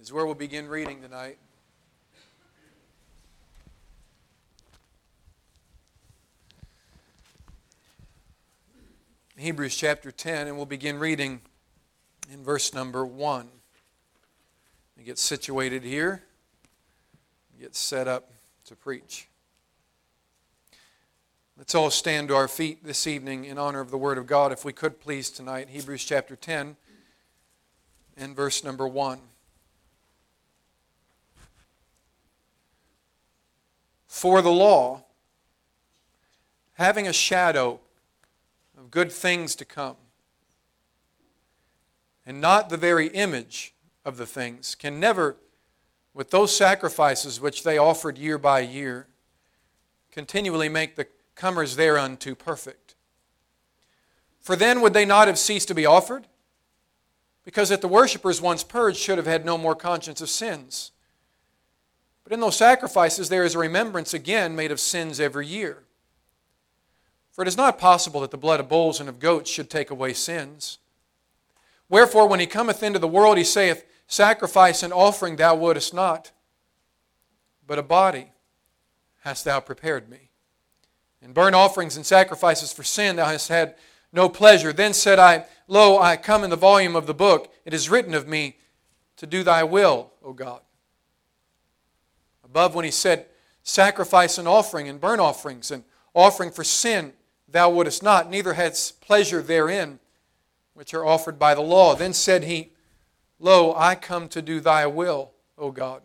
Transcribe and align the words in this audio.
is 0.00 0.12
where 0.12 0.24
we'll 0.24 0.34
begin 0.34 0.68
reading 0.68 1.02
tonight. 1.02 1.38
Hebrews 9.36 9.76
chapter 9.76 10.10
10, 10.10 10.46
and 10.46 10.56
we'll 10.56 10.66
begin 10.66 10.98
reading 10.98 11.40
in 12.32 12.44
verse 12.44 12.72
number 12.72 13.04
1. 13.04 13.48
We 14.96 15.04
get 15.04 15.18
situated 15.18 15.82
here, 15.82 16.22
get 17.58 17.74
set 17.74 18.06
up 18.06 18.32
to 18.66 18.76
preach. 18.76 19.28
Let's 21.56 21.74
all 21.74 21.90
stand 21.90 22.28
to 22.28 22.36
our 22.36 22.48
feet 22.48 22.84
this 22.84 23.06
evening 23.06 23.44
in 23.44 23.58
honor 23.58 23.80
of 23.80 23.90
the 23.90 23.98
Word 23.98 24.18
of 24.18 24.26
God, 24.26 24.52
if 24.52 24.64
we 24.64 24.72
could 24.72 25.00
please 25.00 25.30
tonight. 25.30 25.70
Hebrews 25.70 26.04
chapter 26.04 26.36
10 26.36 26.76
and 28.16 28.36
verse 28.36 28.62
number 28.62 28.86
1. 28.86 29.18
For 34.08 34.40
the 34.40 34.50
law, 34.50 35.04
having 36.72 37.06
a 37.06 37.12
shadow 37.12 37.78
of 38.76 38.90
good 38.90 39.12
things 39.12 39.54
to 39.56 39.66
come, 39.66 39.96
and 42.24 42.40
not 42.40 42.70
the 42.70 42.78
very 42.78 43.08
image 43.08 43.74
of 44.04 44.16
the 44.16 44.26
things, 44.26 44.74
can 44.74 44.98
never, 44.98 45.36
with 46.14 46.30
those 46.30 46.56
sacrifices 46.56 47.40
which 47.40 47.62
they 47.62 47.76
offered 47.76 48.16
year 48.16 48.38
by 48.38 48.60
year, 48.60 49.06
continually 50.10 50.70
make 50.70 50.96
the 50.96 51.06
comers 51.34 51.76
thereunto 51.76 52.34
perfect. 52.34 52.94
For 54.40 54.56
then 54.56 54.80
would 54.80 54.94
they 54.94 55.04
not 55.04 55.28
have 55.28 55.38
ceased 55.38 55.68
to 55.68 55.74
be 55.74 55.84
offered? 55.84 56.26
Because 57.44 57.68
that 57.68 57.82
the 57.82 57.88
worshippers 57.88 58.40
once 58.40 58.64
purged 58.64 58.98
should 58.98 59.18
have 59.18 59.26
had 59.26 59.44
no 59.44 59.58
more 59.58 59.74
conscience 59.74 60.22
of 60.22 60.30
sins. 60.30 60.92
But 62.28 62.34
in 62.34 62.40
those 62.40 62.58
sacrifices 62.58 63.30
there 63.30 63.44
is 63.44 63.54
a 63.54 63.58
remembrance 63.58 64.12
again 64.12 64.54
made 64.54 64.70
of 64.70 64.80
sins 64.80 65.18
every 65.18 65.46
year. 65.46 65.84
For 67.32 67.40
it 67.40 67.48
is 67.48 67.56
not 67.56 67.78
possible 67.78 68.20
that 68.20 68.30
the 68.30 68.36
blood 68.36 68.60
of 68.60 68.68
bulls 68.68 69.00
and 69.00 69.08
of 69.08 69.18
goats 69.18 69.50
should 69.50 69.70
take 69.70 69.90
away 69.90 70.12
sins. 70.12 70.76
Wherefore, 71.88 72.28
when 72.28 72.38
he 72.38 72.46
cometh 72.46 72.82
into 72.82 72.98
the 72.98 73.08
world, 73.08 73.38
he 73.38 73.44
saith, 73.44 73.86
Sacrifice 74.06 74.82
and 74.82 74.92
offering 74.92 75.36
thou 75.36 75.54
wouldest 75.54 75.94
not, 75.94 76.30
but 77.66 77.78
a 77.78 77.82
body 77.82 78.32
hast 79.20 79.46
thou 79.46 79.58
prepared 79.58 80.10
me. 80.10 80.28
And 81.22 81.32
burnt 81.32 81.54
offerings 81.54 81.96
and 81.96 82.04
sacrifices 82.04 82.74
for 82.74 82.82
sin 82.82 83.16
thou 83.16 83.24
hast 83.24 83.48
had 83.48 83.74
no 84.12 84.28
pleasure. 84.28 84.74
Then 84.74 84.92
said 84.92 85.18
I, 85.18 85.46
Lo, 85.66 85.98
I 85.98 86.18
come 86.18 86.44
in 86.44 86.50
the 86.50 86.56
volume 86.56 86.94
of 86.94 87.06
the 87.06 87.14
book. 87.14 87.50
It 87.64 87.72
is 87.72 87.88
written 87.88 88.12
of 88.12 88.28
me 88.28 88.58
to 89.16 89.26
do 89.26 89.42
thy 89.42 89.62
will, 89.62 90.12
O 90.22 90.34
God. 90.34 90.60
Above, 92.48 92.74
when 92.74 92.84
he 92.84 92.90
said, 92.90 93.26
Sacrifice 93.62 94.38
and 94.38 94.48
offering 94.48 94.88
and 94.88 95.00
burnt 95.00 95.20
offerings 95.20 95.70
and 95.70 95.84
offering 96.14 96.50
for 96.50 96.64
sin 96.64 97.12
thou 97.46 97.70
wouldest 97.70 98.02
not, 98.02 98.30
neither 98.30 98.54
hadst 98.54 99.00
pleasure 99.00 99.42
therein, 99.42 99.98
which 100.74 100.94
are 100.94 101.04
offered 101.04 101.38
by 101.38 101.54
the 101.54 101.60
law. 101.60 101.94
Then 101.94 102.12
said 102.12 102.44
he, 102.44 102.72
Lo, 103.38 103.74
I 103.76 103.94
come 103.94 104.28
to 104.28 104.42
do 104.42 104.60
thy 104.60 104.86
will, 104.86 105.32
O 105.56 105.70
God. 105.70 106.02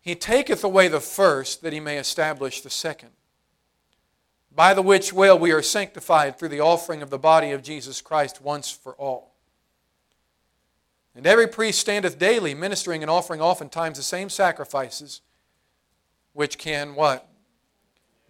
He 0.00 0.14
taketh 0.14 0.62
away 0.62 0.88
the 0.88 1.00
first, 1.00 1.62
that 1.62 1.72
he 1.72 1.80
may 1.80 1.98
establish 1.98 2.60
the 2.60 2.70
second. 2.70 3.10
By 4.54 4.72
the 4.72 4.82
which 4.82 5.12
will 5.12 5.38
we 5.38 5.52
are 5.52 5.62
sanctified 5.62 6.38
through 6.38 6.50
the 6.50 6.60
offering 6.60 7.02
of 7.02 7.10
the 7.10 7.18
body 7.18 7.50
of 7.50 7.62
Jesus 7.62 8.00
Christ 8.00 8.40
once 8.40 8.70
for 8.70 8.94
all. 8.94 9.35
And 11.16 11.26
every 11.26 11.46
priest 11.46 11.80
standeth 11.80 12.18
daily, 12.18 12.54
ministering 12.54 13.02
and 13.02 13.10
offering 13.10 13.40
oftentimes 13.40 13.96
the 13.96 14.04
same 14.04 14.28
sacrifices, 14.28 15.22
which 16.34 16.58
can 16.58 16.94
what? 16.94 17.26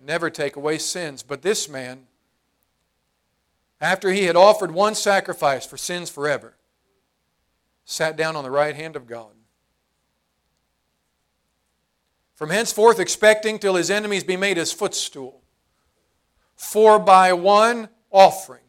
Never 0.00 0.30
take 0.30 0.54
away 0.54 0.78
sins. 0.78 1.24
But 1.24 1.42
this 1.42 1.68
man, 1.68 2.06
after 3.80 4.12
he 4.12 4.24
had 4.24 4.36
offered 4.36 4.70
one 4.70 4.94
sacrifice 4.94 5.66
for 5.66 5.76
sins 5.76 6.10
forever, 6.10 6.54
sat 7.84 8.16
down 8.16 8.36
on 8.36 8.44
the 8.44 8.52
right 8.52 8.76
hand 8.76 8.94
of 8.94 9.08
God. 9.08 9.32
From 12.36 12.50
henceforth, 12.50 13.00
expecting 13.00 13.58
till 13.58 13.74
his 13.74 13.90
enemies 13.90 14.22
be 14.22 14.36
made 14.36 14.58
his 14.58 14.72
footstool. 14.72 15.42
For 16.54 17.00
by 17.00 17.32
one 17.32 17.88
offering 18.12 18.62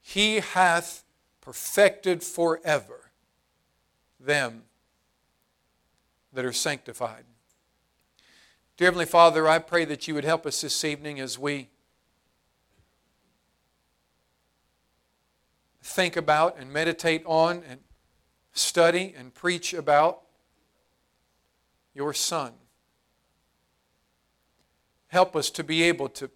he 0.00 0.36
hath 0.36 1.03
perfected 1.44 2.22
forever 2.22 3.10
them 4.18 4.62
that 6.32 6.44
are 6.44 6.52
sanctified. 6.52 7.24
Dear 8.78 8.86
Heavenly 8.86 9.04
Father, 9.04 9.46
I 9.46 9.58
pray 9.58 9.84
that 9.84 10.08
you 10.08 10.14
would 10.14 10.24
help 10.24 10.46
us 10.46 10.62
this 10.62 10.84
evening 10.84 11.20
as 11.20 11.38
we 11.38 11.68
think 15.82 16.16
about 16.16 16.58
and 16.58 16.72
meditate 16.72 17.22
on 17.26 17.62
and 17.68 17.80
study 18.52 19.14
and 19.16 19.34
preach 19.34 19.74
about 19.74 20.22
your 21.92 22.14
Son. 22.14 22.54
Help 25.08 25.36
us 25.36 25.50
to 25.50 25.62
be 25.62 25.82
able 25.82 26.08
to 26.08 26.30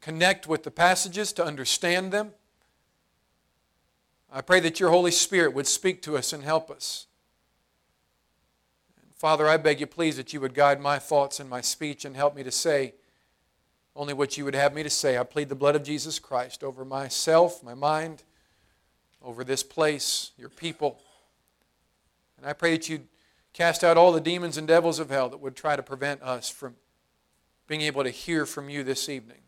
connect 0.00 0.48
with 0.48 0.64
the 0.64 0.70
passages, 0.70 1.32
to 1.34 1.44
understand 1.44 2.12
them. 2.12 2.32
I 4.30 4.40
pray 4.42 4.60
that 4.60 4.78
your 4.78 4.90
Holy 4.90 5.10
Spirit 5.10 5.54
would 5.54 5.66
speak 5.66 6.02
to 6.02 6.16
us 6.16 6.32
and 6.32 6.42
help 6.42 6.70
us. 6.70 7.06
Father, 9.14 9.48
I 9.48 9.56
beg 9.56 9.80
you, 9.80 9.86
please, 9.86 10.16
that 10.16 10.32
you 10.32 10.40
would 10.40 10.54
guide 10.54 10.80
my 10.80 10.98
thoughts 10.98 11.40
and 11.40 11.50
my 11.50 11.60
speech 11.60 12.04
and 12.04 12.14
help 12.14 12.36
me 12.36 12.42
to 12.44 12.52
say 12.52 12.94
only 13.96 14.14
what 14.14 14.36
you 14.38 14.44
would 14.44 14.54
have 14.54 14.74
me 14.74 14.84
to 14.84 14.90
say. 14.90 15.18
I 15.18 15.24
plead 15.24 15.48
the 15.48 15.56
blood 15.56 15.74
of 15.74 15.82
Jesus 15.82 16.20
Christ 16.20 16.62
over 16.62 16.84
myself, 16.84 17.64
my 17.64 17.74
mind, 17.74 18.22
over 19.20 19.42
this 19.42 19.64
place, 19.64 20.30
your 20.38 20.48
people. 20.48 21.00
And 22.36 22.46
I 22.46 22.52
pray 22.52 22.72
that 22.72 22.88
you'd 22.88 23.08
cast 23.52 23.82
out 23.82 23.96
all 23.96 24.12
the 24.12 24.20
demons 24.20 24.56
and 24.56 24.68
devils 24.68 25.00
of 25.00 25.10
hell 25.10 25.28
that 25.30 25.40
would 25.40 25.56
try 25.56 25.74
to 25.74 25.82
prevent 25.82 26.22
us 26.22 26.48
from 26.48 26.76
being 27.66 27.80
able 27.80 28.04
to 28.04 28.10
hear 28.10 28.46
from 28.46 28.70
you 28.70 28.84
this 28.84 29.08
evening. 29.08 29.40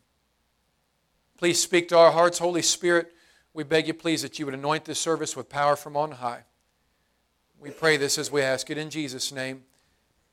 Please 1.39 1.63
speak 1.63 1.89
to 1.89 1.97
our 1.97 2.11
hearts. 2.11 2.39
Holy 2.39 2.61
Spirit, 2.61 3.15
we 3.53 3.65
beg 3.65 3.87
you, 3.87 3.95
please, 3.95 4.23
that 4.23 4.39
you 4.39 4.45
would 4.47 4.55
anoint 4.55 4.85
this 4.85 5.01
service 5.01 5.37
with 5.37 5.49
power 5.49 5.77
from 5.77 5.97
on 5.97 6.13
high. 6.13 6.45
We 7.59 7.71
pray 7.71 7.97
this 7.97 8.17
as 8.17 8.31
we 8.31 8.43
ask 8.43 8.71
it 8.71 8.79
in 8.79 8.91
Jesus' 8.91 9.33
name. 9.33 9.65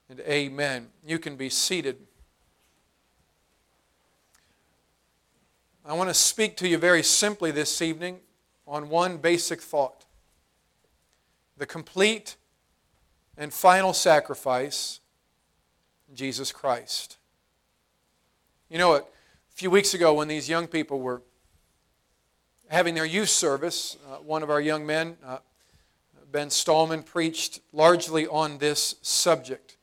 And 0.09 0.19
amen. 0.21 0.87
You 1.05 1.19
can 1.19 1.35
be 1.35 1.49
seated. 1.49 1.97
I 5.85 5.93
want 5.93 6.09
to 6.09 6.13
speak 6.13 6.55
to 6.57 6.67
you 6.67 6.77
very 6.77 7.03
simply 7.03 7.51
this 7.51 7.81
evening 7.81 8.19
on 8.67 8.89
one 8.89 9.17
basic 9.17 9.61
thought 9.61 10.05
the 11.57 11.65
complete 11.65 12.35
and 13.35 13.51
final 13.51 13.91
sacrifice, 13.91 14.99
Jesus 16.13 16.51
Christ. 16.51 17.17
You 18.69 18.77
know, 18.77 18.89
what? 18.89 19.11
a 19.51 19.55
few 19.55 19.71
weeks 19.71 19.95
ago 19.95 20.13
when 20.13 20.27
these 20.27 20.47
young 20.47 20.67
people 20.67 20.99
were 20.99 21.23
having 22.69 22.95
their 22.95 23.05
youth 23.05 23.29
service, 23.29 23.97
uh, 24.09 24.17
one 24.17 24.43
of 24.43 24.49
our 24.49 24.61
young 24.61 24.85
men, 24.85 25.17
uh, 25.25 25.39
Ben 26.31 26.49
Stallman, 26.49 27.03
preached 27.03 27.61
largely 27.71 28.27
on 28.27 28.57
this 28.57 28.95
subject. 29.01 29.77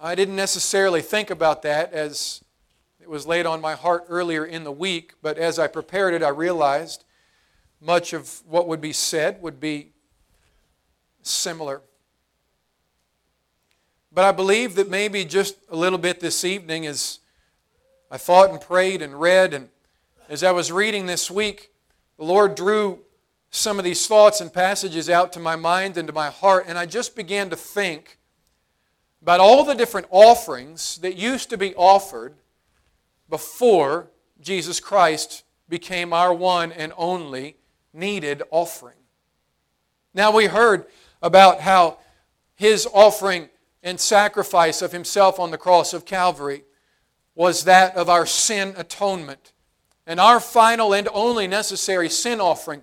I 0.00 0.14
didn't 0.14 0.36
necessarily 0.36 1.02
think 1.02 1.30
about 1.30 1.62
that 1.62 1.92
as 1.92 2.44
it 3.00 3.10
was 3.10 3.26
laid 3.26 3.46
on 3.46 3.60
my 3.60 3.74
heart 3.74 4.04
earlier 4.08 4.44
in 4.44 4.62
the 4.62 4.72
week, 4.72 5.14
but 5.22 5.38
as 5.38 5.58
I 5.58 5.66
prepared 5.66 6.14
it, 6.14 6.22
I 6.22 6.28
realized 6.28 7.04
much 7.80 8.12
of 8.12 8.42
what 8.46 8.68
would 8.68 8.80
be 8.80 8.92
said 8.92 9.42
would 9.42 9.58
be 9.58 9.90
similar. 11.22 11.82
But 14.12 14.24
I 14.24 14.32
believe 14.32 14.76
that 14.76 14.88
maybe 14.88 15.24
just 15.24 15.56
a 15.68 15.76
little 15.76 15.98
bit 15.98 16.20
this 16.20 16.44
evening 16.44 16.86
as 16.86 17.18
I 18.10 18.18
thought 18.18 18.50
and 18.50 18.60
prayed 18.60 19.02
and 19.02 19.20
read, 19.20 19.52
and 19.52 19.68
as 20.28 20.42
I 20.42 20.52
was 20.52 20.70
reading 20.70 21.06
this 21.06 21.30
week, 21.30 21.70
the 22.18 22.24
Lord 22.24 22.54
drew 22.54 22.98
some 23.50 23.78
of 23.78 23.84
these 23.84 24.06
thoughts 24.06 24.42
and 24.42 24.52
passages 24.52 25.08
out 25.08 25.32
to 25.32 25.40
my 25.40 25.56
mind 25.56 25.96
and 25.96 26.06
to 26.06 26.12
my 26.12 26.28
heart, 26.28 26.66
and 26.68 26.76
I 26.76 26.84
just 26.84 27.16
began 27.16 27.48
to 27.48 27.56
think 27.56 28.18
about 29.22 29.40
all 29.40 29.64
the 29.64 29.74
different 29.74 30.06
offerings 30.10 30.98
that 30.98 31.16
used 31.16 31.48
to 31.50 31.56
be 31.56 31.74
offered 31.74 32.34
before 33.30 34.10
Jesus 34.40 34.80
Christ 34.80 35.44
became 35.66 36.12
our 36.12 36.34
one 36.34 36.72
and 36.72 36.92
only 36.98 37.56
needed 37.94 38.42
offering. 38.50 38.94
Now, 40.12 40.30
we 40.30 40.46
heard 40.46 40.84
about 41.22 41.60
how 41.60 41.98
his 42.54 42.86
offering 42.92 43.48
and 43.82 43.98
sacrifice 43.98 44.82
of 44.82 44.92
himself 44.92 45.40
on 45.40 45.50
the 45.50 45.58
cross 45.58 45.94
of 45.94 46.04
Calvary 46.04 46.64
was 47.34 47.64
that 47.64 47.96
of 47.96 48.10
our 48.10 48.26
sin 48.26 48.74
atonement. 48.76 49.52
And 50.08 50.18
our 50.18 50.40
final 50.40 50.94
and 50.94 51.06
only 51.12 51.46
necessary 51.46 52.08
sin 52.08 52.40
offering. 52.40 52.82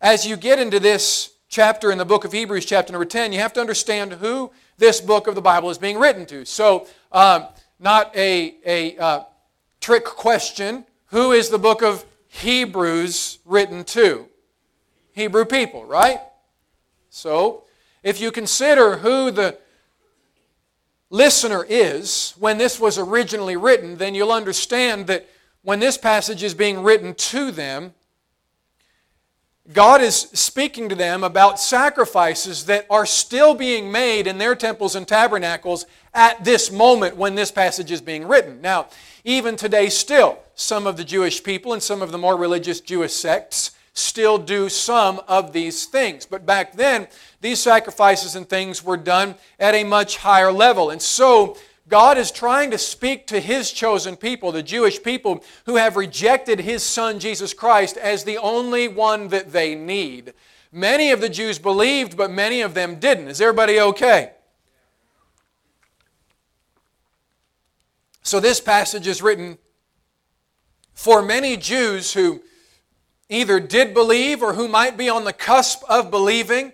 As 0.00 0.24
you 0.24 0.36
get 0.36 0.60
into 0.60 0.78
this 0.78 1.32
chapter 1.48 1.90
in 1.90 1.98
the 1.98 2.04
book 2.04 2.24
of 2.24 2.30
Hebrews, 2.30 2.64
chapter 2.64 2.92
number 2.92 3.04
10, 3.04 3.32
you 3.32 3.40
have 3.40 3.52
to 3.54 3.60
understand 3.60 4.12
who 4.12 4.52
this 4.78 5.00
book 5.00 5.26
of 5.26 5.34
the 5.34 5.42
Bible 5.42 5.68
is 5.70 5.78
being 5.78 5.98
written 5.98 6.26
to. 6.26 6.44
So, 6.46 6.86
um, 7.10 7.46
not 7.80 8.14
a, 8.14 8.54
a 8.64 8.96
uh, 8.98 9.24
trick 9.80 10.04
question. 10.04 10.84
Who 11.06 11.32
is 11.32 11.48
the 11.48 11.58
book 11.58 11.82
of 11.82 12.04
Hebrews 12.28 13.40
written 13.44 13.82
to? 13.86 14.28
Hebrew 15.12 15.46
people, 15.46 15.84
right? 15.84 16.20
So, 17.10 17.64
if 18.04 18.20
you 18.20 18.30
consider 18.30 18.98
who 18.98 19.32
the 19.32 19.58
listener 21.10 21.66
is 21.68 22.34
when 22.38 22.58
this 22.58 22.78
was 22.78 22.96
originally 22.96 23.56
written, 23.56 23.96
then 23.96 24.14
you'll 24.14 24.30
understand 24.30 25.08
that 25.08 25.28
when 25.62 25.80
this 25.80 25.98
passage 25.98 26.42
is 26.42 26.54
being 26.54 26.82
written 26.82 27.14
to 27.14 27.50
them, 27.50 27.94
God 29.72 30.00
is 30.00 30.16
speaking 30.16 30.88
to 30.88 30.94
them 30.94 31.22
about 31.22 31.60
sacrifices 31.60 32.64
that 32.66 32.86
are 32.90 33.06
still 33.06 33.54
being 33.54 33.92
made 33.92 34.26
in 34.26 34.38
their 34.38 34.56
temples 34.56 34.96
and 34.96 35.06
tabernacles 35.06 35.86
at 36.12 36.44
this 36.44 36.72
moment 36.72 37.16
when 37.16 37.36
this 37.36 37.52
passage 37.52 37.92
is 37.92 38.00
being 38.00 38.26
written. 38.26 38.60
Now, 38.60 38.88
even 39.22 39.54
today, 39.54 39.88
still, 39.88 40.38
some 40.54 40.86
of 40.86 40.96
the 40.96 41.04
Jewish 41.04 41.44
people 41.44 41.72
and 41.72 41.82
some 41.82 42.02
of 42.02 42.10
the 42.10 42.18
more 42.18 42.36
religious 42.36 42.80
Jewish 42.80 43.12
sects 43.12 43.72
still 43.92 44.38
do 44.38 44.68
some 44.68 45.20
of 45.28 45.52
these 45.52 45.86
things. 45.86 46.26
But 46.26 46.46
back 46.46 46.72
then, 46.72 47.06
these 47.40 47.60
sacrifices 47.60 48.34
and 48.34 48.48
things 48.48 48.82
were 48.82 48.96
done 48.96 49.34
at 49.58 49.74
a 49.74 49.84
much 49.84 50.16
higher 50.16 50.52
level. 50.52 50.90
And 50.90 51.02
so, 51.02 51.56
God 51.90 52.18
is 52.18 52.30
trying 52.30 52.70
to 52.70 52.78
speak 52.78 53.26
to 53.26 53.40
His 53.40 53.72
chosen 53.72 54.16
people, 54.16 54.52
the 54.52 54.62
Jewish 54.62 55.02
people 55.02 55.42
who 55.66 55.76
have 55.76 55.96
rejected 55.96 56.60
His 56.60 56.84
Son 56.84 57.18
Jesus 57.18 57.52
Christ 57.52 57.96
as 57.96 58.22
the 58.22 58.38
only 58.38 58.86
one 58.86 59.28
that 59.28 59.52
they 59.52 59.74
need. 59.74 60.32
Many 60.72 61.10
of 61.10 61.20
the 61.20 61.28
Jews 61.28 61.58
believed, 61.58 62.16
but 62.16 62.30
many 62.30 62.60
of 62.60 62.74
them 62.74 63.00
didn't. 63.00 63.26
Is 63.26 63.40
everybody 63.40 63.80
okay? 63.80 64.30
So, 68.22 68.38
this 68.38 68.60
passage 68.60 69.08
is 69.08 69.20
written 69.20 69.58
for 70.94 71.22
many 71.22 71.56
Jews 71.56 72.12
who 72.12 72.40
either 73.28 73.58
did 73.58 73.94
believe 73.94 74.42
or 74.42 74.52
who 74.52 74.68
might 74.68 74.96
be 74.96 75.08
on 75.08 75.24
the 75.24 75.32
cusp 75.32 75.82
of 75.88 76.10
believing. 76.12 76.72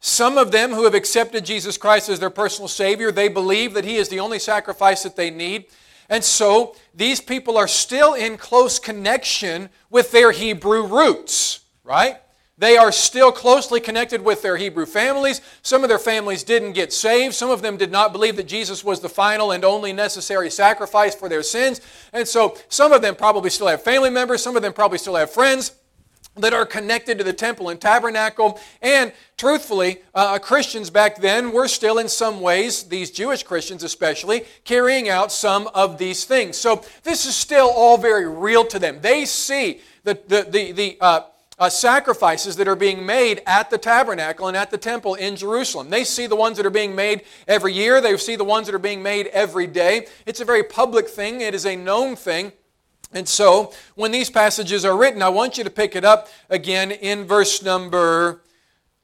Some 0.00 0.38
of 0.38 0.52
them 0.52 0.70
who 0.72 0.84
have 0.84 0.94
accepted 0.94 1.44
Jesus 1.44 1.76
Christ 1.78 2.08
as 2.08 2.20
their 2.20 2.30
personal 2.30 2.68
Savior, 2.68 3.10
they 3.10 3.28
believe 3.28 3.74
that 3.74 3.84
He 3.84 3.96
is 3.96 4.08
the 4.08 4.20
only 4.20 4.38
sacrifice 4.38 5.02
that 5.02 5.16
they 5.16 5.30
need. 5.30 5.66
And 6.08 6.22
so 6.22 6.76
these 6.94 7.20
people 7.20 7.56
are 7.56 7.68
still 7.68 8.14
in 8.14 8.36
close 8.36 8.78
connection 8.78 9.68
with 9.90 10.12
their 10.12 10.30
Hebrew 10.30 10.86
roots, 10.86 11.60
right? 11.82 12.18
They 12.58 12.76
are 12.78 12.92
still 12.92 13.32
closely 13.32 13.80
connected 13.80 14.24
with 14.24 14.40
their 14.40 14.56
Hebrew 14.56 14.86
families. 14.86 15.42
Some 15.62 15.82
of 15.82 15.88
their 15.88 15.98
families 15.98 16.42
didn't 16.42 16.72
get 16.72 16.90
saved. 16.92 17.34
Some 17.34 17.50
of 17.50 17.60
them 17.60 17.76
did 17.76 17.92
not 17.92 18.12
believe 18.12 18.36
that 18.36 18.46
Jesus 18.46 18.82
was 18.82 19.00
the 19.00 19.10
final 19.10 19.52
and 19.52 19.62
only 19.62 19.92
necessary 19.92 20.50
sacrifice 20.50 21.14
for 21.14 21.28
their 21.28 21.42
sins. 21.42 21.82
And 22.14 22.26
so 22.26 22.56
some 22.70 22.92
of 22.92 23.02
them 23.02 23.14
probably 23.14 23.50
still 23.50 23.66
have 23.66 23.82
family 23.82 24.08
members. 24.08 24.42
Some 24.42 24.56
of 24.56 24.62
them 24.62 24.72
probably 24.72 24.98
still 24.98 25.16
have 25.16 25.30
friends 25.30 25.72
that 26.36 26.52
are 26.52 26.66
connected 26.66 27.18
to 27.18 27.24
the 27.24 27.32
temple 27.32 27.68
and 27.68 27.80
tabernacle. 27.80 28.60
And 28.82 29.12
truthfully, 29.36 29.98
uh, 30.14 30.38
Christians 30.38 30.90
back 30.90 31.20
then 31.20 31.52
were 31.52 31.68
still, 31.68 31.98
in 31.98 32.08
some 32.08 32.40
ways, 32.40 32.84
these 32.84 33.10
Jewish 33.10 33.42
Christians 33.42 33.82
especially, 33.82 34.44
carrying 34.64 35.08
out 35.08 35.32
some 35.32 35.68
of 35.74 35.98
these 35.98 36.24
things. 36.24 36.56
So 36.56 36.84
this 37.02 37.26
is 37.26 37.34
still 37.34 37.70
all 37.70 37.98
very 37.98 38.28
real 38.28 38.64
to 38.66 38.78
them. 38.78 38.98
They 39.00 39.24
see 39.24 39.80
the, 40.04 40.18
the, 40.28 40.46
the, 40.48 40.72
the 40.72 40.98
uh, 41.00 41.20
uh, 41.58 41.70
sacrifices 41.70 42.56
that 42.56 42.68
are 42.68 42.76
being 42.76 43.04
made 43.06 43.42
at 43.46 43.70
the 43.70 43.78
tabernacle 43.78 44.48
and 44.48 44.56
at 44.56 44.70
the 44.70 44.78
temple 44.78 45.14
in 45.14 45.36
Jerusalem. 45.36 45.88
They 45.88 46.04
see 46.04 46.26
the 46.26 46.36
ones 46.36 46.58
that 46.58 46.66
are 46.66 46.70
being 46.70 46.94
made 46.94 47.22
every 47.48 47.72
year, 47.72 48.00
they 48.00 48.16
see 48.18 48.36
the 48.36 48.44
ones 48.44 48.66
that 48.66 48.74
are 48.74 48.78
being 48.78 49.02
made 49.02 49.28
every 49.28 49.66
day. 49.66 50.06
It's 50.26 50.40
a 50.40 50.44
very 50.44 50.62
public 50.62 51.08
thing, 51.08 51.40
it 51.40 51.54
is 51.54 51.64
a 51.64 51.74
known 51.76 52.14
thing. 52.16 52.52
And 53.16 53.26
so, 53.26 53.72
when 53.94 54.12
these 54.12 54.28
passages 54.28 54.84
are 54.84 54.94
written, 54.94 55.22
I 55.22 55.30
want 55.30 55.56
you 55.56 55.64
to 55.64 55.70
pick 55.70 55.96
it 55.96 56.04
up 56.04 56.28
again 56.50 56.90
in 56.90 57.24
verse 57.24 57.62
number 57.62 58.42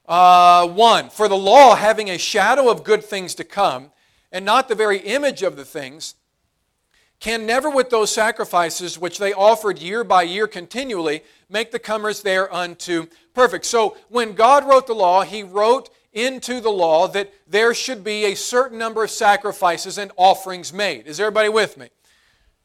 uh, 0.07 0.67
1. 0.67 1.09
For 1.09 1.27
the 1.27 1.35
law, 1.35 1.73
having 1.73 2.11
a 2.11 2.19
shadow 2.19 2.69
of 2.69 2.83
good 2.83 3.03
things 3.03 3.33
to 3.33 3.43
come, 3.43 3.89
and 4.31 4.45
not 4.45 4.67
the 4.67 4.75
very 4.75 4.99
image 4.99 5.41
of 5.41 5.55
the 5.55 5.65
things, 5.65 6.13
can 7.19 7.47
never, 7.47 7.71
with 7.71 7.89
those 7.89 8.11
sacrifices 8.11 8.99
which 8.99 9.17
they 9.17 9.33
offered 9.33 9.79
year 9.79 10.03
by 10.03 10.21
year 10.21 10.45
continually, 10.45 11.23
make 11.49 11.71
the 11.71 11.79
comers 11.79 12.21
thereunto 12.21 13.07
perfect. 13.33 13.65
So, 13.65 13.97
when 14.09 14.33
God 14.33 14.69
wrote 14.69 14.85
the 14.85 14.93
law, 14.93 15.23
He 15.23 15.41
wrote 15.41 15.89
into 16.13 16.61
the 16.61 16.69
law 16.69 17.07
that 17.07 17.33
there 17.47 17.73
should 17.73 18.03
be 18.03 18.25
a 18.25 18.35
certain 18.35 18.77
number 18.77 19.03
of 19.03 19.09
sacrifices 19.09 19.97
and 19.97 20.11
offerings 20.17 20.71
made. 20.71 21.07
Is 21.07 21.19
everybody 21.19 21.49
with 21.49 21.79
me? 21.79 21.89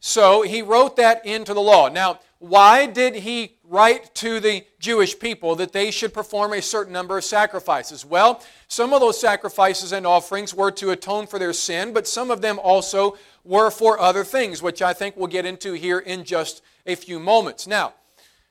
So 0.00 0.42
he 0.42 0.62
wrote 0.62 0.96
that 0.96 1.24
into 1.26 1.54
the 1.54 1.60
law. 1.60 1.88
Now, 1.88 2.20
why 2.38 2.86
did 2.86 3.16
he 3.16 3.56
write 3.64 4.14
to 4.14 4.38
the 4.38 4.64
Jewish 4.78 5.18
people 5.18 5.56
that 5.56 5.72
they 5.72 5.90
should 5.90 6.14
perform 6.14 6.52
a 6.52 6.62
certain 6.62 6.92
number 6.92 7.18
of 7.18 7.24
sacrifices? 7.24 8.04
Well, 8.04 8.40
some 8.68 8.92
of 8.92 9.00
those 9.00 9.20
sacrifices 9.20 9.92
and 9.92 10.06
offerings 10.06 10.54
were 10.54 10.70
to 10.72 10.90
atone 10.90 11.26
for 11.26 11.40
their 11.40 11.52
sin, 11.52 11.92
but 11.92 12.06
some 12.06 12.30
of 12.30 12.40
them 12.40 12.60
also 12.60 13.18
were 13.42 13.70
for 13.70 13.98
other 13.98 14.22
things, 14.22 14.62
which 14.62 14.82
I 14.82 14.92
think 14.92 15.16
we'll 15.16 15.26
get 15.26 15.46
into 15.46 15.72
here 15.72 15.98
in 15.98 16.22
just 16.22 16.62
a 16.86 16.94
few 16.94 17.18
moments. 17.18 17.66
Now, 17.66 17.94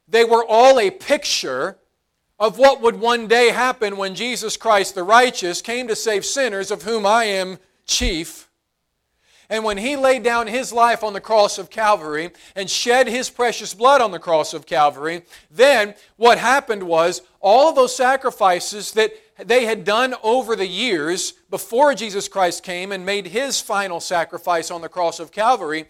they 0.08 0.26
were 0.26 0.46
all 0.46 0.80
a 0.80 0.92
picture 0.92 1.78
of 2.40 2.58
what 2.58 2.82
would 2.82 3.00
one 3.00 3.28
day 3.28 3.50
happen 3.50 3.98
when 3.98 4.16
Jesus 4.16 4.58
Christ 4.58 4.96
the 4.96 5.04
righteous 5.04 5.62
came 5.62 5.88
to 5.88 5.96
save 5.96 6.26
sinners, 6.26 6.72
of 6.72 6.84
whom 6.84 7.06
I 7.06 7.24
am 7.26 7.58
chief. 7.86 8.47
And 9.50 9.64
when 9.64 9.78
he 9.78 9.96
laid 9.96 10.24
down 10.24 10.48
his 10.48 10.74
life 10.74 11.04
on 11.04 11.14
the 11.14 11.22
cross 11.22 11.58
of 11.58 11.70
Calvary 11.70 12.32
and 12.56 12.70
shed 12.70 13.08
his 13.08 13.30
precious 13.30 13.74
blood 13.74 14.02
on 14.02 14.12
the 14.12 14.20
cross 14.20 14.54
of 14.54 14.66
Calvary, 14.66 15.24
then 15.50 15.96
what 16.18 16.38
happened 16.38 16.84
was 16.84 17.22
all 17.40 17.72
those 17.72 17.96
sacrifices 17.96 18.92
that 18.94 19.14
they 19.38 19.66
had 19.66 19.86
done 19.86 20.16
over 20.22 20.56
the 20.56 20.68
years 20.68 21.32
before 21.50 21.94
Jesus 21.94 22.28
Christ 22.28 22.64
came 22.64 22.92
and 22.92 23.06
made 23.06 23.28
his 23.28 23.62
final 23.62 24.00
sacrifice 24.00 24.70
on 24.70 24.82
the 24.82 24.90
cross 24.90 25.20
of 25.20 25.32
Calvary, 25.32 25.86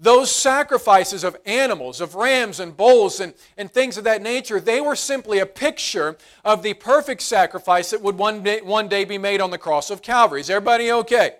those 0.00 0.30
sacrifices 0.30 1.24
of 1.24 1.36
animals, 1.44 2.00
of 2.00 2.14
rams 2.14 2.60
and 2.60 2.76
bulls 2.76 3.20
and, 3.20 3.34
and 3.56 3.70
things 3.70 3.96
of 3.96 4.04
that 4.04 4.22
nature, 4.22 4.60
they 4.60 4.80
were 4.80 4.94
simply 4.94 5.40
a 5.40 5.46
picture 5.46 6.16
of 6.44 6.62
the 6.62 6.74
perfect 6.74 7.22
sacrifice 7.22 7.90
that 7.90 8.02
would 8.02 8.16
one 8.16 8.42
day, 8.42 8.60
one 8.60 8.88
day 8.88 9.04
be 9.04 9.18
made 9.18 9.40
on 9.40 9.50
the 9.50 9.58
cross 9.58 9.90
of 9.90 10.02
Calvary. 10.02 10.40
Is 10.40 10.50
everybody 10.50 10.92
okay? 10.92 11.36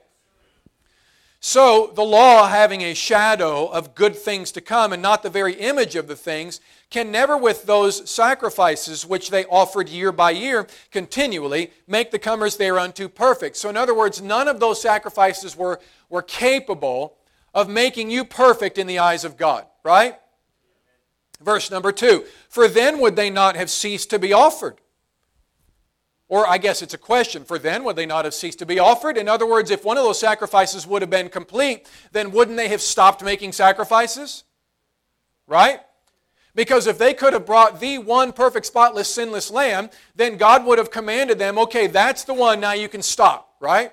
So, 1.40 1.92
the 1.94 2.04
law, 2.04 2.48
having 2.48 2.80
a 2.82 2.94
shadow 2.94 3.68
of 3.68 3.94
good 3.94 4.16
things 4.16 4.50
to 4.52 4.60
come 4.60 4.92
and 4.92 5.00
not 5.00 5.22
the 5.22 5.30
very 5.30 5.54
image 5.54 5.94
of 5.94 6.08
the 6.08 6.16
things, 6.16 6.60
can 6.90 7.12
never, 7.12 7.36
with 7.36 7.64
those 7.64 8.10
sacrifices 8.10 9.06
which 9.06 9.30
they 9.30 9.44
offered 9.44 9.88
year 9.88 10.10
by 10.10 10.32
year 10.32 10.66
continually, 10.90 11.70
make 11.86 12.10
the 12.10 12.18
comers 12.18 12.56
thereunto 12.56 13.06
perfect. 13.06 13.56
So, 13.56 13.68
in 13.68 13.76
other 13.76 13.94
words, 13.94 14.20
none 14.20 14.48
of 14.48 14.58
those 14.58 14.82
sacrifices 14.82 15.56
were, 15.56 15.78
were 16.08 16.22
capable 16.22 17.16
of 17.54 17.68
making 17.68 18.10
you 18.10 18.24
perfect 18.24 18.76
in 18.76 18.88
the 18.88 18.98
eyes 18.98 19.24
of 19.24 19.36
God, 19.36 19.64
right? 19.84 20.18
Verse 21.40 21.70
number 21.70 21.92
two 21.92 22.24
For 22.48 22.66
then 22.66 22.98
would 23.00 23.14
they 23.14 23.30
not 23.30 23.54
have 23.54 23.70
ceased 23.70 24.10
to 24.10 24.18
be 24.18 24.32
offered? 24.32 24.80
Or 26.28 26.46
I 26.46 26.58
guess 26.58 26.82
it's 26.82 26.92
a 26.92 26.98
question, 26.98 27.44
for 27.44 27.58
then 27.58 27.84
would 27.84 27.96
they 27.96 28.04
not 28.04 28.26
have 28.26 28.34
ceased 28.34 28.58
to 28.58 28.66
be 28.66 28.78
offered? 28.78 29.16
In 29.16 29.28
other 29.28 29.46
words, 29.46 29.70
if 29.70 29.84
one 29.84 29.96
of 29.96 30.04
those 30.04 30.18
sacrifices 30.18 30.86
would 30.86 31.00
have 31.00 31.10
been 31.10 31.30
complete, 31.30 31.88
then 32.12 32.32
wouldn't 32.32 32.58
they 32.58 32.68
have 32.68 32.82
stopped 32.82 33.24
making 33.24 33.52
sacrifices? 33.52 34.44
Right? 35.46 35.80
Because 36.54 36.86
if 36.86 36.98
they 36.98 37.14
could 37.14 37.32
have 37.32 37.46
brought 37.46 37.80
the 37.80 37.96
one 37.98 38.32
perfect, 38.32 38.66
spotless, 38.66 39.12
sinless 39.12 39.50
lamb, 39.50 39.88
then 40.16 40.36
God 40.36 40.66
would 40.66 40.76
have 40.78 40.90
commanded 40.90 41.38
them, 41.38 41.58
okay, 41.58 41.86
that's 41.86 42.24
the 42.24 42.34
one, 42.34 42.60
now 42.60 42.72
you 42.72 42.88
can 42.88 43.00
stop, 43.00 43.54
right? 43.58 43.92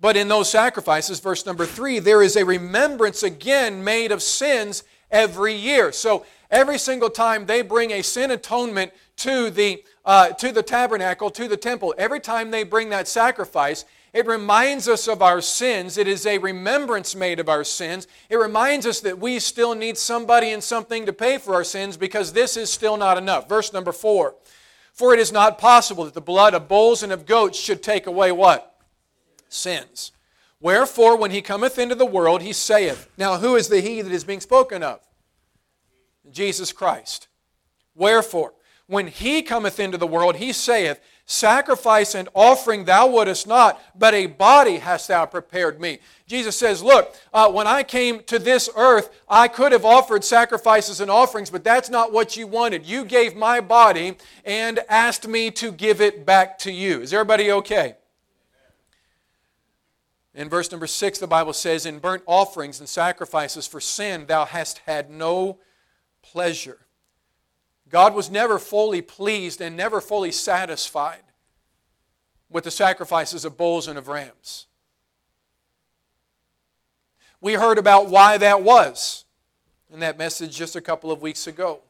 But 0.00 0.16
in 0.16 0.28
those 0.28 0.50
sacrifices, 0.50 1.18
verse 1.18 1.46
number 1.46 1.66
three, 1.66 1.98
there 1.98 2.22
is 2.22 2.36
a 2.36 2.44
remembrance 2.44 3.22
again 3.22 3.82
made 3.82 4.12
of 4.12 4.22
sins 4.22 4.84
every 5.10 5.54
year. 5.54 5.92
So 5.92 6.26
every 6.50 6.78
single 6.78 7.10
time 7.10 7.46
they 7.46 7.62
bring 7.62 7.90
a 7.90 8.02
sin 8.02 8.30
atonement 8.30 8.92
to 9.16 9.50
the, 9.50 9.84
uh, 10.04 10.30
to 10.30 10.52
the 10.52 10.62
tabernacle, 10.62 11.30
to 11.30 11.48
the 11.48 11.56
temple, 11.56 11.94
every 11.98 12.20
time 12.20 12.50
they 12.50 12.62
bring 12.62 12.90
that 12.90 13.08
sacrifice, 13.08 13.84
it 14.12 14.26
reminds 14.26 14.88
us 14.88 15.06
of 15.06 15.20
our 15.20 15.40
sins. 15.40 15.98
It 15.98 16.08
is 16.08 16.26
a 16.26 16.38
remembrance 16.38 17.14
made 17.14 17.40
of 17.40 17.48
our 17.48 17.64
sins. 17.64 18.06
It 18.30 18.36
reminds 18.36 18.86
us 18.86 19.00
that 19.00 19.18
we 19.18 19.38
still 19.38 19.74
need 19.74 19.98
somebody 19.98 20.50
and 20.50 20.64
something 20.64 21.04
to 21.06 21.12
pay 21.12 21.38
for 21.38 21.54
our 21.54 21.64
sins 21.64 21.96
because 21.96 22.32
this 22.32 22.56
is 22.56 22.72
still 22.72 22.96
not 22.96 23.18
enough. 23.18 23.48
Verse 23.48 23.72
number 23.72 23.92
four. 23.92 24.34
For 24.92 25.14
it 25.14 25.20
is 25.20 25.30
not 25.30 25.58
possible 25.58 26.04
that 26.04 26.14
the 26.14 26.20
blood 26.20 26.54
of 26.54 26.68
bulls 26.68 27.02
and 27.02 27.12
of 27.12 27.26
goats 27.26 27.58
should 27.58 27.82
take 27.82 28.06
away 28.06 28.32
what? 28.32 28.80
Sins. 29.48 30.12
Wherefore, 30.60 31.16
when 31.16 31.30
he 31.30 31.40
cometh 31.40 31.78
into 31.78 31.94
the 31.94 32.06
world, 32.06 32.42
he 32.42 32.52
saith, 32.52 33.08
Now 33.16 33.38
who 33.38 33.54
is 33.54 33.68
the 33.68 33.80
he 33.80 34.02
that 34.02 34.10
is 34.10 34.24
being 34.24 34.40
spoken 34.40 34.82
of? 34.82 35.00
Jesus 36.32 36.72
Christ. 36.72 37.28
Wherefore, 37.94 38.54
when 38.86 39.08
he 39.08 39.42
cometh 39.42 39.78
into 39.78 39.98
the 39.98 40.06
world, 40.06 40.36
he 40.36 40.52
saith, 40.52 41.00
Sacrifice 41.30 42.14
and 42.14 42.26
offering 42.32 42.86
thou 42.86 43.06
wouldest 43.06 43.46
not, 43.46 43.78
but 43.94 44.14
a 44.14 44.24
body 44.24 44.78
hast 44.78 45.08
thou 45.08 45.26
prepared 45.26 45.78
me. 45.78 45.98
Jesus 46.26 46.56
says, 46.56 46.82
Look, 46.82 47.14
uh, 47.34 47.50
when 47.50 47.66
I 47.66 47.82
came 47.82 48.22
to 48.24 48.38
this 48.38 48.70
earth, 48.74 49.10
I 49.28 49.46
could 49.46 49.72
have 49.72 49.84
offered 49.84 50.24
sacrifices 50.24 51.02
and 51.02 51.10
offerings, 51.10 51.50
but 51.50 51.64
that's 51.64 51.90
not 51.90 52.14
what 52.14 52.38
you 52.38 52.46
wanted. 52.46 52.86
You 52.86 53.04
gave 53.04 53.36
my 53.36 53.60
body 53.60 54.16
and 54.42 54.80
asked 54.88 55.28
me 55.28 55.50
to 55.50 55.70
give 55.70 56.00
it 56.00 56.24
back 56.24 56.58
to 56.60 56.72
you. 56.72 57.02
Is 57.02 57.12
everybody 57.12 57.52
okay? 57.52 57.96
In 60.34 60.48
verse 60.48 60.70
number 60.70 60.86
six, 60.86 61.18
the 61.18 61.26
Bible 61.26 61.52
says, 61.52 61.84
In 61.84 61.98
burnt 61.98 62.22
offerings 62.24 62.80
and 62.80 62.88
sacrifices 62.88 63.66
for 63.66 63.82
sin, 63.82 64.24
thou 64.24 64.46
hast 64.46 64.78
had 64.86 65.10
no 65.10 65.58
pleasure. 66.32 66.78
God 67.88 68.14
was 68.14 68.30
never 68.30 68.58
fully 68.58 69.00
pleased 69.00 69.60
and 69.60 69.76
never 69.76 70.00
fully 70.00 70.30
satisfied 70.30 71.22
with 72.50 72.64
the 72.64 72.70
sacrifices 72.70 73.44
of 73.44 73.56
bulls 73.56 73.88
and 73.88 73.98
of 73.98 74.08
rams. 74.08 74.66
We 77.40 77.54
heard 77.54 77.78
about 77.78 78.08
why 78.08 78.36
that 78.38 78.62
was 78.62 79.24
in 79.92 80.00
that 80.00 80.18
message 80.18 80.56
just 80.56 80.76
a 80.76 80.80
couple 80.80 81.10
of 81.10 81.22
weeks 81.22 81.46
ago. 81.46 81.80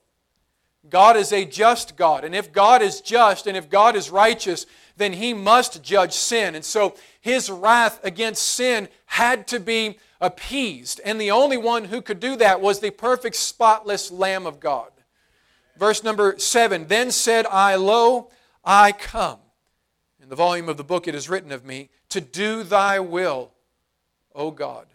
God 0.88 1.16
is 1.16 1.32
a 1.32 1.44
just 1.44 1.96
God, 1.96 2.24
and 2.24 2.34
if 2.34 2.52
God 2.52 2.80
is 2.82 3.00
just 3.00 3.46
and 3.46 3.56
if 3.56 3.68
God 3.68 3.96
is 3.96 4.10
righteous, 4.10 4.66
then 4.98 5.14
He 5.14 5.32
must 5.32 5.82
judge 5.82 6.12
sin. 6.12 6.54
And 6.54 6.64
so 6.64 6.94
His 7.20 7.50
wrath 7.50 8.00
against 8.04 8.42
sin 8.42 8.88
had 9.06 9.46
to 9.48 9.58
be 9.58 9.98
appeased, 10.20 11.00
and 11.04 11.20
the 11.20 11.30
only 11.30 11.56
one 11.56 11.84
who 11.84 12.02
could 12.02 12.20
do 12.20 12.36
that 12.36 12.60
was 12.60 12.80
the 12.80 12.90
perfect, 12.90 13.36
spotless 13.36 14.10
Lamb 14.10 14.46
of 14.46 14.60
God. 14.60 14.90
Verse 15.76 16.02
number 16.02 16.34
seven 16.38 16.88
Then 16.88 17.10
said 17.10 17.46
I, 17.46 17.76
Lo, 17.76 18.30
I 18.64 18.92
come. 18.92 19.38
In 20.20 20.28
the 20.28 20.36
volume 20.36 20.68
of 20.68 20.76
the 20.76 20.84
book 20.84 21.06
it 21.06 21.14
is 21.14 21.28
written 21.28 21.52
of 21.52 21.64
me, 21.64 21.88
to 22.10 22.20
do 22.20 22.62
thy 22.62 22.98
will, 23.00 23.52
O 24.34 24.50
God. 24.50 24.86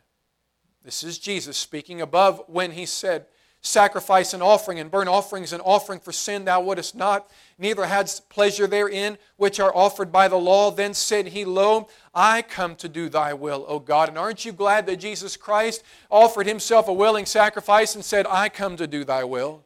This 0.83 1.03
is 1.03 1.17
Jesus 1.17 1.55
speaking 1.55 2.01
above 2.01 2.43
when 2.47 2.71
he 2.71 2.85
said, 2.85 3.25
Sacrifice 3.65 4.33
and 4.33 4.43
offering 4.43 4.77
and 4.77 4.91
burnt 4.91 5.07
offerings 5.07 5.53
and 5.53 5.61
offering 5.63 6.01
for 6.01 6.11
sin 6.11 6.43
thou 6.43 6.59
wouldest 6.59 6.95
not, 6.95 7.31
neither 7.57 7.85
hadst 7.85 8.27
pleasure 8.27 8.67
therein, 8.67 9.17
which 9.37 9.57
are 9.57 9.73
offered 9.73 10.11
by 10.11 10.27
the 10.27 10.35
law. 10.35 10.69
Then 10.69 10.93
said 10.93 11.27
he, 11.27 11.45
Lo, 11.45 11.87
I 12.13 12.41
come 12.41 12.75
to 12.75 12.89
do 12.89 13.07
thy 13.07 13.33
will, 13.33 13.63
O 13.69 13.79
God. 13.79 14.09
And 14.09 14.17
aren't 14.17 14.43
you 14.43 14.51
glad 14.51 14.85
that 14.87 14.97
Jesus 14.97 15.37
Christ 15.37 15.81
offered 16.09 16.45
himself 16.45 16.89
a 16.89 16.93
willing 16.93 17.25
sacrifice 17.25 17.95
and 17.95 18.03
said, 18.03 18.27
I 18.29 18.49
come 18.49 18.75
to 18.75 18.85
do 18.85 19.05
thy 19.05 19.23
will? 19.23 19.63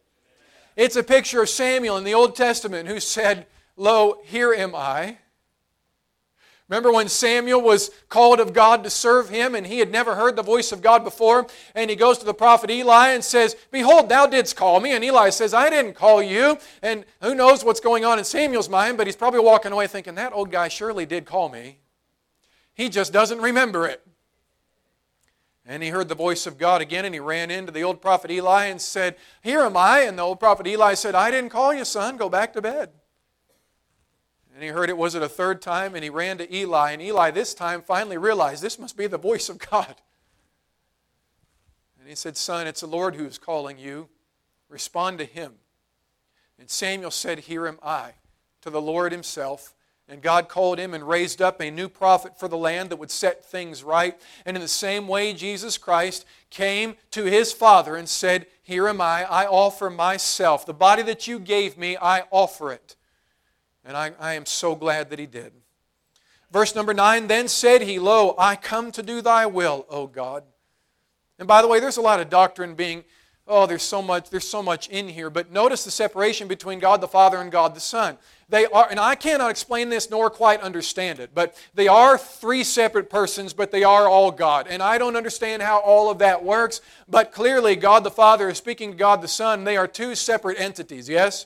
It's 0.76 0.96
a 0.96 1.02
picture 1.02 1.42
of 1.42 1.50
Samuel 1.50 1.98
in 1.98 2.04
the 2.04 2.14
Old 2.14 2.36
Testament 2.36 2.88
who 2.88 3.00
said, 3.00 3.48
Lo, 3.76 4.20
here 4.24 4.54
am 4.54 4.76
I. 4.76 5.18
Remember 6.70 6.92
when 6.92 7.08
Samuel 7.08 7.62
was 7.62 7.92
called 8.10 8.42
of 8.42 8.52
God 8.52 8.84
to 8.84 8.90
serve 8.90 9.30
him 9.30 9.56
and 9.56 9.66
he 9.66 9.80
had 9.80 9.90
never 9.90 10.16
heard 10.16 10.36
the 10.36 10.44
voice 10.44 10.74
of 10.74 10.82
God 10.82 11.04
before? 11.04 11.48
And 11.74 11.90
he 11.90 11.96
goes 11.96 12.18
to 12.18 12.26
the 12.26 12.34
prophet 12.34 12.70
Eli 12.70 13.10
and 13.14 13.24
says, 13.24 13.56
Behold, 13.72 14.10
thou 14.10 14.28
didst 14.28 14.58
call 14.58 14.82
me. 14.82 14.92
And 14.92 15.04
Eli 15.04 15.30
says, 15.30 15.54
I 15.54 15.70
didn't 15.70 15.94
call 15.94 16.22
you. 16.22 16.58
And 16.82 17.06
who 17.22 17.36
knows 17.36 17.64
what's 17.64 17.80
going 17.80 18.04
on 18.04 18.20
in 18.20 18.26
Samuel's 18.26 18.68
mind, 18.68 18.98
but 18.98 19.08
he's 19.08 19.16
probably 19.16 19.40
walking 19.40 19.72
away 19.72 19.88
thinking, 19.88 20.16
That 20.16 20.34
old 20.34 20.52
guy 20.52 20.68
surely 20.68 21.06
did 21.06 21.26
call 21.26 21.48
me. 21.48 21.78
He 22.74 22.90
just 22.90 23.14
doesn't 23.14 23.40
remember 23.40 23.88
it. 23.88 24.06
And 25.66 25.82
he 25.82 25.90
heard 25.90 26.10
the 26.10 26.16
voice 26.16 26.48
of 26.48 26.58
God 26.58 26.82
again, 26.82 27.06
and 27.06 27.14
he 27.14 27.20
ran 27.20 27.50
into 27.50 27.72
the 27.72 27.84
old 27.84 28.02
prophet 28.02 28.30
Eli 28.30 28.66
and 28.66 28.82
said, 28.82 29.16
Here 29.42 29.62
am 29.62 29.78
I. 29.78 30.02
And 30.02 30.18
the 30.18 30.24
old 30.24 30.40
prophet 30.40 30.68
Eli 30.68 30.96
said, 30.96 31.16
I 31.16 31.32
didn't 31.32 31.50
call 31.50 31.74
you, 31.74 31.86
son. 31.86 32.18
Go 32.18 32.28
back 32.28 32.52
to 32.54 32.62
bed. 32.62 32.90
And 34.58 34.64
he 34.64 34.72
heard 34.72 34.90
it 34.90 34.98
was 34.98 35.14
it 35.14 35.22
a 35.22 35.30
third 35.30 35.62
time, 35.62 35.94
and 35.94 36.04
he 36.04 36.10
ran 36.10 36.40
to 36.40 36.52
Eli. 36.56 36.90
And 36.90 37.00
Eli, 37.00 37.30
this 37.30 37.54
time, 37.54 37.84
finally 37.84 38.18
realized 38.18 38.64
this 38.64 38.80
must 38.80 38.98
be 38.98 39.06
the 39.06 39.16
voice 39.16 39.50
of 39.50 39.60
God. 39.60 39.94
And 42.00 42.10
he 42.10 42.16
said, 42.16 42.36
Son, 42.36 42.66
it's 42.66 42.82
the 42.82 42.88
Lord 42.88 43.14
who 43.14 43.28
is 43.28 43.38
calling 43.38 43.78
you. 43.78 44.10
Respond 44.68 45.20
to 45.20 45.26
him. 45.26 45.54
And 46.58 46.72
Samuel 46.72 47.12
said, 47.12 47.38
Here 47.42 47.68
am 47.68 47.78
I, 47.84 48.14
to 48.62 48.72
the 48.72 48.82
Lord 48.82 49.12
himself. 49.12 49.76
And 50.10 50.24
God 50.24 50.50
called 50.50 50.80
him 50.80 50.96
and 50.96 51.08
raised 51.08 51.40
up 51.40 51.62
a 51.62 51.70
new 51.70 51.88
prophet 51.88 52.40
for 52.40 52.48
the 52.48 52.58
land 52.58 52.90
that 52.90 52.98
would 52.98 53.12
set 53.12 53.46
things 53.46 53.84
right. 53.84 54.20
And 54.44 54.58
in 54.58 54.62
the 54.62 54.68
same 54.68 55.08
way, 55.08 55.34
Jesus 55.34 55.78
Christ 55.78 56.26
came 56.50 56.96
to 57.12 57.26
his 57.26 57.54
Father 57.54 57.96
and 57.96 58.10
said, 58.10 58.48
Here 58.64 58.88
am 58.88 59.02
I. 59.02 59.24
I 59.30 59.46
offer 59.46 59.92
myself. 59.92 60.66
The 60.66 60.74
body 60.74 61.04
that 61.04 61.28
you 61.28 61.38
gave 61.38 61.78
me, 61.78 61.96
I 61.96 62.24
offer 62.32 62.72
it. 62.72 62.96
And 63.88 63.98
I, 63.98 64.12
I 64.20 64.34
am 64.34 64.46
so 64.46 64.76
glad 64.76 65.10
that 65.10 65.18
he 65.18 65.26
did. 65.26 65.54
Verse 66.52 66.76
number 66.76 66.94
9 66.94 67.28
Then 67.28 67.48
said 67.48 67.82
he, 67.82 67.98
Lo, 67.98 68.36
I 68.38 68.56
come 68.56 68.92
to 68.92 69.02
do 69.02 69.22
thy 69.22 69.46
will, 69.48 69.86
O 69.90 70.06
God. 70.06 70.44
And 71.40 71.48
by 71.48 71.62
the 71.62 71.68
way, 71.68 71.80
there's 71.80 71.98
a 71.98 72.02
lot 72.02 72.20
of 72.20 72.30
doctrine 72.30 72.76
being 72.76 73.04
oh 73.50 73.66
there's 73.66 73.82
so 73.82 74.02
much 74.02 74.30
there's 74.30 74.46
so 74.46 74.62
much 74.62 74.90
in 74.90 75.08
here 75.08 75.30
but 75.30 75.50
notice 75.50 75.86
the 75.86 75.92
separation 75.92 76.50
between 76.50 76.80
god 76.80 77.00
the 77.00 77.08
father 77.08 77.38
and 77.38 77.50
god 77.50 77.74
the 77.74 77.80
son 77.80 78.18
they 78.50 78.66
are, 78.68 78.88
and 78.90 79.00
I 79.00 79.16
cannot 79.16 79.52
explain 79.52 79.90
this 79.90 80.10
nor 80.10 80.30
quite 80.30 80.62
understand 80.62 81.20
it, 81.20 81.32
but 81.34 81.58
they 81.74 81.90
are 81.90 82.18
three 82.18 82.64
separate 82.64 83.10
persons, 83.10 83.52
but 83.52 83.72
they 83.72 83.84
are 83.84 84.08
all 84.08 84.32
God. 84.32 84.68
And 84.70 84.82
I 84.82 84.98
don't 84.98 85.18
understand 85.18 85.62
how 85.62 85.80
all 85.80 86.10
of 86.10 86.20
that 86.20 86.46
works, 86.46 86.80
but 87.10 87.34
clearly 87.34 87.76
God 87.76 88.06
the 88.06 88.12
Father 88.12 88.48
is 88.48 88.58
speaking 88.58 88.92
to 88.92 88.98
God 88.98 89.22
the 89.22 89.28
Son. 89.28 89.66
They 89.66 89.76
are 89.76 89.88
two 89.88 90.16
separate 90.16 90.60
entities, 90.62 91.10
yes? 91.10 91.46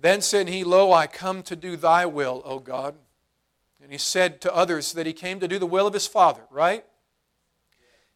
Then 0.00 0.22
said 0.22 0.48
he, 0.48 0.64
Lo, 0.64 0.92
I 0.92 1.06
come 1.06 1.42
to 1.42 1.56
do 1.56 1.76
thy 1.76 2.06
will, 2.06 2.42
O 2.44 2.58
God. 2.58 2.94
And 3.82 3.92
he 3.92 3.98
said 3.98 4.40
to 4.42 4.54
others 4.54 4.92
that 4.92 5.06
he 5.06 5.12
came 5.12 5.40
to 5.40 5.48
do 5.48 5.58
the 5.58 5.66
will 5.66 5.86
of 5.86 5.94
his 5.94 6.06
Father, 6.06 6.42
right? 6.50 6.84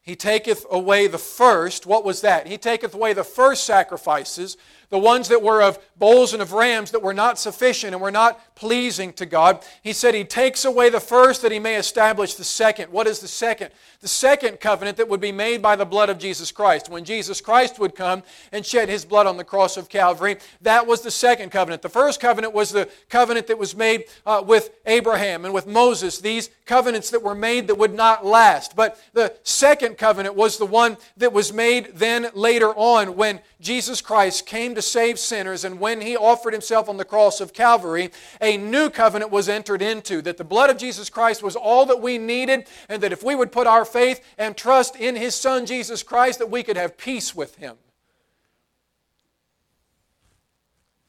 He 0.00 0.16
taketh 0.16 0.66
away 0.70 1.06
the 1.06 1.18
first. 1.18 1.86
What 1.86 2.04
was 2.04 2.20
that? 2.20 2.46
He 2.46 2.58
taketh 2.58 2.94
away 2.94 3.14
the 3.14 3.24
first 3.24 3.64
sacrifices 3.64 4.56
the 4.94 4.98
ones 5.00 5.26
that 5.26 5.42
were 5.42 5.60
of 5.60 5.76
bulls 5.96 6.34
and 6.34 6.40
of 6.40 6.52
rams 6.52 6.92
that 6.92 7.02
were 7.02 7.12
not 7.12 7.36
sufficient 7.36 7.94
and 7.94 8.00
were 8.00 8.12
not 8.12 8.54
pleasing 8.54 9.12
to 9.14 9.26
God. 9.26 9.64
He 9.82 9.92
said 9.92 10.14
he 10.14 10.22
takes 10.22 10.64
away 10.64 10.88
the 10.88 11.00
first 11.00 11.42
that 11.42 11.50
he 11.50 11.58
may 11.58 11.74
establish 11.74 12.34
the 12.34 12.44
second. 12.44 12.92
What 12.92 13.08
is 13.08 13.18
the 13.18 13.26
second? 13.26 13.72
The 14.02 14.06
second 14.06 14.60
covenant 14.60 14.96
that 14.98 15.08
would 15.08 15.20
be 15.20 15.32
made 15.32 15.60
by 15.60 15.74
the 15.74 15.84
blood 15.84 16.10
of 16.10 16.18
Jesus 16.18 16.52
Christ. 16.52 16.88
When 16.88 17.04
Jesus 17.04 17.40
Christ 17.40 17.80
would 17.80 17.96
come 17.96 18.22
and 18.52 18.64
shed 18.64 18.88
his 18.88 19.04
blood 19.04 19.26
on 19.26 19.36
the 19.36 19.42
cross 19.42 19.76
of 19.76 19.88
Calvary, 19.88 20.36
that 20.60 20.86
was 20.86 21.00
the 21.00 21.10
second 21.10 21.50
covenant. 21.50 21.82
The 21.82 21.88
first 21.88 22.20
covenant 22.20 22.54
was 22.54 22.70
the 22.70 22.88
covenant 23.08 23.48
that 23.48 23.58
was 23.58 23.74
made 23.74 24.04
uh, 24.24 24.44
with 24.46 24.70
Abraham 24.86 25.44
and 25.44 25.52
with 25.52 25.66
Moses, 25.66 26.18
these 26.20 26.50
covenants 26.66 27.10
that 27.10 27.22
were 27.22 27.34
made 27.34 27.66
that 27.66 27.78
would 27.78 27.94
not 27.94 28.24
last. 28.24 28.76
But 28.76 29.00
the 29.12 29.34
second 29.42 29.98
covenant 29.98 30.36
was 30.36 30.56
the 30.56 30.66
one 30.66 30.98
that 31.16 31.32
was 31.32 31.52
made 31.52 31.90
then 31.94 32.28
later 32.34 32.68
on 32.76 33.16
when 33.16 33.40
Jesus 33.60 34.00
Christ 34.00 34.46
came 34.46 34.74
to 34.74 34.82
save 34.84 35.18
sinners, 35.18 35.64
and 35.64 35.80
when 35.80 36.00
he 36.00 36.16
offered 36.16 36.52
himself 36.52 36.88
on 36.88 36.96
the 36.96 37.04
cross 37.04 37.40
of 37.40 37.52
Calvary, 37.52 38.10
a 38.40 38.56
new 38.56 38.90
covenant 38.90 39.30
was 39.30 39.48
entered 39.48 39.82
into. 39.82 40.22
That 40.22 40.36
the 40.36 40.44
blood 40.44 40.70
of 40.70 40.78
Jesus 40.78 41.10
Christ 41.10 41.42
was 41.42 41.56
all 41.56 41.86
that 41.86 42.00
we 42.00 42.18
needed, 42.18 42.66
and 42.88 43.02
that 43.02 43.12
if 43.12 43.22
we 43.22 43.34
would 43.34 43.52
put 43.52 43.66
our 43.66 43.84
faith 43.84 44.24
and 44.38 44.56
trust 44.56 44.96
in 44.96 45.16
his 45.16 45.34
Son 45.34 45.66
Jesus 45.66 46.02
Christ, 46.02 46.38
that 46.38 46.50
we 46.50 46.62
could 46.62 46.76
have 46.76 46.96
peace 46.98 47.34
with 47.34 47.56
him. 47.56 47.76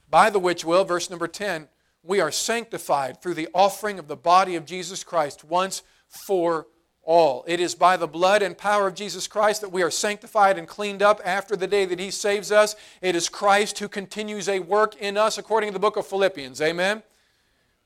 By 0.10 0.30
the 0.30 0.40
which 0.40 0.64
will, 0.64 0.86
verse 0.86 1.10
number 1.10 1.28
10, 1.28 1.68
we 2.04 2.22
are 2.22 2.32
sanctified 2.32 3.22
through 3.22 3.34
the 3.34 3.50
offering 3.54 4.00
of 4.00 4.08
the 4.08 4.16
body 4.16 4.56
of 4.56 4.66
Jesus 4.66 5.04
Christ 5.04 5.44
once 5.44 5.82
for 6.08 6.68
all. 7.06 7.46
It 7.48 7.60
is 7.60 7.76
by 7.76 7.96
the 7.98 8.08
blood 8.08 8.42
and 8.42 8.58
power 8.58 8.88
of 8.88 8.96
Jesus 8.96 9.28
Christ 9.28 9.62
that 9.62 9.72
we 9.72 9.84
are 9.84 9.92
sanctified 9.92 10.58
and 10.58 10.68
cleaned 10.68 11.02
up 11.02 11.22
after 11.24 11.56
the 11.56 11.68
day 11.68 11.86
that 11.86 12.00
He 12.00 12.12
saves 12.12 12.52
us. 12.52 12.76
It 13.02 13.16
is 13.16 13.30
Christ 13.30 13.80
who 13.80 13.88
continues 13.88 14.50
a 14.50 14.60
work 14.60 14.96
in 14.98 15.16
us 15.16 15.38
according 15.38 15.70
to 15.70 15.74
the 15.74 15.80
book 15.80 15.98
of 15.98 16.08
Philippians. 16.08 16.60
Amen? 16.62 17.04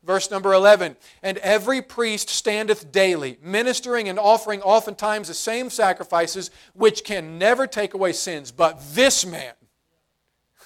Verse 0.02 0.30
number 0.30 0.54
11 0.54 0.96
And 1.22 1.38
every 1.38 1.82
priest 1.82 2.30
standeth 2.30 2.90
daily, 2.90 3.38
ministering 3.42 4.08
and 4.08 4.18
offering 4.18 4.62
oftentimes 4.62 5.28
the 5.28 5.34
same 5.34 5.68
sacrifices, 5.70 6.50
which 6.72 7.04
can 7.04 7.38
never 7.38 7.66
take 7.66 7.94
away 7.94 8.12
sins. 8.12 8.50
But 8.50 8.80
this 8.94 9.26
man, 9.26 9.52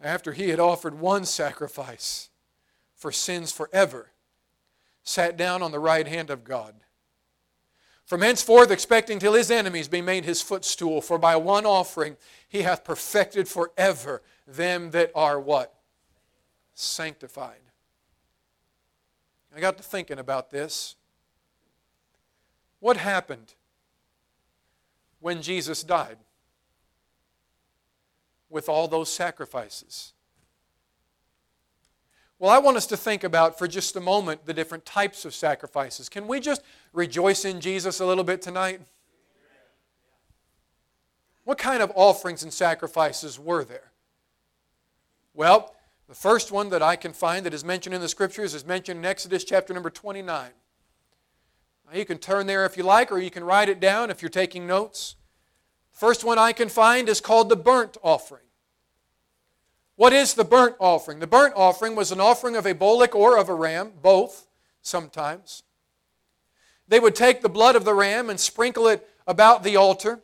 after 0.00 0.32
he 0.32 0.48
had 0.48 0.60
offered 0.60 0.98
one 0.98 1.26
sacrifice 1.26 2.30
for 2.94 3.12
sins 3.12 3.52
forever, 3.52 4.12
sat 5.08 5.38
down 5.38 5.62
on 5.62 5.70
the 5.70 5.78
right 5.78 6.06
hand 6.06 6.28
of 6.28 6.44
God. 6.44 6.74
From 8.04 8.20
henceforth, 8.20 8.70
expecting 8.70 9.18
till 9.18 9.32
his 9.32 9.50
enemies 9.50 9.88
be 9.88 10.02
made 10.02 10.24
his 10.24 10.42
footstool, 10.42 11.00
for 11.00 11.18
by 11.18 11.34
one 11.36 11.64
offering 11.64 12.16
he 12.46 12.62
hath 12.62 12.84
perfected 12.84 13.48
forever 13.48 14.22
them 14.46 14.90
that 14.90 15.10
are 15.14 15.40
what? 15.40 15.74
Sanctified. 16.74 17.60
I 19.56 19.60
got 19.60 19.78
to 19.78 19.82
thinking 19.82 20.18
about 20.18 20.50
this. 20.50 20.94
What 22.80 22.98
happened 22.98 23.54
when 25.20 25.42
Jesus 25.42 25.82
died 25.82 26.18
with 28.50 28.68
all 28.68 28.88
those 28.88 29.10
sacrifices? 29.10 30.12
Well, 32.40 32.50
I 32.52 32.58
want 32.58 32.76
us 32.76 32.86
to 32.86 32.96
think 32.96 33.24
about 33.24 33.58
for 33.58 33.66
just 33.66 33.96
a 33.96 34.00
moment 34.00 34.46
the 34.46 34.54
different 34.54 34.86
types 34.86 35.24
of 35.24 35.34
sacrifices. 35.34 36.08
Can 36.08 36.28
we 36.28 36.38
just 36.38 36.62
rejoice 36.92 37.44
in 37.44 37.60
Jesus 37.60 37.98
a 37.98 38.06
little 38.06 38.22
bit 38.22 38.42
tonight? 38.42 38.80
What 41.42 41.58
kind 41.58 41.82
of 41.82 41.90
offerings 41.96 42.44
and 42.44 42.52
sacrifices 42.52 43.40
were 43.40 43.64
there? 43.64 43.90
Well, 45.34 45.74
the 46.06 46.14
first 46.14 46.52
one 46.52 46.68
that 46.70 46.82
I 46.82 46.94
can 46.94 47.12
find 47.12 47.44
that 47.44 47.54
is 47.54 47.64
mentioned 47.64 47.94
in 47.94 48.00
the 48.00 48.08
scriptures 48.08 48.54
is 48.54 48.64
mentioned 48.64 48.98
in 48.98 49.04
Exodus 49.04 49.44
chapter 49.44 49.74
number 49.74 49.90
29. 49.90 50.50
Now, 51.90 51.98
you 51.98 52.04
can 52.04 52.18
turn 52.18 52.46
there 52.46 52.64
if 52.64 52.76
you 52.76 52.82
like, 52.82 53.10
or 53.10 53.18
you 53.18 53.30
can 53.30 53.44
write 53.44 53.68
it 53.68 53.80
down 53.80 54.10
if 54.10 54.22
you're 54.22 54.28
taking 54.28 54.66
notes. 54.66 55.16
The 55.92 55.98
first 55.98 56.22
one 56.22 56.38
I 56.38 56.52
can 56.52 56.68
find 56.68 57.08
is 57.08 57.20
called 57.20 57.48
the 57.48 57.56
burnt 57.56 57.96
offering. 58.02 58.47
What 59.98 60.12
is 60.12 60.34
the 60.34 60.44
burnt 60.44 60.76
offering? 60.78 61.18
The 61.18 61.26
burnt 61.26 61.54
offering 61.56 61.96
was 61.96 62.12
an 62.12 62.20
offering 62.20 62.54
of 62.54 62.64
a 62.64 62.72
bullock 62.72 63.16
or 63.16 63.36
of 63.36 63.48
a 63.48 63.54
ram, 63.54 63.90
both 64.00 64.46
sometimes. 64.80 65.64
They 66.86 67.00
would 67.00 67.16
take 67.16 67.42
the 67.42 67.48
blood 67.48 67.74
of 67.74 67.84
the 67.84 67.94
ram 67.94 68.30
and 68.30 68.38
sprinkle 68.38 68.86
it 68.86 69.10
about 69.26 69.64
the 69.64 69.74
altar. 69.74 70.20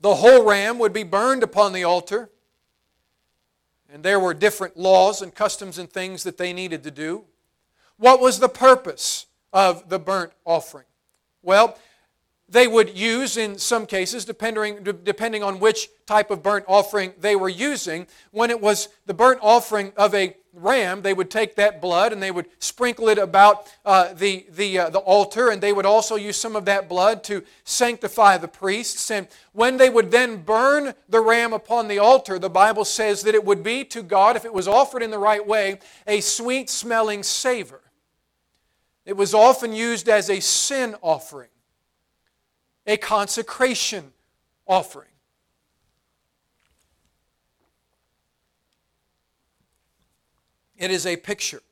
The 0.00 0.14
whole 0.14 0.42
ram 0.42 0.78
would 0.78 0.94
be 0.94 1.02
burned 1.02 1.42
upon 1.42 1.74
the 1.74 1.84
altar. 1.84 2.30
And 3.92 4.02
there 4.02 4.18
were 4.18 4.32
different 4.32 4.78
laws 4.78 5.20
and 5.20 5.34
customs 5.34 5.76
and 5.76 5.90
things 5.90 6.22
that 6.22 6.38
they 6.38 6.54
needed 6.54 6.82
to 6.84 6.90
do. 6.90 7.26
What 7.98 8.20
was 8.20 8.38
the 8.38 8.48
purpose 8.48 9.26
of 9.52 9.90
the 9.90 9.98
burnt 9.98 10.32
offering? 10.46 10.86
Well, 11.42 11.76
they 12.52 12.68
would 12.68 12.96
use 12.96 13.38
in 13.38 13.58
some 13.58 13.86
cases, 13.86 14.26
depending, 14.26 14.82
depending 15.04 15.42
on 15.42 15.58
which 15.58 15.88
type 16.04 16.30
of 16.30 16.42
burnt 16.42 16.66
offering 16.68 17.14
they 17.18 17.34
were 17.34 17.48
using. 17.48 18.06
When 18.30 18.50
it 18.50 18.60
was 18.60 18.90
the 19.06 19.14
burnt 19.14 19.38
offering 19.40 19.92
of 19.96 20.14
a 20.14 20.36
ram, 20.52 21.00
they 21.00 21.14
would 21.14 21.30
take 21.30 21.56
that 21.56 21.80
blood 21.80 22.12
and 22.12 22.22
they 22.22 22.30
would 22.30 22.46
sprinkle 22.58 23.08
it 23.08 23.16
about 23.16 23.72
uh, 23.86 24.12
the, 24.12 24.44
the, 24.50 24.80
uh, 24.80 24.90
the 24.90 24.98
altar, 24.98 25.48
and 25.48 25.62
they 25.62 25.72
would 25.72 25.86
also 25.86 26.16
use 26.16 26.36
some 26.36 26.54
of 26.54 26.66
that 26.66 26.90
blood 26.90 27.24
to 27.24 27.42
sanctify 27.64 28.36
the 28.36 28.48
priests. 28.48 29.10
And 29.10 29.28
when 29.52 29.78
they 29.78 29.88
would 29.88 30.10
then 30.10 30.42
burn 30.42 30.92
the 31.08 31.20
ram 31.20 31.54
upon 31.54 31.88
the 31.88 32.00
altar, 32.00 32.38
the 32.38 32.50
Bible 32.50 32.84
says 32.84 33.22
that 33.22 33.34
it 33.34 33.46
would 33.46 33.62
be 33.62 33.82
to 33.84 34.02
God, 34.02 34.36
if 34.36 34.44
it 34.44 34.52
was 34.52 34.68
offered 34.68 35.02
in 35.02 35.10
the 35.10 35.18
right 35.18 35.46
way, 35.46 35.78
a 36.06 36.20
sweet 36.20 36.68
smelling 36.68 37.22
savor. 37.22 37.80
It 39.06 39.16
was 39.16 39.32
often 39.32 39.72
used 39.72 40.06
as 40.06 40.28
a 40.28 40.40
sin 40.40 40.96
offering 41.00 41.48
a 42.86 42.96
consecration 42.96 44.12
offering. 44.66 45.08
It 50.76 50.90
is 50.90 51.06
a 51.06 51.16
picture 51.16 51.62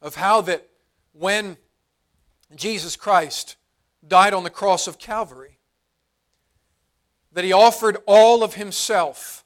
of 0.00 0.14
how 0.14 0.40
that 0.42 0.68
when 1.12 1.56
Jesus 2.54 2.96
Christ 2.96 3.56
died 4.06 4.34
on 4.34 4.44
the 4.44 4.50
cross 4.50 4.86
of 4.86 4.98
Calvary, 4.98 5.58
that 7.32 7.44
he 7.44 7.52
offered 7.52 7.96
all 8.06 8.42
of 8.42 8.54
himself, 8.54 9.44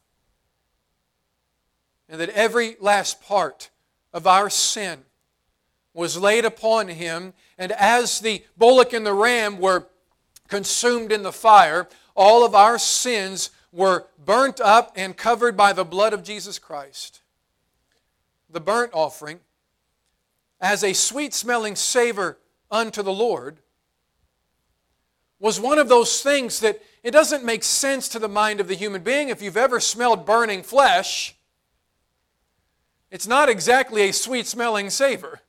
and 2.09 2.21
that 2.21 2.31
every 2.31 2.77
last 2.81 3.23
part 3.23 3.71
of 4.13 4.27
our 4.27 4.51
sin 4.51 5.05
was 5.95 6.19
laid 6.19 6.45
upon 6.45 6.89
him, 6.89 7.33
and 7.59 7.73
as 7.73 8.21
the 8.21 8.45
bullock 8.57 8.93
and 8.93 9.07
the 9.07 9.15
ram 9.15 9.59
were 9.59 9.87
consumed 10.49 11.13
in 11.13 11.23
the 11.23 11.33
fire, 11.33 11.89
all 12.15 12.45
of 12.45 12.55
our 12.55 12.79
sins 12.79 13.51
were 13.73 14.07
burnt 14.25 14.61
up 14.61 14.93
and 14.97 15.17
covered 15.17 15.57
by 15.57 15.73
the 15.73 15.85
blood 15.85 16.13
of 16.13 16.23
Jesus 16.23 16.59
Christ. 16.59 17.21
The 18.50 18.61
burnt 18.61 18.93
offering, 18.95 19.41
as 20.61 20.83
a 20.83 20.93
sweet 20.93 21.35
smelling 21.35 21.76
savor 21.76 22.39
unto 22.71 23.02
the 23.02 23.13
Lord, 23.13 23.59
was 25.39 25.61
one 25.61 25.78
of 25.78 25.89
those 25.89 26.23
things 26.23 26.61
that 26.61 26.80
it 27.02 27.11
doesn't 27.11 27.45
make 27.45 27.63
sense 27.63 28.09
to 28.09 28.19
the 28.19 28.28
mind 28.28 28.61
of 28.61 28.69
the 28.69 28.75
human 28.75 29.02
being. 29.02 29.28
If 29.28 29.43
you've 29.43 29.57
ever 29.57 29.80
smelled 29.80 30.25
burning 30.25 30.63
flesh, 30.63 31.37
it's 33.11 33.26
not 33.26 33.49
exactly 33.49 34.02
a 34.02 34.13
sweet 34.13 34.47
smelling 34.47 34.91
savor. 34.91 35.41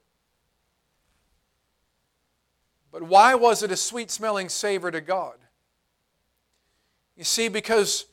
But 2.98 3.10
why 3.10 3.36
was 3.36 3.62
it 3.62 3.72
a 3.72 3.78
sweet 3.78 4.10
smelling 4.10 4.50
savor 4.50 4.90
to 4.90 5.02
God? 5.02 5.36
You 7.16 7.24
see, 7.24 7.48
because 7.48 8.06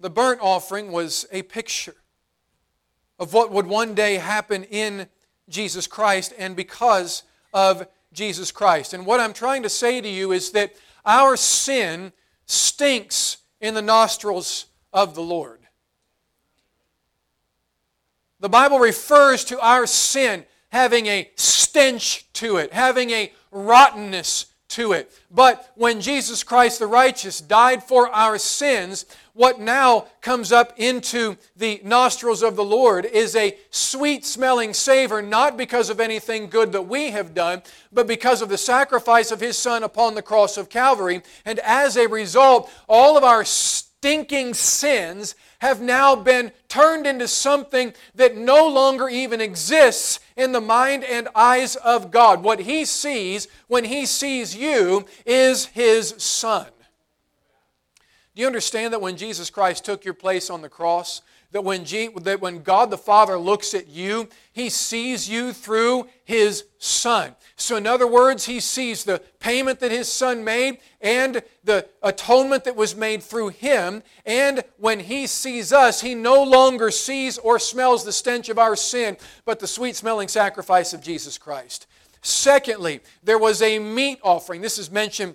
the 0.00 0.08
burnt 0.08 0.40
offering 0.40 0.90
was 0.90 1.26
a 1.30 1.42
picture 1.42 1.96
of 3.18 3.34
what 3.34 3.52
would 3.52 3.66
one 3.66 3.92
day 3.92 4.14
happen 4.14 4.64
in 4.64 5.06
Jesus 5.50 5.86
Christ 5.86 6.32
and 6.38 6.56
because 6.56 7.24
of 7.52 7.86
Jesus 8.10 8.50
Christ. 8.50 8.94
And 8.94 9.04
what 9.04 9.20
I'm 9.20 9.34
trying 9.34 9.64
to 9.64 9.68
say 9.68 10.00
to 10.00 10.08
you 10.08 10.32
is 10.32 10.52
that 10.52 10.74
our 11.04 11.36
sin 11.36 12.12
stinks 12.46 13.36
in 13.60 13.74
the 13.74 13.82
nostrils 13.82 14.64
of 14.94 15.14
the 15.14 15.20
Lord. 15.20 15.60
The 18.40 18.48
Bible 18.48 18.78
refers 18.78 19.44
to 19.44 19.60
our 19.60 19.86
sin 19.86 20.46
having 20.70 21.04
a 21.04 21.30
stench 21.36 22.32
to 22.32 22.56
it, 22.56 22.72
having 22.72 23.10
a 23.10 23.30
rottenness 23.50 24.46
to 24.68 24.92
it. 24.92 25.10
But 25.30 25.70
when 25.76 26.00
Jesus 26.00 26.42
Christ 26.44 26.78
the 26.78 26.86
righteous 26.86 27.40
died 27.40 27.82
for 27.82 28.08
our 28.08 28.38
sins, 28.38 29.06
what 29.32 29.60
now 29.60 30.06
comes 30.20 30.52
up 30.52 30.74
into 30.76 31.36
the 31.56 31.80
nostrils 31.84 32.42
of 32.42 32.54
the 32.54 32.64
Lord 32.64 33.06
is 33.06 33.34
a 33.34 33.56
sweet 33.70 34.26
smelling 34.26 34.74
savor, 34.74 35.22
not 35.22 35.56
because 35.56 35.90
of 35.90 36.00
anything 36.00 36.48
good 36.48 36.72
that 36.72 36.82
we 36.82 37.10
have 37.12 37.34
done, 37.34 37.62
but 37.92 38.06
because 38.06 38.42
of 38.42 38.50
the 38.50 38.58
sacrifice 38.58 39.30
of 39.30 39.40
His 39.40 39.56
Son 39.56 39.82
upon 39.82 40.14
the 40.14 40.22
cross 40.22 40.56
of 40.56 40.68
Calvary. 40.68 41.22
And 41.44 41.60
as 41.60 41.96
a 41.96 42.06
result, 42.06 42.70
all 42.88 43.16
of 43.16 43.24
our 43.24 43.44
stinking 43.44 44.54
sins 44.54 45.34
have 45.60 45.80
now 45.80 46.14
been 46.14 46.52
turned 46.68 47.06
into 47.06 47.26
something 47.26 47.92
that 48.14 48.36
no 48.36 48.68
longer 48.68 49.08
even 49.08 49.40
exists 49.40 50.20
in 50.38 50.52
the 50.52 50.60
mind 50.60 51.04
and 51.04 51.28
eyes 51.34 51.76
of 51.76 52.10
God. 52.10 52.42
What 52.42 52.60
He 52.60 52.86
sees 52.86 53.48
when 53.66 53.84
He 53.84 54.06
sees 54.06 54.56
you 54.56 55.04
is 55.26 55.66
His 55.66 56.14
Son. 56.16 56.68
Do 58.34 58.42
you 58.42 58.46
understand 58.46 58.94
that 58.94 59.00
when 59.00 59.16
Jesus 59.16 59.50
Christ 59.50 59.84
took 59.84 60.04
your 60.04 60.14
place 60.14 60.48
on 60.48 60.62
the 60.62 60.68
cross, 60.68 61.22
that 61.52 61.64
when, 61.64 61.84
G, 61.84 62.08
that 62.22 62.40
when 62.40 62.62
God 62.62 62.90
the 62.90 62.98
Father 62.98 63.38
looks 63.38 63.72
at 63.72 63.88
you, 63.88 64.28
He 64.52 64.68
sees 64.68 65.28
you 65.28 65.52
through 65.52 66.08
His 66.24 66.64
Son. 66.78 67.34
So, 67.56 67.76
in 67.76 67.86
other 67.86 68.06
words, 68.06 68.44
He 68.44 68.60
sees 68.60 69.04
the 69.04 69.22
payment 69.40 69.80
that 69.80 69.90
His 69.90 70.12
Son 70.12 70.44
made 70.44 70.78
and 71.00 71.42
the 71.64 71.88
atonement 72.02 72.64
that 72.64 72.76
was 72.76 72.94
made 72.94 73.22
through 73.22 73.48
Him. 73.48 74.02
And 74.26 74.62
when 74.76 75.00
He 75.00 75.26
sees 75.26 75.72
us, 75.72 76.02
He 76.02 76.14
no 76.14 76.42
longer 76.42 76.90
sees 76.90 77.38
or 77.38 77.58
smells 77.58 78.04
the 78.04 78.12
stench 78.12 78.50
of 78.50 78.58
our 78.58 78.76
sin, 78.76 79.16
but 79.46 79.58
the 79.58 79.66
sweet 79.66 79.96
smelling 79.96 80.28
sacrifice 80.28 80.92
of 80.92 81.00
Jesus 81.00 81.38
Christ. 81.38 81.86
Secondly, 82.20 83.00
there 83.22 83.38
was 83.38 83.62
a 83.62 83.78
meat 83.78 84.18
offering. 84.22 84.60
This 84.60 84.78
is 84.78 84.90
mentioned 84.90 85.34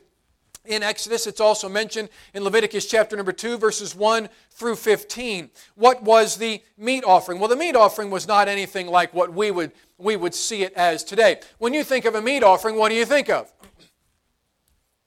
in 0.65 0.83
Exodus. 0.83 1.27
It's 1.27 1.41
also 1.41 1.67
mentioned 1.67 2.09
in 2.33 2.43
Leviticus 2.43 2.85
chapter 2.85 3.15
number 3.15 3.31
2, 3.31 3.57
verses 3.57 3.95
1 3.95 4.29
through 4.51 4.75
15. 4.75 5.49
What 5.75 6.03
was 6.03 6.37
the 6.37 6.61
meat 6.77 7.03
offering? 7.03 7.39
Well, 7.39 7.49
the 7.49 7.55
meat 7.55 7.75
offering 7.75 8.09
was 8.09 8.27
not 8.27 8.47
anything 8.47 8.87
like 8.87 9.13
what 9.13 9.33
we 9.33 9.51
would, 9.51 9.71
we 9.97 10.15
would 10.15 10.33
see 10.33 10.63
it 10.63 10.73
as 10.73 11.03
today. 11.03 11.39
When 11.57 11.73
you 11.73 11.83
think 11.83 12.05
of 12.05 12.15
a 12.15 12.21
meat 12.21 12.43
offering, 12.43 12.77
what 12.77 12.89
do 12.89 12.95
you 12.95 13.05
think 13.05 13.29
of? 13.29 13.51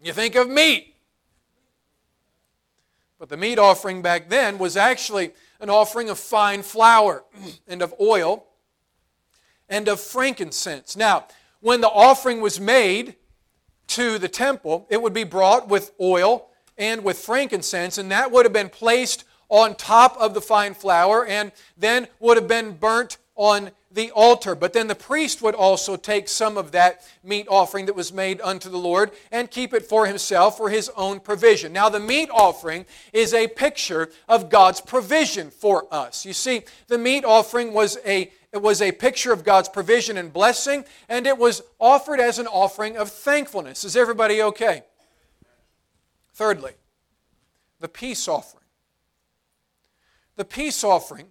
You 0.02 0.12
think 0.12 0.34
of 0.34 0.48
meat. 0.48 0.94
But 3.18 3.30
the 3.30 3.36
meat 3.36 3.58
offering 3.58 4.02
back 4.02 4.28
then 4.28 4.58
was 4.58 4.76
actually 4.76 5.32
an 5.58 5.70
offering 5.70 6.10
of 6.10 6.18
fine 6.18 6.62
flour 6.62 7.24
and 7.68 7.80
of 7.80 7.94
oil 7.98 8.46
and 9.68 9.88
of 9.88 10.00
frankincense. 10.00 10.96
Now, 10.96 11.26
when 11.60 11.80
the 11.80 11.88
offering 11.88 12.42
was 12.42 12.60
made, 12.60 13.16
to 13.88 14.18
the 14.18 14.28
temple, 14.28 14.86
it 14.90 15.00
would 15.00 15.14
be 15.14 15.24
brought 15.24 15.68
with 15.68 15.92
oil 16.00 16.48
and 16.78 17.02
with 17.04 17.18
frankincense, 17.18 17.98
and 17.98 18.10
that 18.10 18.30
would 18.30 18.44
have 18.44 18.52
been 18.52 18.68
placed 18.68 19.24
on 19.48 19.74
top 19.74 20.16
of 20.18 20.34
the 20.34 20.40
fine 20.40 20.74
flour 20.74 21.24
and 21.24 21.52
then 21.76 22.08
would 22.18 22.36
have 22.36 22.48
been 22.48 22.72
burnt 22.72 23.18
on 23.36 23.70
the 23.92 24.10
altar. 24.10 24.54
But 24.54 24.72
then 24.72 24.88
the 24.88 24.94
priest 24.94 25.40
would 25.42 25.54
also 25.54 25.96
take 25.96 26.28
some 26.28 26.56
of 26.56 26.72
that 26.72 27.02
meat 27.22 27.46
offering 27.48 27.86
that 27.86 27.94
was 27.94 28.12
made 28.12 28.40
unto 28.42 28.68
the 28.68 28.78
Lord 28.78 29.12
and 29.30 29.50
keep 29.50 29.72
it 29.72 29.84
for 29.84 30.06
himself 30.06 30.56
for 30.56 30.68
his 30.68 30.90
own 30.96 31.20
provision. 31.20 31.72
Now, 31.72 31.88
the 31.88 32.00
meat 32.00 32.28
offering 32.32 32.86
is 33.12 33.32
a 33.32 33.48
picture 33.48 34.10
of 34.28 34.50
God's 34.50 34.80
provision 34.80 35.50
for 35.50 35.86
us. 35.90 36.26
You 36.26 36.32
see, 36.32 36.62
the 36.88 36.98
meat 36.98 37.24
offering 37.24 37.72
was 37.72 37.98
a 38.04 38.30
it 38.56 38.62
was 38.62 38.80
a 38.80 38.90
picture 38.90 39.34
of 39.34 39.44
God's 39.44 39.68
provision 39.68 40.16
and 40.16 40.32
blessing, 40.32 40.86
and 41.10 41.26
it 41.26 41.36
was 41.36 41.60
offered 41.78 42.18
as 42.18 42.38
an 42.38 42.46
offering 42.46 42.96
of 42.96 43.10
thankfulness. 43.10 43.84
Is 43.84 43.96
everybody 43.96 44.40
okay? 44.40 44.82
Thirdly, 46.32 46.72
the 47.80 47.88
peace 47.88 48.26
offering. 48.26 48.64
The 50.36 50.46
peace 50.46 50.82
offering 50.82 51.28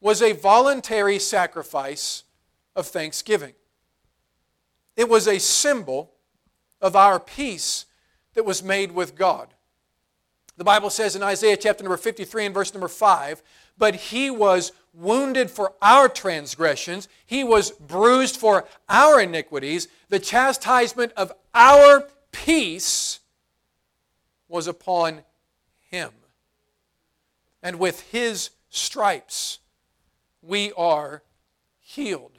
was 0.00 0.20
a 0.20 0.32
voluntary 0.32 1.20
sacrifice 1.20 2.24
of 2.74 2.88
thanksgiving. 2.88 3.54
It 4.96 5.08
was 5.08 5.28
a 5.28 5.38
symbol 5.38 6.12
of 6.80 6.96
our 6.96 7.20
peace 7.20 7.86
that 8.34 8.44
was 8.44 8.64
made 8.64 8.90
with 8.90 9.14
God. 9.14 9.54
The 10.58 10.64
Bible 10.64 10.90
says 10.90 11.14
in 11.14 11.22
Isaiah 11.22 11.56
chapter 11.56 11.84
number 11.84 11.96
53 11.96 12.46
and 12.46 12.54
verse 12.54 12.74
number 12.74 12.88
5 12.88 13.42
But 13.78 13.94
he 13.94 14.28
was 14.28 14.72
wounded 14.92 15.52
for 15.52 15.72
our 15.80 16.08
transgressions, 16.08 17.08
he 17.24 17.44
was 17.44 17.70
bruised 17.70 18.36
for 18.36 18.66
our 18.88 19.20
iniquities. 19.20 19.86
The 20.08 20.18
chastisement 20.18 21.12
of 21.16 21.32
our 21.54 22.08
peace 22.32 23.20
was 24.48 24.66
upon 24.66 25.22
him. 25.90 26.10
And 27.62 27.78
with 27.78 28.00
his 28.10 28.50
stripes, 28.68 29.60
we 30.42 30.72
are 30.72 31.22
healed. 31.78 32.32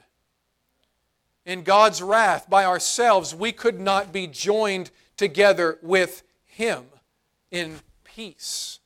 In 1.46 1.62
God's 1.62 2.02
wrath, 2.02 2.50
by 2.50 2.66
ourselves, 2.66 3.34
we 3.34 3.50
could 3.50 3.80
not 3.80 4.12
be 4.12 4.26
joined 4.26 4.90
together 5.16 5.78
with 5.80 6.22
him 6.44 6.84
in 7.50 7.80
peace. 8.14 8.78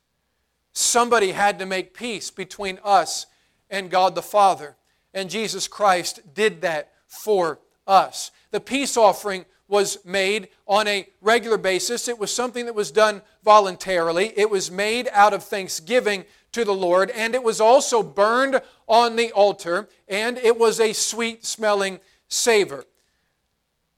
Somebody 0.73 1.33
had 1.33 1.59
to 1.59 1.67
make 1.67 1.95
peace 1.95 2.31
between 2.31 2.79
us 2.85 3.27
and 3.71 3.91
God 3.91 4.15
the 4.15 4.23
Father. 4.23 4.77
And 5.13 5.31
Jesus 5.31 5.69
Christ 5.69 6.35
did 6.35 6.63
that 6.63 6.93
for 7.07 7.61
us. 7.87 8.31
The 8.51 8.61
peace 8.61 8.97
offering 8.97 9.45
was 9.69 10.05
made 10.05 10.49
on 10.67 10.87
a 10.87 11.09
regular 11.21 11.57
basis. 11.57 12.09
It 12.09 12.19
was 12.19 12.33
something 12.33 12.67
that 12.67 12.75
was 12.75 12.91
done 12.91 13.23
voluntarily. 13.45 14.33
It 14.37 14.51
was 14.51 14.71
made 14.71 15.09
out 15.13 15.33
of 15.33 15.43
thanksgiving 15.43 16.25
to 16.53 16.65
the 16.65 16.75
Lord, 16.75 17.11
and 17.11 17.35
it 17.35 17.43
was 17.43 17.61
also 17.61 18.03
burned 18.03 18.61
on 18.87 19.17
the 19.17 19.33
altar, 19.33 19.89
and 20.09 20.39
it 20.39 20.59
was 20.59 20.79
a 20.79 20.93
sweet 20.93 21.45
smelling 21.45 21.99
savor. 22.29 22.85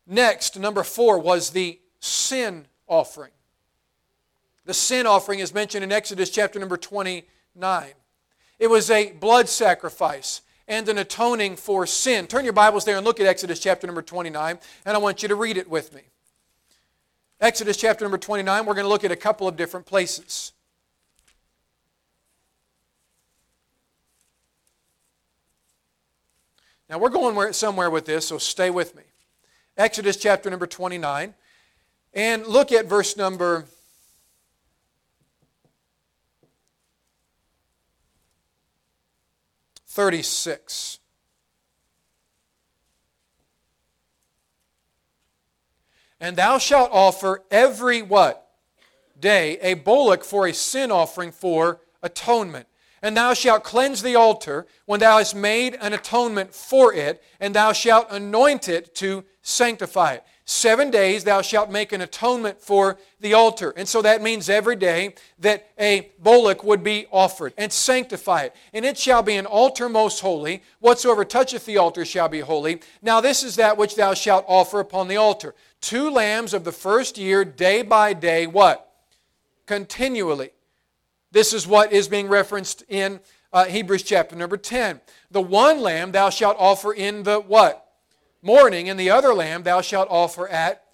Next, 0.06 0.58
number 0.58 0.84
four, 0.84 1.18
was 1.18 1.50
the 1.50 1.80
sin 2.00 2.66
offering. 2.86 3.32
The 4.66 4.74
sin 4.74 5.06
offering 5.06 5.38
is 5.38 5.54
mentioned 5.54 5.84
in 5.84 5.92
Exodus 5.92 6.28
chapter 6.28 6.58
number 6.58 6.76
29. 6.76 7.92
It 8.58 8.66
was 8.66 8.90
a 8.90 9.12
blood 9.12 9.48
sacrifice 9.48 10.42
and 10.66 10.88
an 10.88 10.98
atoning 10.98 11.54
for 11.54 11.86
sin. 11.86 12.26
Turn 12.26 12.42
your 12.42 12.52
Bibles 12.52 12.84
there 12.84 12.96
and 12.96 13.06
look 13.06 13.20
at 13.20 13.26
Exodus 13.26 13.60
chapter 13.60 13.86
number 13.86 14.02
29, 14.02 14.58
and 14.84 14.96
I 14.96 14.98
want 14.98 15.22
you 15.22 15.28
to 15.28 15.36
read 15.36 15.56
it 15.56 15.70
with 15.70 15.94
me. 15.94 16.02
Exodus 17.40 17.76
chapter 17.76 18.04
number 18.04 18.18
29, 18.18 18.66
we're 18.66 18.74
going 18.74 18.84
to 18.84 18.88
look 18.88 19.04
at 19.04 19.12
a 19.12 19.16
couple 19.16 19.46
of 19.46 19.56
different 19.56 19.86
places. 19.86 20.50
Now, 26.90 26.98
we're 26.98 27.10
going 27.10 27.52
somewhere 27.52 27.90
with 27.90 28.04
this, 28.04 28.26
so 28.26 28.38
stay 28.38 28.70
with 28.70 28.96
me. 28.96 29.02
Exodus 29.76 30.16
chapter 30.16 30.50
number 30.50 30.66
29, 30.66 31.34
and 32.14 32.46
look 32.48 32.72
at 32.72 32.86
verse 32.86 33.16
number 33.16 33.66
36. 39.96 40.98
And 46.20 46.36
thou 46.36 46.58
shalt 46.58 46.90
offer 46.92 47.42
every 47.50 48.02
what? 48.02 48.46
Day 49.18 49.58
a 49.62 49.72
bullock 49.72 50.22
for 50.22 50.46
a 50.46 50.52
sin 50.52 50.90
offering 50.90 51.32
for 51.32 51.80
atonement. 52.02 52.66
And 53.00 53.16
thou 53.16 53.32
shalt 53.32 53.64
cleanse 53.64 54.02
the 54.02 54.16
altar 54.16 54.66
when 54.84 55.00
thou 55.00 55.16
hast 55.16 55.34
made 55.34 55.78
an 55.80 55.94
atonement 55.94 56.54
for 56.54 56.92
it, 56.92 57.22
and 57.40 57.54
thou 57.54 57.72
shalt 57.72 58.08
anoint 58.10 58.68
it 58.68 58.94
to 58.96 59.24
sanctify 59.40 60.14
it. 60.14 60.24
Seven 60.48 60.92
days 60.92 61.24
thou 61.24 61.42
shalt 61.42 61.72
make 61.72 61.90
an 61.90 62.00
atonement 62.00 62.60
for 62.60 62.98
the 63.18 63.34
altar. 63.34 63.74
And 63.76 63.88
so 63.88 64.00
that 64.02 64.22
means 64.22 64.48
every 64.48 64.76
day 64.76 65.16
that 65.40 65.68
a 65.76 66.12
bullock 66.20 66.62
would 66.62 66.84
be 66.84 67.06
offered 67.10 67.52
and 67.58 67.72
sanctify 67.72 68.42
it. 68.42 68.56
And 68.72 68.84
it 68.84 68.96
shall 68.96 69.24
be 69.24 69.34
an 69.34 69.46
altar 69.46 69.88
most 69.88 70.20
holy. 70.20 70.62
Whatsoever 70.78 71.24
toucheth 71.24 71.66
the 71.66 71.78
altar 71.78 72.04
shall 72.04 72.28
be 72.28 72.40
holy. 72.40 72.80
Now 73.02 73.20
this 73.20 73.42
is 73.42 73.56
that 73.56 73.76
which 73.76 73.96
thou 73.96 74.14
shalt 74.14 74.44
offer 74.46 74.78
upon 74.78 75.08
the 75.08 75.16
altar. 75.16 75.52
Two 75.80 76.10
lambs 76.10 76.54
of 76.54 76.62
the 76.62 76.70
first 76.70 77.18
year, 77.18 77.44
day 77.44 77.82
by 77.82 78.12
day, 78.12 78.46
what? 78.46 78.88
Continually. 79.66 80.50
This 81.32 81.52
is 81.52 81.66
what 81.66 81.92
is 81.92 82.06
being 82.06 82.28
referenced 82.28 82.84
in 82.88 83.18
uh, 83.52 83.64
Hebrews 83.64 84.04
chapter 84.04 84.36
number 84.36 84.56
10. 84.56 85.00
The 85.32 85.42
one 85.42 85.80
lamb 85.80 86.12
thou 86.12 86.30
shalt 86.30 86.56
offer 86.56 86.92
in 86.92 87.24
the 87.24 87.40
what? 87.40 87.85
Morning, 88.46 88.88
and 88.88 88.98
the 88.98 89.10
other 89.10 89.34
lamb 89.34 89.64
thou 89.64 89.80
shalt 89.80 90.08
offer 90.10 90.48
at 90.48 90.86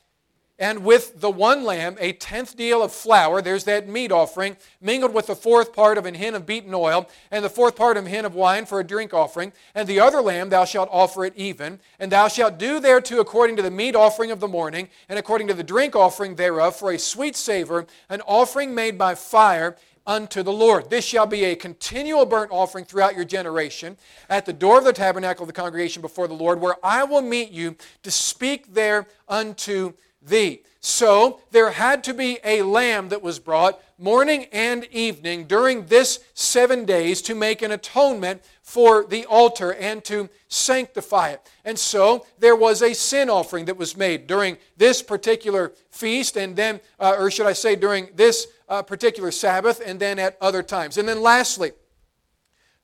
and 0.62 0.84
with 0.84 1.20
the 1.20 1.28
one 1.28 1.64
lamb 1.64 1.96
a 1.98 2.12
tenth 2.12 2.56
deal 2.56 2.84
of 2.84 2.92
flour, 2.92 3.42
there's 3.42 3.64
that 3.64 3.88
meat 3.88 4.12
offering, 4.12 4.56
mingled 4.80 5.12
with 5.12 5.26
the 5.26 5.34
fourth 5.34 5.72
part 5.72 5.98
of 5.98 6.06
an 6.06 6.14
hin 6.14 6.36
of 6.36 6.46
beaten 6.46 6.72
oil, 6.72 7.08
and 7.32 7.44
the 7.44 7.50
fourth 7.50 7.74
part 7.74 7.96
of 7.96 8.04
an 8.04 8.10
hin 8.10 8.24
of 8.24 8.36
wine 8.36 8.64
for 8.64 8.78
a 8.78 8.84
drink 8.84 9.12
offering. 9.12 9.52
And 9.74 9.88
the 9.88 9.98
other 9.98 10.20
lamb 10.20 10.50
thou 10.50 10.64
shalt 10.64 10.88
offer 10.92 11.24
it 11.24 11.32
even, 11.36 11.80
and 11.98 12.12
thou 12.12 12.28
shalt 12.28 12.58
do 12.58 12.78
thereto 12.78 13.18
according 13.18 13.56
to 13.56 13.62
the 13.62 13.72
meat 13.72 13.96
offering 13.96 14.30
of 14.30 14.38
the 14.38 14.46
morning, 14.46 14.88
and 15.08 15.18
according 15.18 15.48
to 15.48 15.54
the 15.54 15.64
drink 15.64 15.96
offering 15.96 16.36
thereof 16.36 16.76
for 16.76 16.92
a 16.92 16.98
sweet 16.98 17.34
savor, 17.34 17.86
an 18.08 18.20
offering 18.20 18.72
made 18.72 18.96
by 18.96 19.16
fire 19.16 19.76
unto 20.06 20.42
the 20.42 20.52
Lord. 20.52 20.90
This 20.90 21.04
shall 21.04 21.26
be 21.26 21.44
a 21.44 21.56
continual 21.56 22.26
burnt 22.26 22.50
offering 22.50 22.84
throughout 22.84 23.14
your 23.14 23.24
generation 23.24 23.96
at 24.28 24.46
the 24.46 24.52
door 24.52 24.78
of 24.78 24.84
the 24.84 24.92
tabernacle 24.92 25.44
of 25.44 25.48
the 25.48 25.52
congregation 25.52 26.02
before 26.02 26.28
the 26.28 26.34
Lord, 26.34 26.60
where 26.60 26.76
I 26.82 27.04
will 27.04 27.22
meet 27.22 27.50
you 27.50 27.76
to 28.02 28.10
speak 28.10 28.74
there 28.74 29.06
unto 29.28 29.92
thee. 30.20 30.62
So 30.80 31.40
there 31.52 31.70
had 31.70 32.02
to 32.04 32.14
be 32.14 32.38
a 32.44 32.62
lamb 32.62 33.08
that 33.10 33.22
was 33.22 33.38
brought 33.38 33.80
morning 33.98 34.46
and 34.52 34.84
evening 34.90 35.44
during 35.44 35.86
this 35.86 36.24
seven 36.34 36.84
days 36.84 37.22
to 37.22 37.36
make 37.36 37.62
an 37.62 37.70
atonement 37.70 38.42
for 38.62 39.04
the 39.04 39.24
altar 39.26 39.74
and 39.74 40.02
to 40.04 40.28
sanctify 40.48 41.30
it. 41.30 41.48
And 41.64 41.78
so 41.78 42.26
there 42.40 42.56
was 42.56 42.82
a 42.82 42.94
sin 42.94 43.30
offering 43.30 43.66
that 43.66 43.76
was 43.76 43.96
made 43.96 44.26
during 44.26 44.58
this 44.76 45.02
particular 45.02 45.72
feast, 45.90 46.36
and 46.36 46.56
then, 46.56 46.80
uh, 46.98 47.14
or 47.16 47.30
should 47.30 47.46
I 47.46 47.52
say, 47.52 47.76
during 47.76 48.08
this 48.16 48.48
uh, 48.72 48.82
particular 48.82 49.30
Sabbath, 49.30 49.82
and 49.84 50.00
then 50.00 50.18
at 50.18 50.38
other 50.40 50.62
times. 50.62 50.96
And 50.96 51.06
then 51.06 51.20
lastly, 51.20 51.72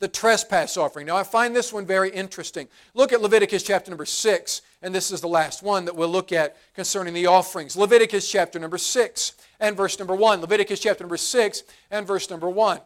the 0.01 0.07
trespass 0.07 0.77
offering. 0.77 1.07
Now, 1.07 1.17
I 1.17 1.23
find 1.23 1.57
this 1.57 1.73
one 1.73 1.87
very 1.87 2.11
interesting. 2.11 2.69
Look 2.93 3.11
at 3.11 3.23
Leviticus 3.23 3.63
chapter 3.63 3.91
number 3.91 4.05
6, 4.05 4.63
and 4.83 4.95
this 4.95 5.11
is 5.11 5.23
the 5.23 5.29
last 5.29 5.63
one 5.63 5.87
that 5.87 5.97
we'll 5.97 6.11
look 6.11 6.31
at 6.31 6.59
concerning 6.75 7.15
the 7.15 7.27
offerings. 7.27 7.75
Leviticus 7.75 8.31
chapter 8.31 8.59
number 8.59 8.77
6 8.77 9.33
and 9.61 9.75
verse 9.79 9.99
number 9.99 10.15
1. 10.15 10.43
Leviticus 10.43 10.79
chapter 10.79 11.05
number 11.05 11.17
6 11.17 11.63
and 11.91 12.07
verse 12.07 12.29
number 12.29 12.51
1. 12.51 12.81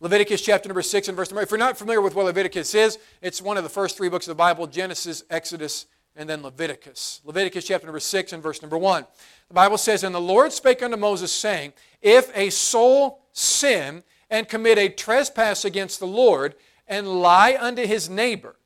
Leviticus 0.00 0.42
chapter 0.42 0.68
number 0.68 0.82
6 0.82 1.06
and 1.06 1.16
verse 1.16 1.30
number. 1.30 1.38
1. 1.38 1.44
If 1.44 1.50
you're 1.52 1.58
not 1.58 1.78
familiar 1.78 2.00
with 2.00 2.16
what 2.16 2.24
Leviticus 2.24 2.74
is, 2.74 2.98
it's 3.20 3.40
one 3.40 3.56
of 3.56 3.62
the 3.62 3.70
first 3.70 3.96
three 3.96 4.08
books 4.08 4.26
of 4.26 4.32
the 4.32 4.34
Bible 4.34 4.66
Genesis, 4.66 5.22
Exodus, 5.30 5.86
and 6.16 6.28
then 6.28 6.42
Leviticus. 6.42 7.20
Leviticus 7.24 7.66
chapter 7.66 7.86
number 7.86 8.00
6 8.00 8.32
and 8.32 8.42
verse 8.42 8.62
number 8.62 8.78
1. 8.78 9.06
The 9.48 9.54
Bible 9.54 9.78
says, 9.78 10.04
And 10.04 10.14
the 10.14 10.20
Lord 10.20 10.52
spake 10.52 10.82
unto 10.82 10.96
Moses, 10.96 11.32
saying, 11.32 11.72
If 12.00 12.30
a 12.36 12.50
soul 12.50 13.22
sin 13.32 14.02
and 14.30 14.48
commit 14.48 14.78
a 14.78 14.88
trespass 14.88 15.64
against 15.64 16.00
the 16.00 16.06
Lord, 16.06 16.54
and 16.88 17.22
lie 17.22 17.56
unto 17.58 17.86
his 17.86 18.10
neighbor 18.10 18.56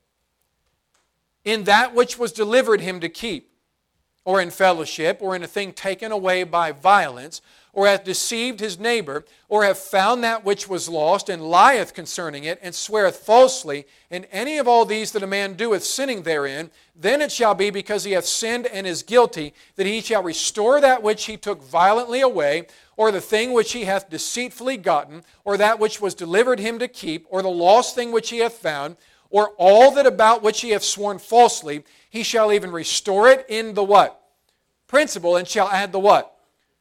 in 1.44 1.64
that 1.64 1.94
which 1.94 2.18
was 2.18 2.32
delivered 2.32 2.80
him 2.80 2.98
to 3.00 3.08
keep, 3.08 3.52
or 4.24 4.40
in 4.40 4.50
fellowship, 4.50 5.18
or 5.20 5.36
in 5.36 5.44
a 5.44 5.46
thing 5.46 5.72
taken 5.72 6.10
away 6.10 6.42
by 6.42 6.72
violence, 6.72 7.40
or 7.76 7.86
hath 7.86 8.04
deceived 8.04 8.58
his 8.58 8.78
neighbor, 8.78 9.22
or 9.50 9.62
have 9.62 9.76
found 9.76 10.24
that 10.24 10.46
which 10.46 10.66
was 10.66 10.88
lost, 10.88 11.28
and 11.28 11.42
lieth 11.42 11.92
concerning 11.92 12.44
it, 12.44 12.58
and 12.62 12.74
sweareth 12.74 13.16
falsely, 13.16 13.86
in 14.08 14.24
any 14.32 14.56
of 14.56 14.66
all 14.66 14.86
these 14.86 15.12
that 15.12 15.22
a 15.22 15.26
man 15.26 15.52
doeth, 15.52 15.84
sinning 15.84 16.22
therein, 16.22 16.70
then 16.98 17.20
it 17.20 17.30
shall 17.30 17.54
be, 17.54 17.68
because 17.68 18.04
he 18.04 18.12
hath 18.12 18.24
sinned 18.24 18.66
and 18.68 18.86
is 18.86 19.02
guilty, 19.02 19.52
that 19.74 19.84
he 19.84 20.00
shall 20.00 20.22
restore 20.22 20.80
that 20.80 21.02
which 21.02 21.26
he 21.26 21.36
took 21.36 21.62
violently 21.62 22.22
away, 22.22 22.66
or 22.96 23.12
the 23.12 23.20
thing 23.20 23.52
which 23.52 23.72
he 23.72 23.84
hath 23.84 24.08
deceitfully 24.08 24.78
gotten, 24.78 25.22
or 25.44 25.58
that 25.58 25.78
which 25.78 26.00
was 26.00 26.14
delivered 26.14 26.58
him 26.58 26.78
to 26.78 26.88
keep, 26.88 27.26
or 27.28 27.42
the 27.42 27.48
lost 27.50 27.94
thing 27.94 28.10
which 28.10 28.30
he 28.30 28.38
hath 28.38 28.54
found, 28.54 28.96
or 29.28 29.50
all 29.58 29.90
that 29.90 30.06
about 30.06 30.42
which 30.42 30.62
he 30.62 30.70
hath 30.70 30.82
sworn 30.82 31.18
falsely, 31.18 31.84
he 32.08 32.22
shall 32.22 32.50
even 32.50 32.70
restore 32.72 33.28
it 33.28 33.44
in 33.50 33.74
the 33.74 33.84
what? 33.84 34.18
Principal, 34.86 35.36
and 35.36 35.46
shall 35.46 35.68
add 35.68 35.92
the 35.92 35.98
what? 35.98 36.35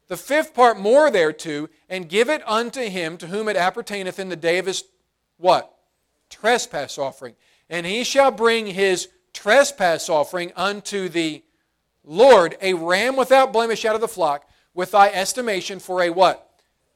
The 0.07 0.17
fifth 0.17 0.53
part 0.53 0.79
more 0.79 1.09
thereto, 1.09 1.67
and 1.89 2.09
give 2.09 2.29
it 2.29 2.47
unto 2.47 2.81
him 2.81 3.17
to 3.17 3.27
whom 3.27 3.47
it 3.47 3.57
appertaineth 3.57 4.19
in 4.19 4.29
the 4.29 4.35
day 4.35 4.57
of 4.57 4.65
his 4.65 4.83
what? 5.37 5.73
Trespass 6.29 6.97
offering. 6.97 7.35
And 7.69 7.85
he 7.85 8.03
shall 8.03 8.31
bring 8.31 8.67
his 8.67 9.09
trespass 9.33 10.09
offering 10.09 10.51
unto 10.55 11.09
the 11.09 11.43
Lord, 12.03 12.55
a 12.61 12.75
ram 12.75 13.15
without 13.15 13.51
blemish 13.51 13.83
out 13.83 13.95
of 13.95 14.01
the 14.01 14.07
flock, 14.07 14.47
with 14.73 14.91
thy 14.91 15.09
estimation 15.09 15.79
for 15.79 16.03
a 16.03 16.09
what? 16.09 16.41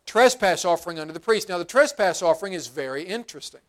Trespass 0.06 0.66
offering 0.66 1.00
unto 1.00 1.14
the 1.14 1.20
priest. 1.20 1.50
Now, 1.50 1.58
the 1.58 1.66
trespass 1.66 2.22
offering 2.22 2.54
is 2.54 2.68
very 2.68 3.04
interesting. 3.04 3.62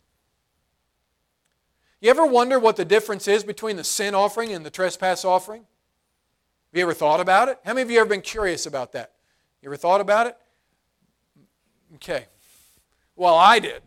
You 2.00 2.10
ever 2.10 2.24
wonder 2.24 2.58
what 2.58 2.76
the 2.76 2.84
difference 2.84 3.28
is 3.28 3.44
between 3.44 3.76
the 3.76 3.84
sin 3.84 4.14
offering 4.14 4.52
and 4.52 4.64
the 4.64 4.70
trespass 4.70 5.24
offering? 5.24 5.62
Have 5.62 6.78
you 6.78 6.82
ever 6.82 6.94
thought 6.94 7.20
about 7.20 7.48
it? 7.48 7.58
How 7.64 7.72
many 7.72 7.82
of 7.82 7.90
you 7.90 7.98
have 7.98 8.06
ever 8.06 8.14
been 8.14 8.22
curious 8.22 8.64
about 8.66 8.92
that? 8.92 9.12
You 9.62 9.68
ever 9.68 9.76
thought 9.76 10.00
about 10.00 10.26
it? 10.26 10.36
Okay. 11.96 12.26
Well, 13.16 13.34
I 13.36 13.58
did. 13.58 13.82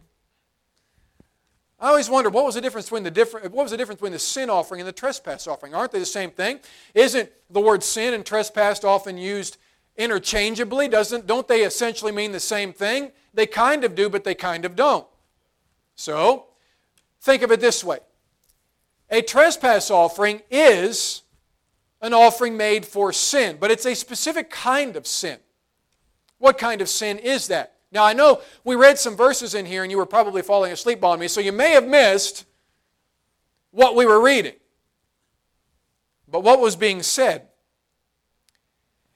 I 1.79 1.89
always 1.89 2.09
wondered 2.09 2.33
what 2.33 2.45
was 2.45 2.55
the 2.55 2.61
difference 2.61 2.85
between 2.85 3.03
the 3.03 3.11
different 3.11 3.51
what 3.51 3.63
was 3.63 3.71
the 3.71 3.77
difference 3.77 3.99
between 3.99 4.13
the 4.13 4.19
sin 4.19 4.49
offering 4.49 4.79
and 4.79 4.87
the 4.87 4.93
trespass 4.93 5.47
offering? 5.47 5.73
Aren't 5.73 5.91
they 5.91 5.99
the 5.99 6.05
same 6.05 6.31
thing? 6.31 6.59
Isn't 6.93 7.29
the 7.49 7.59
word 7.59 7.83
sin 7.83 8.13
and 8.13 8.25
trespass 8.25 8.83
often 8.83 9.17
used 9.17 9.57
interchangeably? 9.97 10.87
Doesn't 10.87 11.27
don't 11.27 11.47
they 11.47 11.63
essentially 11.63 12.11
mean 12.11 12.31
the 12.31 12.39
same 12.39 12.71
thing? 12.71 13.11
They 13.33 13.47
kind 13.47 13.83
of 13.83 13.95
do, 13.95 14.09
but 14.09 14.23
they 14.23 14.35
kind 14.35 14.63
of 14.63 14.75
don't. 14.75 15.05
So, 15.95 16.45
think 17.19 17.41
of 17.41 17.51
it 17.51 17.59
this 17.59 17.83
way. 17.83 17.99
A 19.09 19.21
trespass 19.21 19.91
offering 19.91 20.41
is 20.49 21.23
an 22.01 22.13
offering 22.13 22.55
made 22.55 22.85
for 22.85 23.11
sin, 23.11 23.57
but 23.59 23.71
it's 23.71 23.85
a 23.85 23.95
specific 23.95 24.49
kind 24.49 24.95
of 24.95 25.05
sin. 25.05 25.37
What 26.43 26.57
kind 26.57 26.81
of 26.81 26.89
sin 26.89 27.19
is 27.19 27.47
that? 27.47 27.75
Now, 27.89 28.03
I 28.03 28.11
know 28.11 28.41
we 28.65 28.75
read 28.75 28.99
some 28.99 29.15
verses 29.15 29.55
in 29.55 29.65
here 29.65 29.81
and 29.83 29.89
you 29.89 29.97
were 29.97 30.05
probably 30.05 30.41
falling 30.41 30.73
asleep 30.73 31.01
on 31.01 31.17
me, 31.17 31.29
so 31.29 31.39
you 31.39 31.53
may 31.53 31.71
have 31.71 31.87
missed 31.87 32.43
what 33.71 33.95
we 33.95 34.05
were 34.05 34.21
reading. 34.21 34.55
But 36.27 36.41
what 36.43 36.59
was 36.59 36.75
being 36.75 37.01
said 37.01 37.47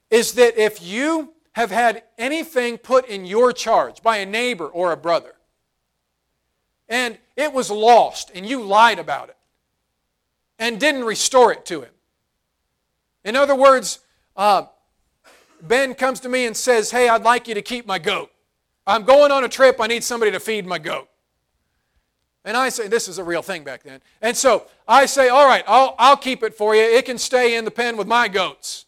is 0.08 0.32
that 0.32 0.56
if 0.56 0.82
you 0.82 1.34
have 1.52 1.70
had 1.70 2.02
anything 2.16 2.78
put 2.78 3.06
in 3.06 3.26
your 3.26 3.52
charge 3.52 4.02
by 4.02 4.16
a 4.16 4.24
neighbor 4.24 4.66
or 4.66 4.92
a 4.92 4.96
brother, 4.96 5.34
and 6.88 7.18
it 7.36 7.52
was 7.52 7.70
lost 7.70 8.30
and 8.34 8.46
you 8.46 8.62
lied 8.62 8.98
about 8.98 9.28
it 9.28 9.36
and 10.58 10.80
didn't 10.80 11.04
restore 11.04 11.52
it 11.52 11.66
to 11.66 11.82
him. 11.82 11.92
In 13.22 13.36
other 13.36 13.54
words, 13.54 13.98
uh, 14.34 14.62
Ben 15.62 15.94
comes 15.94 16.20
to 16.20 16.28
me 16.28 16.46
and 16.46 16.56
says, 16.56 16.90
Hey, 16.90 17.08
I'd 17.08 17.22
like 17.22 17.48
you 17.48 17.54
to 17.54 17.62
keep 17.62 17.86
my 17.86 17.98
goat. 17.98 18.30
I'm 18.86 19.04
going 19.04 19.30
on 19.30 19.44
a 19.44 19.48
trip. 19.48 19.76
I 19.80 19.86
need 19.86 20.02
somebody 20.02 20.32
to 20.32 20.40
feed 20.40 20.66
my 20.66 20.78
goat. 20.78 21.08
And 22.44 22.56
I 22.56 22.70
say, 22.70 22.88
this 22.88 23.08
is 23.08 23.18
a 23.18 23.24
real 23.24 23.42
thing 23.42 23.62
back 23.62 23.82
then. 23.82 24.00
And 24.22 24.34
so 24.34 24.66
I 24.88 25.04
say, 25.04 25.28
all 25.28 25.46
right, 25.46 25.62
I'll, 25.66 25.94
I'll 25.98 26.16
keep 26.16 26.42
it 26.42 26.54
for 26.54 26.74
you. 26.74 26.80
It 26.80 27.04
can 27.04 27.18
stay 27.18 27.56
in 27.56 27.66
the 27.66 27.70
pen 27.70 27.98
with 27.98 28.06
my 28.06 28.28
goats. 28.28 28.86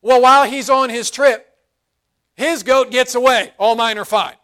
Well, 0.00 0.22
while 0.22 0.44
he's 0.44 0.70
on 0.70 0.90
his 0.90 1.10
trip, 1.10 1.48
his 2.36 2.62
goat 2.62 2.92
gets 2.92 3.16
away. 3.16 3.52
All 3.58 3.74
mine 3.74 3.98
are 3.98 4.04
fine. 4.04 4.36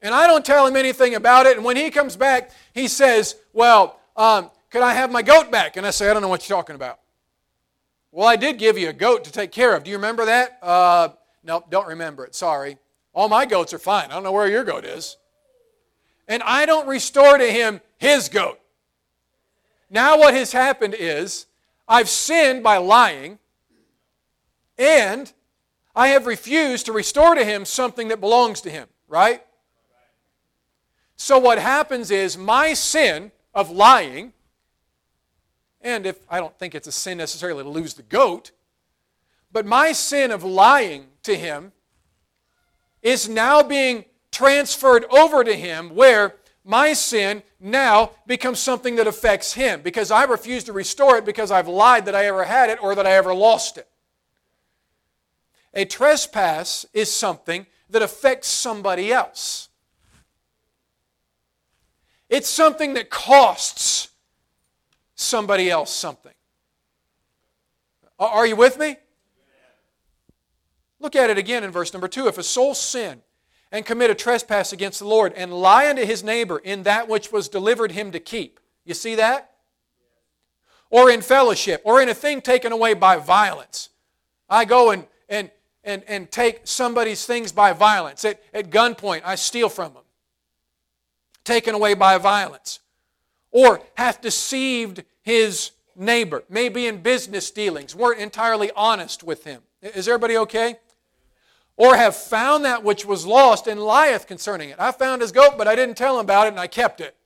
And 0.00 0.14
I 0.14 0.26
don't 0.26 0.44
tell 0.44 0.66
him 0.66 0.76
anything 0.76 1.14
about 1.16 1.44
it. 1.44 1.56
And 1.56 1.64
when 1.66 1.76
he 1.76 1.90
comes 1.90 2.16
back, 2.16 2.52
he 2.72 2.88
says, 2.88 3.34
Well, 3.52 3.98
um, 4.16 4.50
could 4.70 4.82
I 4.82 4.94
have 4.94 5.10
my 5.10 5.22
goat 5.22 5.50
back? 5.50 5.76
And 5.76 5.84
I 5.84 5.90
say, 5.90 6.08
I 6.08 6.12
don't 6.12 6.22
know 6.22 6.28
what 6.28 6.48
you're 6.48 6.56
talking 6.56 6.76
about. 6.76 7.00
Well, 8.10 8.26
I 8.26 8.36
did 8.36 8.58
give 8.58 8.78
you 8.78 8.88
a 8.88 8.92
goat 8.92 9.24
to 9.24 9.32
take 9.32 9.52
care 9.52 9.74
of. 9.74 9.84
Do 9.84 9.90
you 9.90 9.96
remember 9.96 10.24
that? 10.24 10.58
Uh, 10.62 11.10
no, 11.44 11.64
don't 11.70 11.86
remember 11.86 12.24
it. 12.24 12.34
Sorry. 12.34 12.78
All 13.12 13.28
my 13.28 13.46
goats 13.46 13.74
are 13.74 13.78
fine. 13.78 14.10
I 14.10 14.14
don't 14.14 14.22
know 14.22 14.32
where 14.32 14.48
your 14.48 14.64
goat 14.64 14.84
is. 14.84 15.16
And 16.26 16.42
I 16.42 16.66
don't 16.66 16.86
restore 16.86 17.38
to 17.38 17.50
him 17.50 17.80
his 17.98 18.28
goat. 18.28 18.60
Now, 19.90 20.18
what 20.18 20.34
has 20.34 20.52
happened 20.52 20.94
is 20.98 21.46
I've 21.86 22.08
sinned 22.08 22.62
by 22.62 22.76
lying, 22.76 23.38
and 24.76 25.32
I 25.96 26.08
have 26.08 26.26
refused 26.26 26.86
to 26.86 26.92
restore 26.92 27.34
to 27.34 27.44
him 27.44 27.64
something 27.64 28.08
that 28.08 28.20
belongs 28.20 28.60
to 28.62 28.70
him, 28.70 28.88
right? 29.08 29.42
So, 31.16 31.38
what 31.38 31.58
happens 31.58 32.10
is 32.10 32.36
my 32.36 32.74
sin 32.74 33.32
of 33.54 33.70
lying 33.70 34.32
and 35.80 36.06
if 36.06 36.18
I 36.28 36.38
don't 36.38 36.58
think 36.58 36.74
it's 36.74 36.88
a 36.88 36.92
sin 36.92 37.18
necessarily 37.18 37.62
to 37.62 37.68
lose 37.68 37.94
the 37.94 38.02
goat, 38.02 38.50
but 39.52 39.66
my 39.66 39.92
sin 39.92 40.30
of 40.30 40.44
lying 40.44 41.06
to 41.22 41.36
him 41.36 41.72
is 43.02 43.28
now 43.28 43.62
being 43.62 44.04
transferred 44.30 45.04
over 45.10 45.44
to 45.44 45.54
him 45.54 45.94
where 45.94 46.34
my 46.64 46.92
sin 46.92 47.42
now 47.58 48.10
becomes 48.26 48.58
something 48.58 48.96
that 48.96 49.06
affects 49.06 49.54
him 49.54 49.80
because 49.80 50.10
I 50.10 50.24
refuse 50.24 50.64
to 50.64 50.72
restore 50.72 51.16
it 51.16 51.24
because 51.24 51.50
I've 51.50 51.68
lied 51.68 52.04
that 52.06 52.14
I 52.14 52.26
ever 52.26 52.44
had 52.44 52.68
it 52.68 52.82
or 52.82 52.94
that 52.94 53.06
I 53.06 53.12
ever 53.12 53.32
lost 53.32 53.78
it. 53.78 53.88
A 55.72 55.84
trespass 55.84 56.84
is 56.92 57.12
something 57.12 57.66
that 57.88 58.02
affects 58.02 58.48
somebody 58.48 59.12
else. 59.12 59.68
It's 62.28 62.48
something 62.48 62.94
that 62.94 63.08
costs 63.08 64.07
somebody 65.18 65.68
else 65.70 65.92
something. 65.92 66.32
Are 68.18 68.46
you 68.46 68.56
with 68.56 68.78
me? 68.78 68.96
Look 71.00 71.14
at 71.14 71.30
it 71.30 71.38
again 71.38 71.62
in 71.62 71.70
verse 71.70 71.92
number 71.92 72.08
2. 72.08 72.26
If 72.28 72.38
a 72.38 72.42
soul 72.42 72.74
sin 72.74 73.22
and 73.70 73.84
commit 73.84 74.10
a 74.10 74.14
trespass 74.14 74.72
against 74.72 74.98
the 74.98 75.06
Lord 75.06 75.32
and 75.34 75.52
lie 75.52 75.88
unto 75.88 76.04
his 76.04 76.24
neighbor 76.24 76.58
in 76.58 76.84
that 76.84 77.08
which 77.08 77.30
was 77.30 77.48
delivered 77.48 77.92
him 77.92 78.10
to 78.12 78.20
keep. 78.20 78.58
You 78.84 78.94
see 78.94 79.14
that? 79.16 79.52
Or 80.90 81.10
in 81.10 81.20
fellowship, 81.20 81.82
or 81.84 82.00
in 82.00 82.08
a 82.08 82.14
thing 82.14 82.40
taken 82.40 82.72
away 82.72 82.94
by 82.94 83.16
violence. 83.16 83.90
I 84.48 84.64
go 84.64 84.90
and, 84.90 85.06
and, 85.28 85.50
and, 85.84 86.02
and 86.08 86.30
take 86.30 86.62
somebody's 86.64 87.26
things 87.26 87.52
by 87.52 87.74
violence. 87.74 88.24
At, 88.24 88.42
at 88.54 88.70
gunpoint, 88.70 89.20
I 89.24 89.34
steal 89.34 89.68
from 89.68 89.92
them. 89.92 90.04
Taken 91.44 91.74
away 91.74 91.94
by 91.94 92.16
violence 92.18 92.80
or 93.58 93.80
hath 93.94 94.20
deceived 94.20 95.02
his 95.22 95.72
neighbor, 95.96 96.44
maybe 96.48 96.86
in 96.86 97.02
business 97.02 97.50
dealings, 97.50 97.92
weren't 97.92 98.20
entirely 98.20 98.70
honest 98.76 99.24
with 99.24 99.42
him. 99.42 99.62
Is 99.82 100.06
everybody 100.06 100.36
okay? 100.36 100.76
Or 101.76 101.96
have 101.96 102.14
found 102.14 102.64
that 102.64 102.84
which 102.84 103.04
was 103.04 103.26
lost 103.26 103.66
and 103.66 103.82
lieth 103.82 104.28
concerning 104.28 104.70
it. 104.70 104.76
I 104.78 104.92
found 104.92 105.22
his 105.22 105.32
goat, 105.32 105.58
but 105.58 105.66
I 105.66 105.74
didn't 105.74 105.96
tell 105.96 106.14
him 106.14 106.24
about 106.24 106.46
it 106.46 106.50
and 106.50 106.60
I 106.60 106.68
kept 106.68 107.00
it. 107.00 107.16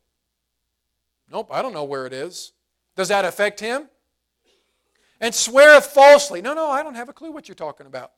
Nope, 1.31 1.51
I 1.53 1.61
don't 1.61 1.75
know 1.75 1.85
where 1.85 2.07
it 2.07 2.15
is. 2.15 2.53
Does 2.97 3.09
that 3.09 3.27
affect 3.27 3.61
him? 3.61 3.91
And 5.21 5.35
sweareth 5.35 5.85
falsely. 5.85 6.41
No, 6.41 6.55
no, 6.55 6.71
I 6.71 6.83
don't 6.83 6.95
have 6.95 7.11
a 7.11 7.13
clue 7.13 7.31
what 7.31 7.47
you're 7.47 7.55
talking 7.55 7.87
about. 7.87 8.13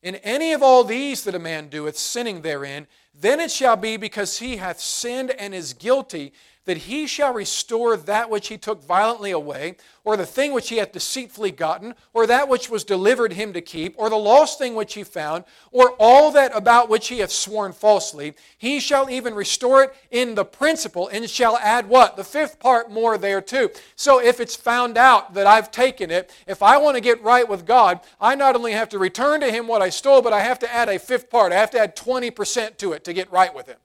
In 0.00 0.14
any 0.16 0.52
of 0.52 0.62
all 0.62 0.84
these 0.84 1.24
that 1.24 1.34
a 1.34 1.40
man 1.40 1.68
doeth, 1.70 1.96
sinning 1.96 2.42
therein, 2.42 2.86
then 3.12 3.40
it 3.40 3.50
shall 3.50 3.76
be 3.76 3.96
because 3.96 4.38
he 4.38 4.58
hath 4.58 4.78
sinned 4.78 5.30
and 5.32 5.52
is 5.52 5.72
guilty 5.72 6.32
that 6.64 6.78
he 6.78 7.06
shall 7.06 7.32
restore 7.32 7.96
that 7.96 8.30
which 8.30 8.48
he 8.48 8.56
took 8.56 8.82
violently 8.82 9.30
away, 9.30 9.76
or 10.02 10.16
the 10.16 10.26
thing 10.26 10.52
which 10.52 10.68
he 10.68 10.76
hath 10.76 10.92
deceitfully 10.92 11.50
gotten, 11.50 11.94
or 12.12 12.26
that 12.26 12.48
which 12.48 12.68
was 12.70 12.84
delivered 12.84 13.32
him 13.32 13.52
to 13.52 13.60
keep, 13.60 13.94
or 13.98 14.10
the 14.10 14.16
lost 14.16 14.58
thing 14.58 14.74
which 14.74 14.94
he 14.94 15.04
found, 15.04 15.44
or 15.70 15.90
all 15.98 16.30
that 16.30 16.54
about 16.54 16.88
which 16.88 17.08
he 17.08 17.18
hath 17.18 17.30
sworn 17.30 17.72
falsely, 17.72 18.34
he 18.56 18.80
shall 18.80 19.08
even 19.10 19.34
restore 19.34 19.84
it 19.84 19.94
in 20.10 20.34
the 20.34 20.44
principal, 20.44 21.08
and 21.08 21.28
shall 21.28 21.56
add 21.58 21.88
what? 21.88 22.16
The 22.16 22.24
fifth 22.24 22.58
part 22.58 22.90
more 22.90 23.18
thereto. 23.18 23.68
So 23.96 24.20
if 24.20 24.40
it's 24.40 24.56
found 24.56 24.96
out 24.96 25.34
that 25.34 25.46
I've 25.46 25.70
taken 25.70 26.10
it, 26.10 26.30
if 26.46 26.62
I 26.62 26.76
want 26.78 26.96
to 26.96 27.00
get 27.00 27.22
right 27.22 27.48
with 27.48 27.66
God, 27.66 28.00
I 28.20 28.34
not 28.34 28.56
only 28.56 28.72
have 28.72 28.88
to 28.90 28.98
return 28.98 29.40
to 29.40 29.50
him 29.50 29.66
what 29.66 29.82
I 29.82 29.90
stole, 29.90 30.22
but 30.22 30.32
I 30.32 30.40
have 30.40 30.58
to 30.60 30.72
add 30.72 30.88
a 30.88 30.98
fifth 30.98 31.30
part. 31.30 31.52
I 31.52 31.56
have 31.56 31.70
to 31.70 31.78
add 31.78 31.96
20% 31.96 32.76
to 32.78 32.92
it 32.92 33.04
to 33.04 33.12
get 33.12 33.30
right 33.30 33.54
with 33.54 33.66
him. 33.66 33.76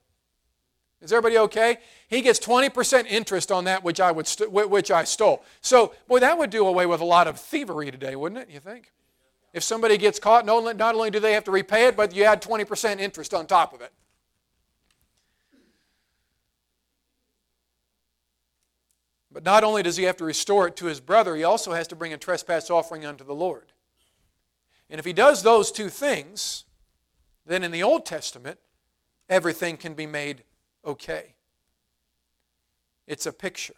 Is 1.00 1.12
everybody 1.12 1.38
okay? 1.38 1.78
He 2.10 2.22
gets 2.22 2.40
20% 2.40 3.06
interest 3.06 3.52
on 3.52 3.64
that 3.64 3.84
which 3.84 4.00
I, 4.00 4.10
would 4.10 4.26
st- 4.26 4.50
which 4.50 4.90
I 4.90 5.04
stole. 5.04 5.44
So, 5.60 5.94
boy, 6.08 6.18
that 6.18 6.36
would 6.36 6.50
do 6.50 6.66
away 6.66 6.84
with 6.84 7.00
a 7.00 7.04
lot 7.04 7.28
of 7.28 7.38
thievery 7.38 7.92
today, 7.92 8.16
wouldn't 8.16 8.40
it, 8.42 8.52
you 8.52 8.58
think? 8.58 8.92
If 9.52 9.62
somebody 9.62 9.96
gets 9.96 10.18
caught, 10.18 10.44
not 10.44 10.94
only 10.96 11.10
do 11.10 11.20
they 11.20 11.34
have 11.34 11.44
to 11.44 11.52
repay 11.52 11.86
it, 11.86 11.96
but 11.96 12.12
you 12.12 12.24
add 12.24 12.42
20% 12.42 12.98
interest 12.98 13.32
on 13.32 13.46
top 13.46 13.72
of 13.72 13.80
it. 13.80 13.92
But 19.30 19.44
not 19.44 19.62
only 19.62 19.84
does 19.84 19.96
he 19.96 20.02
have 20.04 20.16
to 20.16 20.24
restore 20.24 20.66
it 20.66 20.74
to 20.76 20.86
his 20.86 20.98
brother, 20.98 21.36
he 21.36 21.44
also 21.44 21.72
has 21.72 21.86
to 21.88 21.96
bring 21.96 22.12
a 22.12 22.18
trespass 22.18 22.70
offering 22.70 23.06
unto 23.06 23.22
the 23.22 23.34
Lord. 23.36 23.72
And 24.88 24.98
if 24.98 25.04
he 25.04 25.12
does 25.12 25.44
those 25.44 25.70
two 25.70 25.88
things, 25.88 26.64
then 27.46 27.62
in 27.62 27.70
the 27.70 27.84
Old 27.84 28.04
Testament, 28.04 28.58
everything 29.28 29.76
can 29.76 29.94
be 29.94 30.06
made 30.06 30.42
okay. 30.84 31.34
It's 33.10 33.26
a 33.26 33.32
picture. 33.32 33.74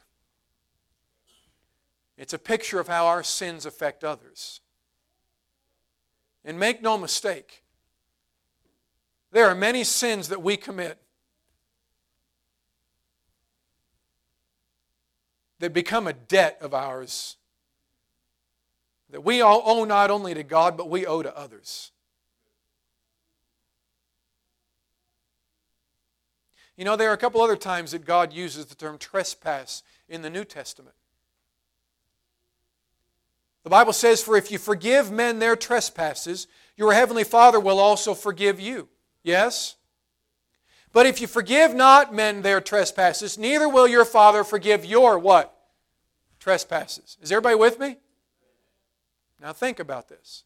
It's 2.19 2.35
a 2.35 2.39
picture 2.39 2.79
of 2.79 2.87
how 2.87 3.07
our 3.07 3.23
sins 3.23 3.65
affect 3.65 4.05
others. 4.05 4.61
And 6.45 6.61
make 6.61 6.83
no 6.83 6.99
mistake, 6.99 7.63
there 9.31 9.47
are 9.47 9.55
many 9.55 9.85
sins 9.85 10.29
that 10.29 10.43
we 10.43 10.59
commit 10.59 10.99
that 15.61 15.73
become 15.73 16.07
a 16.07 16.13
debt 16.13 16.59
of 16.61 16.75
ours 16.75 17.39
that 19.09 19.25
we 19.25 19.41
all 19.41 19.63
owe 19.65 19.85
not 19.85 20.11
only 20.11 20.35
to 20.35 20.43
God, 20.43 20.77
but 20.77 20.91
we 20.91 21.07
owe 21.07 21.23
to 21.23 21.35
others. 21.35 21.92
You 26.83 26.87
know, 26.87 26.97
there 26.97 27.11
are 27.11 27.15
a 27.15 27.17
couple 27.17 27.41
other 27.41 27.55
times 27.55 27.93
that 27.93 28.05
God 28.05 28.33
uses 28.33 28.67
the 28.67 28.75
term 28.75 28.99
trespass 28.99 29.85
in 30.09 30.23
the 30.23 30.29
New 30.29 30.45
Testament. 30.45 30.97
The 33.63 33.71
Bible 33.71 33.93
says, 33.93 34.21
For 34.21 34.37
if 34.37 34.51
you 34.51 34.59
forgive 34.59 35.09
men 35.13 35.39
their 35.39 35.55
trespasses, 35.55 36.49
your 36.77 36.93
heavenly 36.93 37.23
Father 37.23 37.61
will 37.61 37.79
also 37.79 38.15
forgive 38.15 38.59
you. 38.59 38.89
Yes? 39.23 39.77
But 40.93 41.07
if 41.07 41.21
you 41.21 41.29
forgive 41.29 41.73
not 41.73 42.13
men 42.13 42.43
their 42.43 42.61
trespasses, 42.61 43.39
neither 43.39 43.69
will 43.69 43.87
your 43.87 44.05
Father 44.05 44.43
forgive 44.43 44.85
your 44.85 45.21
what? 45.21 45.57
Trespasses. 46.41 47.17
Is 47.23 47.31
everybody 47.31 47.55
with 47.55 47.79
me? 47.79 47.99
Now 49.41 49.53
think 49.53 49.79
about 49.79 50.09
this. 50.09 50.43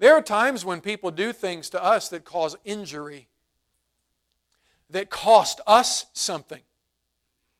There 0.00 0.16
are 0.16 0.22
times 0.22 0.64
when 0.64 0.80
people 0.80 1.12
do 1.12 1.32
things 1.32 1.70
to 1.70 1.80
us 1.80 2.08
that 2.08 2.24
cause 2.24 2.56
injury, 2.64 3.28
that 4.92 5.10
cost 5.10 5.60
us 5.66 6.06
something. 6.12 6.60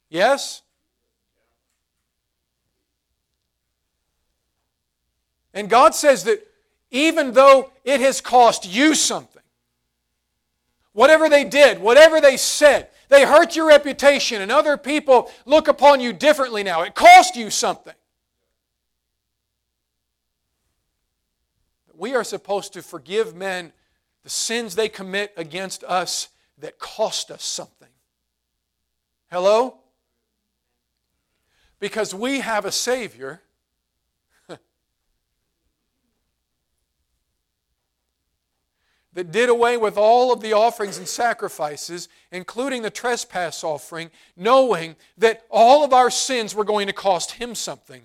Yes? 0.09 0.63
And 5.53 5.69
God 5.69 5.95
says 5.95 6.25
that 6.25 6.47
even 6.91 7.33
though 7.33 7.71
it 7.85 8.01
has 8.01 8.21
cost 8.21 8.67
you 8.67 8.95
something, 8.95 9.43
whatever 10.93 11.29
they 11.29 11.45
did, 11.45 11.81
whatever 11.81 12.21
they 12.21 12.37
said, 12.37 12.89
they 13.09 13.25
hurt 13.25 13.57
your 13.57 13.67
reputation, 13.69 14.41
and 14.41 14.51
other 14.51 14.77
people 14.77 15.31
look 15.45 15.69
upon 15.69 16.01
you 16.01 16.13
differently 16.13 16.63
now. 16.63 16.83
It 16.83 16.95
cost 16.95 17.37
you 17.37 17.51
something. 17.51 17.95
We 21.95 22.15
are 22.15 22.25
supposed 22.25 22.73
to 22.73 22.83
forgive 22.83 23.35
men 23.35 23.73
the 24.25 24.31
sins 24.31 24.75
they 24.75 24.89
commit 24.89 25.33
against 25.37 25.85
us 25.85 26.29
that 26.59 26.79
cost 26.79 27.31
us 27.31 27.45
something. 27.45 27.89
Hello? 29.31 29.79
Because 31.81 32.15
we 32.15 32.41
have 32.41 32.65
a 32.65 32.73
Savior 32.73 33.43
that 39.15 39.33
did 39.33 39.49
away 39.49 39.77
with 39.77 39.97
all 39.97 40.33
of 40.33 40.41
the 40.43 40.53
offerings 40.53 40.99
and 40.99 41.09
sacrifices, 41.09 42.09
including 42.31 42.83
the 42.83 42.91
trespass 42.91 43.65
offering, 43.65 44.11
knowing 44.37 44.97
that 45.19 45.45
all 45.51 45.83
of 45.85 45.93
our 45.93 46.11
sins 46.11 46.55
were 46.55 46.65
going 46.65 46.87
to 46.87 46.93
cost 46.93 47.33
him 47.33 47.55
something. 47.55 48.03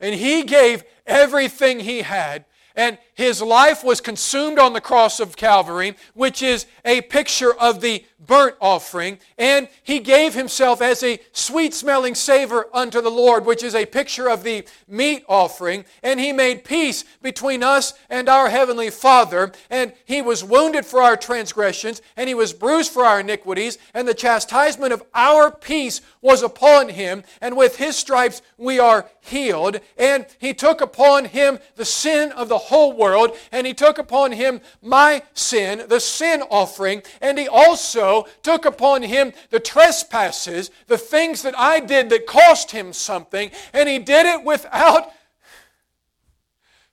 And 0.00 0.14
he 0.14 0.44
gave 0.44 0.82
everything 1.06 1.80
he 1.80 2.00
had 2.00 2.46
and 2.74 2.98
his 3.20 3.42
life 3.42 3.84
was 3.84 4.00
consumed 4.00 4.58
on 4.58 4.72
the 4.72 4.80
cross 4.80 5.20
of 5.20 5.36
Calvary, 5.36 5.94
which 6.14 6.42
is 6.42 6.64
a 6.86 7.02
picture 7.02 7.52
of 7.54 7.82
the 7.82 8.02
burnt 8.18 8.54
offering. 8.60 9.18
And 9.38 9.68
he 9.82 9.98
gave 9.98 10.34
himself 10.34 10.80
as 10.80 11.02
a 11.02 11.18
sweet 11.32 11.74
smelling 11.74 12.14
savor 12.14 12.66
unto 12.72 13.00
the 13.00 13.10
Lord, 13.10 13.44
which 13.44 13.62
is 13.62 13.74
a 13.74 13.86
picture 13.86 14.28
of 14.28 14.42
the 14.42 14.64
meat 14.88 15.24
offering. 15.28 15.84
And 16.02 16.20
he 16.20 16.32
made 16.32 16.64
peace 16.64 17.04
between 17.20 17.62
us 17.62 17.92
and 18.08 18.28
our 18.28 18.48
heavenly 18.48 18.90
Father. 18.90 19.52
And 19.68 19.92
he 20.04 20.22
was 20.22 20.44
wounded 20.44 20.86
for 20.86 21.02
our 21.02 21.16
transgressions, 21.16 22.00
and 22.16 22.28
he 22.28 22.34
was 22.34 22.52
bruised 22.52 22.92
for 22.92 23.04
our 23.04 23.20
iniquities. 23.20 23.78
And 23.94 24.06
the 24.06 24.14
chastisement 24.14 24.92
of 24.92 25.02
our 25.14 25.50
peace 25.50 26.00
was 26.22 26.42
upon 26.42 26.90
him. 26.90 27.24
And 27.40 27.56
with 27.56 27.76
his 27.76 27.96
stripes 27.96 28.42
we 28.56 28.78
are 28.78 29.08
healed. 29.20 29.80
And 29.98 30.26
he 30.38 30.54
took 30.54 30.80
upon 30.80 31.26
him 31.26 31.58
the 31.76 31.84
sin 31.84 32.32
of 32.32 32.48
the 32.48 32.58
whole 32.58 32.92
world, 32.92 33.09
and 33.52 33.66
he 33.66 33.74
took 33.74 33.98
upon 33.98 34.32
him 34.32 34.60
my 34.82 35.22
sin, 35.34 35.86
the 35.88 36.00
sin 36.00 36.42
offering, 36.50 37.02
and 37.20 37.38
he 37.38 37.48
also 37.48 38.26
took 38.42 38.64
upon 38.64 39.02
him 39.02 39.32
the 39.50 39.60
trespasses, 39.60 40.70
the 40.86 40.98
things 40.98 41.42
that 41.42 41.58
I 41.58 41.80
did 41.80 42.10
that 42.10 42.26
cost 42.26 42.70
him 42.70 42.92
something, 42.92 43.50
and 43.72 43.88
he 43.88 43.98
did 43.98 44.26
it 44.26 44.44
without 44.44 45.10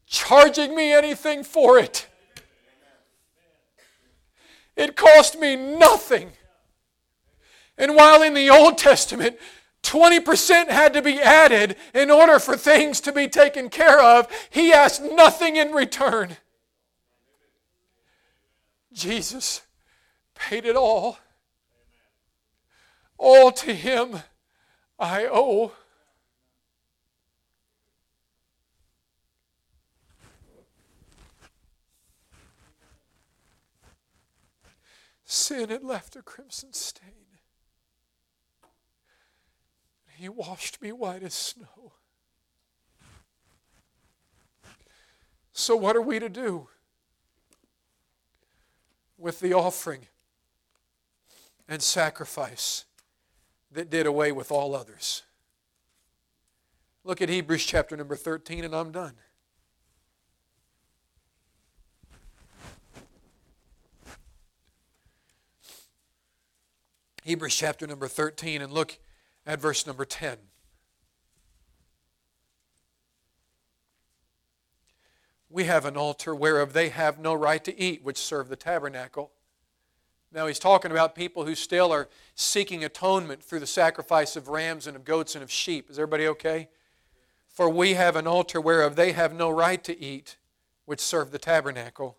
charging 0.06 0.76
me 0.76 0.94
anything 0.94 1.44
for 1.44 1.78
it. 1.78 2.08
It 4.76 4.96
cost 4.96 5.40
me 5.40 5.56
nothing. 5.56 6.32
And 7.78 7.96
while 7.96 8.22
in 8.24 8.34
the 8.34 8.50
Old 8.50 8.78
Testament, 8.78 9.38
20% 9.88 10.68
had 10.68 10.94
to 10.94 11.02
be 11.02 11.20
added 11.22 11.78
in 11.94 12.12
order 12.12 12.40
for 12.40 12.58
things 12.58 13.00
to 13.00 13.14
be 13.14 13.30
taken 13.30 13.70
care 13.70 14.02
of. 14.02 14.28
He 14.50 14.74
asked 14.74 15.02
nothing 15.02 15.56
in 15.56 15.72
return. 15.72 16.36
Jesus 18.92 19.62
paid 20.36 20.66
it 20.66 20.76
all. 20.76 21.18
All 23.18 23.52
to 23.52 23.74
Him 23.74 24.20
I 25.00 25.26
owe. 25.26 25.72
Sin 35.24 35.70
had 35.70 35.84
left 35.84 36.16
a 36.18 36.22
crimson 36.22 36.74
stain. 36.74 37.17
He 40.18 40.30
washed 40.30 40.82
me 40.82 40.92
white 40.92 41.22
as 41.22 41.36
snow. 41.36 41.94
So, 45.54 45.76
what 45.76 45.96
are 45.96 46.02
we 46.02 46.18
to 46.18 46.28
do 46.28 46.70
with 49.16 49.40
the 49.40 49.54
offering 49.54 50.08
and 51.68 51.84
sacrifice 51.84 52.86
that 53.72 53.92
did 53.92 54.08
away 54.08 54.32
with 54.32 54.52
all 54.52 54.76
others? 54.76 55.22
Look 57.04 57.22
at 57.22 57.30
Hebrews 57.30 57.64
chapter 57.64 57.96
number 57.96 58.16
13, 58.16 58.66
and 58.66 58.74
I'm 58.74 58.92
done. 58.92 59.14
Hebrews 67.22 67.56
chapter 67.56 67.86
number 67.86 68.08
13, 68.08 68.64
and 68.64 68.74
look 68.74 68.98
at 69.48 69.62
verse 69.62 69.88
number 69.88 70.04
10. 70.04 70.38
We 75.50 75.64
have 75.64 75.86
an 75.86 75.96
altar 75.96 76.36
whereof 76.36 76.74
they 76.74 76.90
have 76.90 77.18
no 77.18 77.34
right 77.34 77.64
to 77.64 77.80
eat, 77.80 78.04
which 78.04 78.18
serve 78.18 78.50
the 78.50 78.58
tabernacle. 78.58 79.32
Now 80.34 80.46
he's 80.48 80.60
talking 80.60 80.92
about 80.92 81.16
people 81.16 81.46
who 81.46 81.56
still 81.56 81.94
are 81.94 82.10
seeking 82.36 82.84
atonement 82.84 83.42
through 83.42 83.62
the 83.62 83.66
sacrifice 83.66 84.36
of 84.36 84.50
rams 84.50 84.86
and 84.86 84.98
of 84.98 85.06
goats 85.06 85.36
and 85.36 85.44
of 85.44 85.50
sheep. 85.50 85.90
Is 85.90 85.98
everybody 85.98 86.28
okay? 86.28 86.68
For 87.48 87.70
we 87.70 87.94
have 87.94 88.18
an 88.18 88.28
altar 88.28 88.60
whereof 88.60 88.98
they 88.98 89.14
have 89.14 89.34
no 89.34 89.50
right 89.50 89.82
to 89.86 89.98
eat, 89.98 90.36
which 90.84 91.00
serve 91.00 91.32
the 91.32 91.40
tabernacle. 91.40 92.18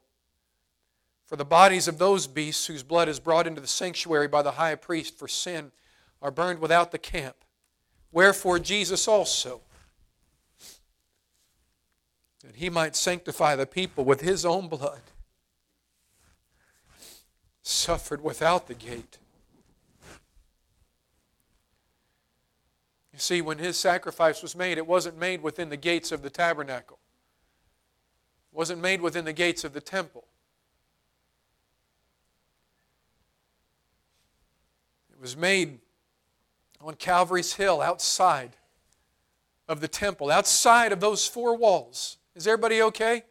For 1.27 1.37
the 1.37 1.45
bodies 1.45 1.87
of 1.87 1.99
those 1.99 2.27
beasts 2.27 2.67
whose 2.67 2.83
blood 2.83 3.11
is 3.11 3.21
brought 3.21 3.47
into 3.47 3.61
the 3.61 3.67
sanctuary 3.67 4.27
by 4.27 4.41
the 4.41 4.53
high 4.53 4.75
priest 4.75 5.19
for 5.19 5.29
sin 5.29 5.71
are 6.21 6.31
burned 6.31 6.61
without 6.61 6.93
the 6.93 6.99
camp. 6.99 7.37
Wherefore 8.11 8.59
Jesus 8.59 9.07
also, 9.07 9.61
that 12.43 12.57
he 12.57 12.71
might 12.71 12.97
sanctify 12.97 13.57
the 13.57 13.67
people 13.67 14.05
with 14.05 14.21
his 14.21 14.45
own 14.45 14.69
blood, 14.69 15.01
suffered 17.63 18.23
without 18.23 18.67
the 18.67 18.75
gate. 18.75 19.19
You 23.13 23.19
see, 23.19 23.43
when 23.43 23.59
his 23.59 23.77
sacrifice 23.77 24.43
was 24.43 24.55
made, 24.55 24.79
it 24.79 24.87
wasn't 24.87 25.19
made 25.19 25.43
within 25.43 25.69
the 25.69 25.77
gates 25.77 26.13
of 26.13 26.23
the 26.23 26.31
tabernacle. 26.31 26.99
It 28.53 28.57
wasn't 28.57 28.81
made 28.81 29.01
within 29.01 29.25
the 29.25 29.33
gates 29.33 29.65
of 29.65 29.73
the 29.73 29.81
temple. 29.81 30.25
It 35.13 35.21
was 35.21 35.37
made 35.37 35.81
on 36.81 36.95
Calvary's 36.95 37.55
Hill 37.55 37.81
outside 37.81 38.57
of 39.69 39.81
the 39.81 39.89
temple, 39.89 40.31
outside 40.31 40.93
of 40.93 41.01
those 41.01 41.27
four 41.27 41.57
walls. 41.57 42.17
Is 42.35 42.47
everybody 42.47 42.81
okay? 42.83 43.25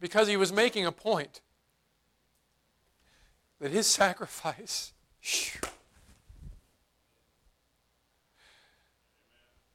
Because 0.00 0.28
he 0.28 0.36
was 0.36 0.52
making 0.52 0.84
a 0.84 0.92
point 0.92 1.40
that 3.60 3.70
his 3.70 3.86
sacrifice, 4.00 4.92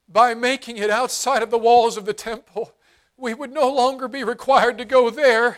by 0.08 0.34
making 0.34 0.78
it 0.78 0.90
outside 0.90 1.42
of 1.42 1.50
the 1.50 1.58
walls 1.58 1.98
of 1.98 2.06
the 2.06 2.14
temple, 2.14 2.74
we 3.16 3.34
would 3.34 3.52
no 3.52 3.72
longer 3.72 4.08
be 4.08 4.24
required 4.24 4.78
to 4.78 4.86
go 4.86 5.10
there 5.10 5.58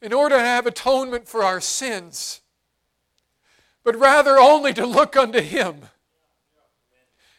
in 0.00 0.12
order 0.12 0.36
to 0.36 0.42
have 0.42 0.66
atonement 0.66 1.28
for 1.28 1.42
our 1.42 1.60
sins, 1.60 2.40
but 3.82 3.96
rather 3.96 4.38
only 4.38 4.72
to 4.74 4.86
look 4.86 5.16
unto 5.16 5.40
Him, 5.40 5.82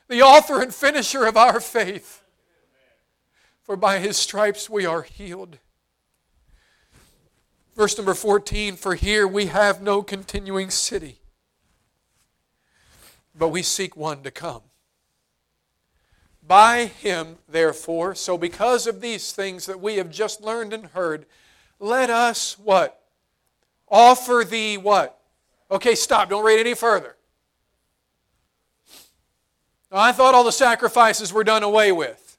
the 0.08 0.22
author 0.22 0.62
and 0.62 0.74
finisher 0.74 1.26
of 1.26 1.38
our 1.38 1.60
faith. 1.60 2.24
For 3.64 3.76
by 3.76 4.00
His 4.00 4.18
stripes 4.18 4.70
we 4.70 4.86
are 4.86 5.02
healed. 5.02 5.60
Verse 7.76 7.96
number 7.96 8.16
14 8.16 8.76
For 8.76 8.96
here 8.96 9.28
we 9.28 9.48
have 9.48 9.82
no 9.82 10.02
continuing 10.02 10.72
city, 10.72 11.20
but 13.38 13.50
we 13.50 13.62
seek 13.62 13.96
one 13.96 14.24
to 14.24 14.32
come. 14.32 14.62
By 16.42 16.86
him, 16.86 17.40
therefore, 17.48 18.16
so 18.16 18.38
because 18.38 18.88
of 18.88 19.02
these 19.02 19.34
things 19.34 19.66
that 19.66 19.82
we 19.82 19.98
have 19.98 20.10
just 20.10 20.42
learned 20.42 20.72
and 20.72 20.86
heard, 20.88 21.26
let 21.80 22.10
us 22.10 22.58
what? 22.60 23.02
Offer 23.90 24.46
thee 24.50 24.78
what? 24.78 25.20
Okay, 25.70 25.96
stop. 25.96 26.30
Don't 26.30 26.46
read 26.46 26.60
any 26.60 26.74
further. 26.74 27.16
Now, 29.92 30.00
I 30.00 30.12
thought 30.12 30.36
all 30.36 30.44
the 30.44 30.52
sacrifices 30.52 31.32
were 31.32 31.44
done 31.44 31.64
away 31.64 31.92
with. 31.92 32.38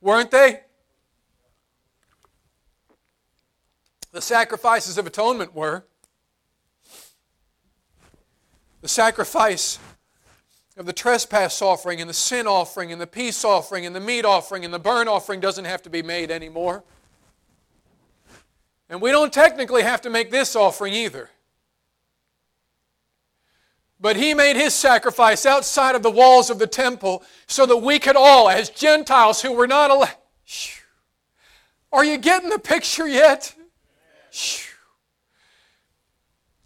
Weren't 0.00 0.30
they? 0.30 0.60
The 4.12 4.22
sacrifices 4.22 4.96
of 4.98 5.06
atonement 5.06 5.54
were. 5.54 5.84
The 8.80 8.88
sacrifice 8.88 9.78
of 10.76 10.86
the 10.86 10.92
trespass 10.92 11.60
offering 11.60 12.00
and 12.00 12.08
the 12.08 12.14
sin 12.14 12.46
offering 12.46 12.92
and 12.92 13.00
the 13.00 13.06
peace 13.06 13.44
offering 13.44 13.84
and 13.84 13.94
the 13.94 14.00
meat 14.00 14.24
offering 14.24 14.64
and 14.64 14.72
the 14.72 14.78
burnt 14.78 15.08
offering 15.08 15.40
doesn't 15.40 15.64
have 15.64 15.82
to 15.82 15.90
be 15.90 16.02
made 16.02 16.30
anymore. 16.30 16.84
And 18.88 19.00
we 19.00 19.10
don't 19.10 19.32
technically 19.32 19.82
have 19.82 20.00
to 20.02 20.10
make 20.10 20.30
this 20.30 20.56
offering 20.56 20.94
either. 20.94 21.30
But 24.00 24.16
he 24.16 24.32
made 24.32 24.56
his 24.56 24.74
sacrifice 24.74 25.44
outside 25.44 25.94
of 25.94 26.02
the 26.02 26.10
walls 26.10 26.50
of 26.50 26.58
the 26.58 26.66
temple 26.66 27.22
so 27.46 27.66
that 27.66 27.78
we 27.78 27.98
could 27.98 28.16
all, 28.16 28.48
as 28.48 28.70
Gentiles 28.70 29.42
who 29.42 29.52
were 29.52 29.66
not 29.66 29.90
allowed. 29.90 30.14
Are 31.92 32.04
you 32.04 32.18
getting 32.18 32.50
the 32.50 32.58
picture 32.58 33.08
yet? 33.08 33.54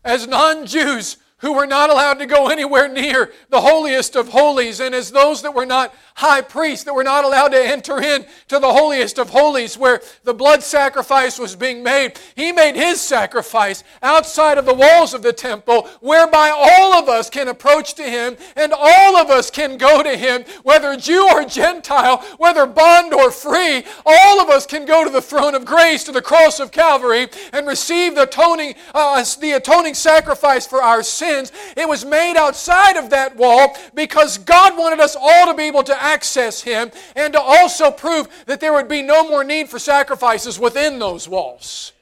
As 0.04 0.26
non 0.26 0.66
Jews 0.66 1.16
who 1.38 1.52
were 1.52 1.66
not 1.66 1.90
allowed 1.90 2.20
to 2.20 2.26
go 2.26 2.48
anywhere 2.48 2.88
near 2.88 3.32
the 3.48 3.60
holiest 3.60 4.14
of 4.14 4.28
holies, 4.28 4.78
and 4.78 4.94
as 4.94 5.10
those 5.10 5.42
that 5.42 5.54
were 5.54 5.66
not 5.66 5.92
high 6.14 6.42
priest 6.42 6.84
that 6.84 6.94
were 6.94 7.04
not 7.04 7.24
allowed 7.24 7.48
to 7.48 7.64
enter 7.64 8.00
in 8.00 8.24
to 8.48 8.58
the 8.58 8.72
holiest 8.72 9.18
of 9.18 9.30
holies 9.30 9.78
where 9.78 10.00
the 10.24 10.34
blood 10.34 10.62
sacrifice 10.62 11.38
was 11.38 11.56
being 11.56 11.82
made. 11.82 12.18
He 12.34 12.52
made 12.52 12.76
his 12.76 13.00
sacrifice 13.00 13.84
outside 14.02 14.58
of 14.58 14.66
the 14.66 14.74
walls 14.74 15.14
of 15.14 15.22
the 15.22 15.32
temple, 15.32 15.88
whereby 16.00 16.50
all 16.50 16.94
of 16.94 17.08
us 17.08 17.30
can 17.30 17.48
approach 17.48 17.94
to 17.94 18.02
him 18.02 18.36
and 18.56 18.72
all 18.76 19.16
of 19.16 19.30
us 19.30 19.50
can 19.50 19.76
go 19.76 20.02
to 20.02 20.16
him, 20.16 20.44
whether 20.62 20.96
Jew 20.96 21.28
or 21.32 21.44
Gentile, 21.44 22.18
whether 22.38 22.66
bond 22.66 23.12
or 23.12 23.30
free. 23.30 23.84
All 24.04 24.40
of 24.40 24.48
us 24.48 24.66
can 24.66 24.84
go 24.84 25.04
to 25.04 25.10
the 25.10 25.22
throne 25.22 25.54
of 25.54 25.64
grace, 25.64 26.04
to 26.04 26.12
the 26.12 26.22
cross 26.22 26.60
of 26.60 26.72
Calvary, 26.72 27.28
and 27.52 27.66
receive 27.66 28.14
the 28.14 28.22
atoning, 28.22 28.74
uh, 28.94 29.24
the 29.40 29.52
atoning 29.52 29.94
sacrifice 29.94 30.66
for 30.66 30.82
our 30.82 31.02
sins. 31.02 31.52
It 31.76 31.88
was 31.88 32.04
made 32.04 32.36
outside 32.36 32.96
of 32.96 33.10
that 33.10 33.36
wall 33.36 33.76
because 33.94 34.38
God 34.38 34.76
wanted 34.76 35.00
us 35.00 35.16
all 35.18 35.46
to 35.46 35.54
be 35.54 35.64
able 35.64 35.82
to 35.84 36.01
access 36.02 36.62
Him 36.62 36.90
and 37.16 37.32
to 37.32 37.40
also 37.40 37.90
prove 37.90 38.28
that 38.46 38.60
there 38.60 38.72
would 38.72 38.88
be 38.88 39.02
no 39.02 39.28
more 39.28 39.44
need 39.44 39.68
for 39.68 39.78
sacrifices 39.78 40.58
within 40.58 40.98
those 40.98 41.28
walls. 41.28 41.92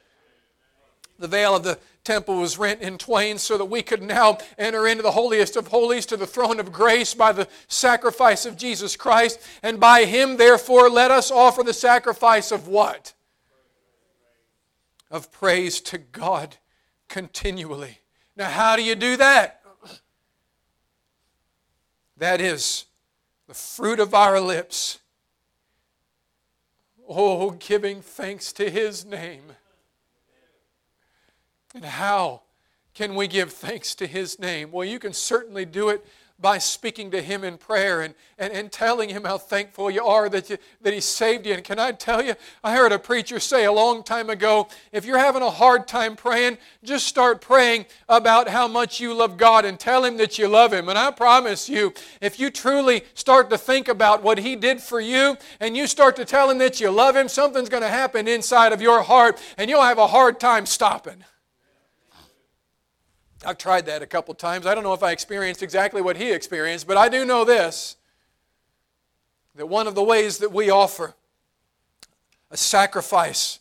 The 1.19 1.27
veil 1.27 1.55
of 1.55 1.63
the 1.63 1.77
temple 2.03 2.37
was 2.37 2.57
rent 2.57 2.81
in 2.81 2.97
twain 2.97 3.37
so 3.37 3.57
that 3.57 3.65
we 3.65 3.81
could 3.81 4.01
now 4.01 4.37
enter 4.57 4.87
into 4.87 5.03
the 5.03 5.11
holiest 5.11 5.55
of 5.55 5.67
holies 5.67 6.05
to 6.07 6.17
the 6.17 6.25
throne 6.25 6.59
of 6.59 6.71
grace 6.71 7.13
by 7.13 7.31
the 7.31 7.47
sacrifice 7.67 8.45
of 8.45 8.57
Jesus 8.57 8.95
Christ. 8.95 9.39
And 9.61 9.79
by 9.79 10.05
him, 10.05 10.37
therefore, 10.37 10.89
let 10.89 11.11
us 11.11 11.29
offer 11.29 11.63
the 11.63 11.73
sacrifice 11.73 12.51
of 12.51 12.67
what? 12.67 13.13
Of 15.11 15.31
praise 15.31 15.79
to 15.81 15.97
God 15.97 16.57
continually. 17.07 17.99
Now, 18.35 18.49
how 18.49 18.75
do 18.75 18.83
you 18.83 18.95
do 18.95 19.17
that? 19.17 19.61
That 22.17 22.39
is 22.39 22.85
the 23.51 23.55
fruit 23.55 23.99
of 23.99 24.13
our 24.13 24.39
lips. 24.39 24.99
Oh, 27.09 27.51
giving 27.51 28.01
thanks 28.01 28.53
to 28.53 28.69
His 28.69 29.03
name. 29.03 29.43
And 31.75 31.83
how 31.83 32.43
can 32.93 33.13
we 33.13 33.27
give 33.27 33.51
thanks 33.51 33.93
to 33.95 34.07
His 34.07 34.39
name? 34.39 34.71
Well, 34.71 34.87
you 34.87 34.99
can 34.99 35.11
certainly 35.11 35.65
do 35.65 35.89
it 35.89 36.05
by 36.41 36.57
speaking 36.57 37.11
to 37.11 37.21
Him 37.21 37.43
in 37.43 37.57
prayer 37.57 38.01
and, 38.01 38.15
and, 38.39 38.51
and 38.51 38.71
telling 38.71 39.09
Him 39.09 39.23
how 39.23 39.37
thankful 39.37 39.91
you 39.91 40.03
are 40.03 40.27
that, 40.29 40.49
you, 40.49 40.57
that 40.81 40.93
He 40.93 40.99
saved 40.99 41.45
you. 41.45 41.53
And 41.53 41.63
can 41.63 41.77
I 41.77 41.91
tell 41.91 42.23
you, 42.23 42.33
I 42.63 42.75
heard 42.75 42.91
a 42.91 42.99
preacher 42.99 43.39
say 43.39 43.65
a 43.65 43.71
long 43.71 44.03
time 44.03 44.29
ago 44.29 44.67
if 44.91 45.05
you're 45.05 45.19
having 45.19 45.43
a 45.43 45.51
hard 45.51 45.87
time 45.87 46.15
praying, 46.15 46.57
just 46.83 47.07
start 47.07 47.41
praying 47.41 47.85
about 48.09 48.49
how 48.49 48.67
much 48.67 48.99
you 48.99 49.13
love 49.13 49.37
God 49.37 49.63
and 49.65 49.79
tell 49.79 50.03
Him 50.03 50.17
that 50.17 50.39
you 50.39 50.47
love 50.47 50.73
Him. 50.73 50.89
And 50.89 50.97
I 50.97 51.11
promise 51.11 51.69
you, 51.69 51.93
if 52.19 52.39
you 52.39 52.49
truly 52.49 53.03
start 53.13 53.51
to 53.51 53.57
think 53.57 53.87
about 53.87 54.23
what 54.23 54.39
He 54.39 54.55
did 54.55 54.81
for 54.81 54.99
you 54.99 55.37
and 55.59 55.77
you 55.77 55.85
start 55.85 56.15
to 56.15 56.25
tell 56.25 56.49
Him 56.49 56.57
that 56.57 56.79
you 56.79 56.89
love 56.89 57.15
Him, 57.15 57.27
something's 57.27 57.69
going 57.69 57.83
to 57.83 57.89
happen 57.89 58.27
inside 58.27 58.73
of 58.73 58.81
your 58.81 59.03
heart 59.03 59.39
and 59.57 59.69
you'll 59.69 59.83
have 59.83 59.99
a 59.99 60.07
hard 60.07 60.39
time 60.39 60.65
stopping. 60.65 61.23
I've 63.45 63.57
tried 63.57 63.85
that 63.87 64.01
a 64.01 64.07
couple 64.07 64.33
times. 64.35 64.65
I 64.65 64.75
don't 64.75 64.83
know 64.83 64.93
if 64.93 65.03
I 65.03 65.11
experienced 65.11 65.63
exactly 65.63 66.01
what 66.01 66.17
he 66.17 66.31
experienced, 66.31 66.87
but 66.87 66.97
I 66.97 67.09
do 67.09 67.25
know 67.25 67.43
this 67.43 67.97
that 69.55 69.65
one 69.65 69.87
of 69.87 69.95
the 69.95 70.03
ways 70.03 70.37
that 70.37 70.51
we 70.51 70.69
offer 70.69 71.13
a 72.49 72.57
sacrifice 72.57 73.59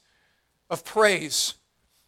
of 0.68 0.84
praise 0.84 1.54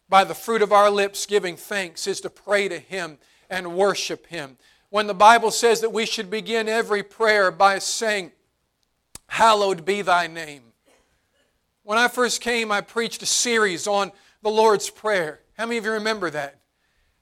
by 0.07 0.23
the 0.23 0.33
fruit 0.33 0.61
of 0.61 0.71
our 0.71 0.89
lips 0.89 1.25
giving 1.25 1.57
thanks 1.57 2.07
is 2.07 2.21
to 2.21 2.29
pray 2.29 2.67
to 2.69 2.79
him 2.79 3.17
and 3.49 3.75
worship 3.75 4.27
him. 4.27 4.57
When 4.89 5.07
the 5.07 5.13
Bible 5.13 5.51
says 5.51 5.81
that 5.81 5.91
we 5.91 6.05
should 6.05 6.29
begin 6.29 6.69
every 6.69 7.03
prayer 7.03 7.51
by 7.51 7.79
saying, 7.79 8.31
Hallowed 9.27 9.83
be 9.83 10.01
thy 10.01 10.27
name. 10.27 10.61
When 11.83 11.97
I 11.97 12.07
first 12.07 12.39
came, 12.39 12.71
I 12.71 12.81
preached 12.81 13.21
a 13.23 13.25
series 13.25 13.87
on 13.87 14.11
the 14.41 14.49
Lord's 14.49 14.89
Prayer. 14.89 15.39
How 15.57 15.65
many 15.65 15.77
of 15.77 15.85
you 15.85 15.91
remember 15.91 16.29
that? 16.29 16.59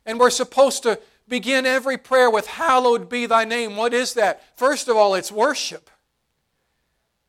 And 0.06 0.20
we're 0.20 0.30
supposed 0.30 0.84
to 0.84 1.00
begin 1.28 1.66
every 1.66 1.98
prayer 1.98 2.30
with, 2.30 2.48
Hallowed 2.48 3.10
be 3.10 3.26
thy 3.26 3.46
name. 3.46 3.76
What 3.76 3.94
is 3.94 4.14
that? 4.16 4.58
First 4.58 4.88
of 4.88 4.98
all, 4.98 5.16
it's 5.16 5.32
worship. 5.32 5.90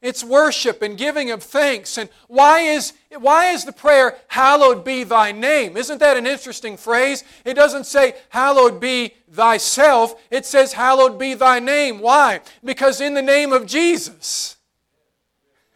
It's 0.03 0.25
worship 0.25 0.83
and 0.83 0.99
giving 0.99 1.31
of 1.31 1.45
thanks. 1.45 1.97
And 1.97 2.11
why 2.27 2.62
is, 2.62 2.93
why 3.16 3.53
is 3.53 3.64
the 3.64 3.73
prayer, 3.73 4.18
Hallowed 4.27 4.85
be 4.85 5.05
thy 5.05 5.31
name? 5.31 5.77
Isn't 5.77 5.99
that 5.99 6.16
an 6.16 6.27
interesting 6.27 6.77
phrase? 6.77 7.23
It 7.45 7.55
doesn't 7.55 7.87
say, 7.87 8.16
Hallowed 8.31 8.81
be 8.81 9.14
thyself. 9.31 10.20
It 10.29 10.45
says, 10.45 10.73
Hallowed 10.73 11.20
be 11.20 11.35
thy 11.35 11.61
name. 11.61 12.01
Why? 12.01 12.41
Because 12.64 13.01
in 13.01 13.14
the 13.14 13.23
name 13.23 13.53
of 13.53 13.64
Jesus, 13.64 14.57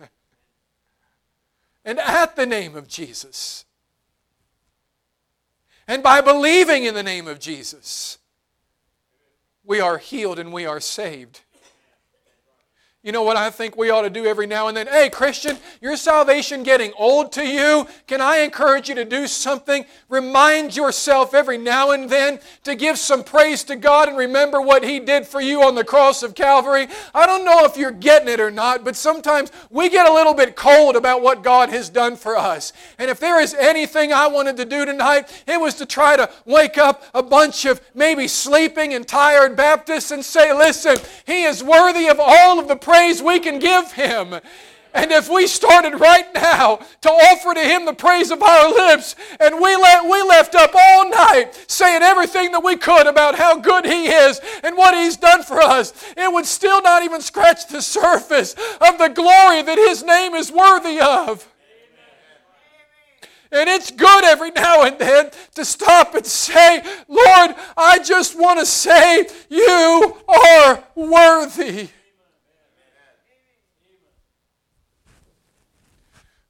and 1.85 2.01
at 2.01 2.35
the 2.35 2.47
name 2.47 2.75
of 2.75 2.89
Jesus, 2.89 3.66
and 5.89 6.03
by 6.03 6.21
believing 6.21 6.85
in 6.85 6.95
the 6.95 7.03
name 7.03 7.29
of 7.29 7.39
Jesus, 7.39 8.19
we 9.65 9.81
are 9.81 9.99
healed 9.99 10.39
and 10.39 10.53
we 10.53 10.67
are 10.67 10.81
saved. 10.81 11.41
You 13.07 13.13
know 13.13 13.23
what 13.23 13.37
I 13.37 13.51
think 13.51 13.77
we 13.77 13.91
ought 13.91 14.03
to 14.03 14.11
do 14.11 14.27
every 14.27 14.49
now 14.49 14.67
and 14.67 14.77
then? 14.77 14.89
Hey, 14.89 15.09
Christian, 15.09 15.59
your 15.81 15.97
salvation 15.97 16.65
getting 16.65 16.93
old 16.99 17.31
to 17.33 17.47
you? 17.47 17.87
Can 18.09 18.21
I 18.21 18.39
encourage 18.39 18.89
you 18.89 18.97
to 18.97 19.05
do 19.05 19.29
something? 19.29 19.87
Remind 20.09 20.75
yourself 20.75 21.33
every 21.33 21.57
now 21.57 21.93
and 21.93 22.11
then 22.11 22.41
to 22.65 22.75
give 22.75 22.99
some 22.99 23.23
praise 23.23 23.63
to 23.63 23.77
God 23.77 24.09
and 24.09 24.19
remember 24.19 24.61
what 24.61 24.83
He 24.83 24.99
did 24.99 25.25
for 25.25 25.41
you 25.41 25.63
on 25.63 25.77
the 25.77 25.85
cross 25.85 26.25
of 26.25 26.35
Calvary. 26.35 26.89
I 27.15 27.27
don't 27.27 27.45
know 27.45 27.65
if 27.65 27.77
you're 27.77 27.93
getting 27.93 28.27
it 28.27 28.41
or 28.41 28.51
not, 28.51 28.83
but 28.83 28.97
sometimes 28.97 29.53
we 29.71 29.89
get 29.89 30.11
a 30.11 30.13
little 30.13 30.35
bit 30.35 30.57
cold 30.57 30.97
about 30.97 31.23
what 31.23 31.45
God 31.45 31.69
has 31.69 31.89
done 31.89 32.17
for 32.17 32.37
us. 32.37 32.73
And 32.99 33.09
if 33.09 33.21
there 33.21 33.41
is 33.41 33.55
anything 33.55 34.13
I 34.13 34.27
wanted 34.27 34.57
to 34.57 34.65
do 34.65 34.85
tonight, 34.85 35.45
it 35.47 35.61
was 35.61 35.75
to 35.75 35.87
try 35.87 36.17
to 36.17 36.29
wake 36.45 36.77
up 36.77 37.05
a 37.15 37.23
bunch 37.23 37.67
of 37.67 37.81
maybe 37.95 38.27
sleeping 38.27 38.95
and 38.95 39.07
tired 39.07 39.55
Baptists 39.55 40.11
and 40.11 40.25
say, 40.25 40.53
listen, 40.53 40.97
He 41.25 41.45
is 41.45 41.63
worthy 41.63 42.09
of 42.09 42.19
all 42.19 42.59
of 42.59 42.67
the 42.67 42.75
praise 42.75 42.96
praise 42.97 43.23
we 43.23 43.39
can 43.39 43.59
give 43.59 43.93
Him. 43.93 44.41
And 44.95 45.13
if 45.13 45.29
we 45.29 45.47
started 45.47 46.01
right 46.01 46.33
now 46.35 46.81
to 47.03 47.11
offer 47.11 47.53
to 47.53 47.61
Him 47.61 47.85
the 47.85 47.93
praise 47.93 48.31
of 48.31 48.43
our 48.43 48.71
lips, 48.71 49.15
and 49.39 49.57
we, 49.57 49.77
let, 49.77 50.05
we 50.05 50.23
left 50.23 50.55
up 50.55 50.71
all 50.75 51.11
night 51.11 51.65
saying 51.69 52.03
everything 52.03 52.53
that 52.53 52.65
we 52.65 52.77
could 52.77 53.07
about 53.07 53.35
how 53.35 53.59
good 53.59 53.85
He 53.85 54.07
is 54.07 54.41
and 54.63 54.77
what 54.77 54.95
He's 54.95 55.19
done 55.19 55.43
for 55.43 55.61
us, 55.61 55.93
it 56.17 56.33
would 56.33 56.47
still 56.47 56.81
not 56.81 57.03
even 57.03 57.21
scratch 57.21 57.67
the 57.67 57.83
surface 57.83 58.55
of 58.81 58.97
the 58.97 59.09
glory 59.09 59.61
that 59.61 59.77
His 59.77 60.03
name 60.03 60.33
is 60.35 60.51
worthy 60.51 60.99
of. 60.99 61.47
And 63.53 63.69
it's 63.69 63.91
good 63.91 64.25
every 64.25 64.51
now 64.51 64.83
and 64.85 64.99
then 64.99 65.31
to 65.55 65.65
stop 65.65 66.15
and 66.15 66.27
say, 66.27 66.83
Lord, 67.07 67.55
I 67.77 67.99
just 68.03 68.39
want 68.39 68.59
to 68.61 68.67
say, 68.67 69.29
You 69.51 70.17
are 70.27 70.83
worthy. 70.95 71.91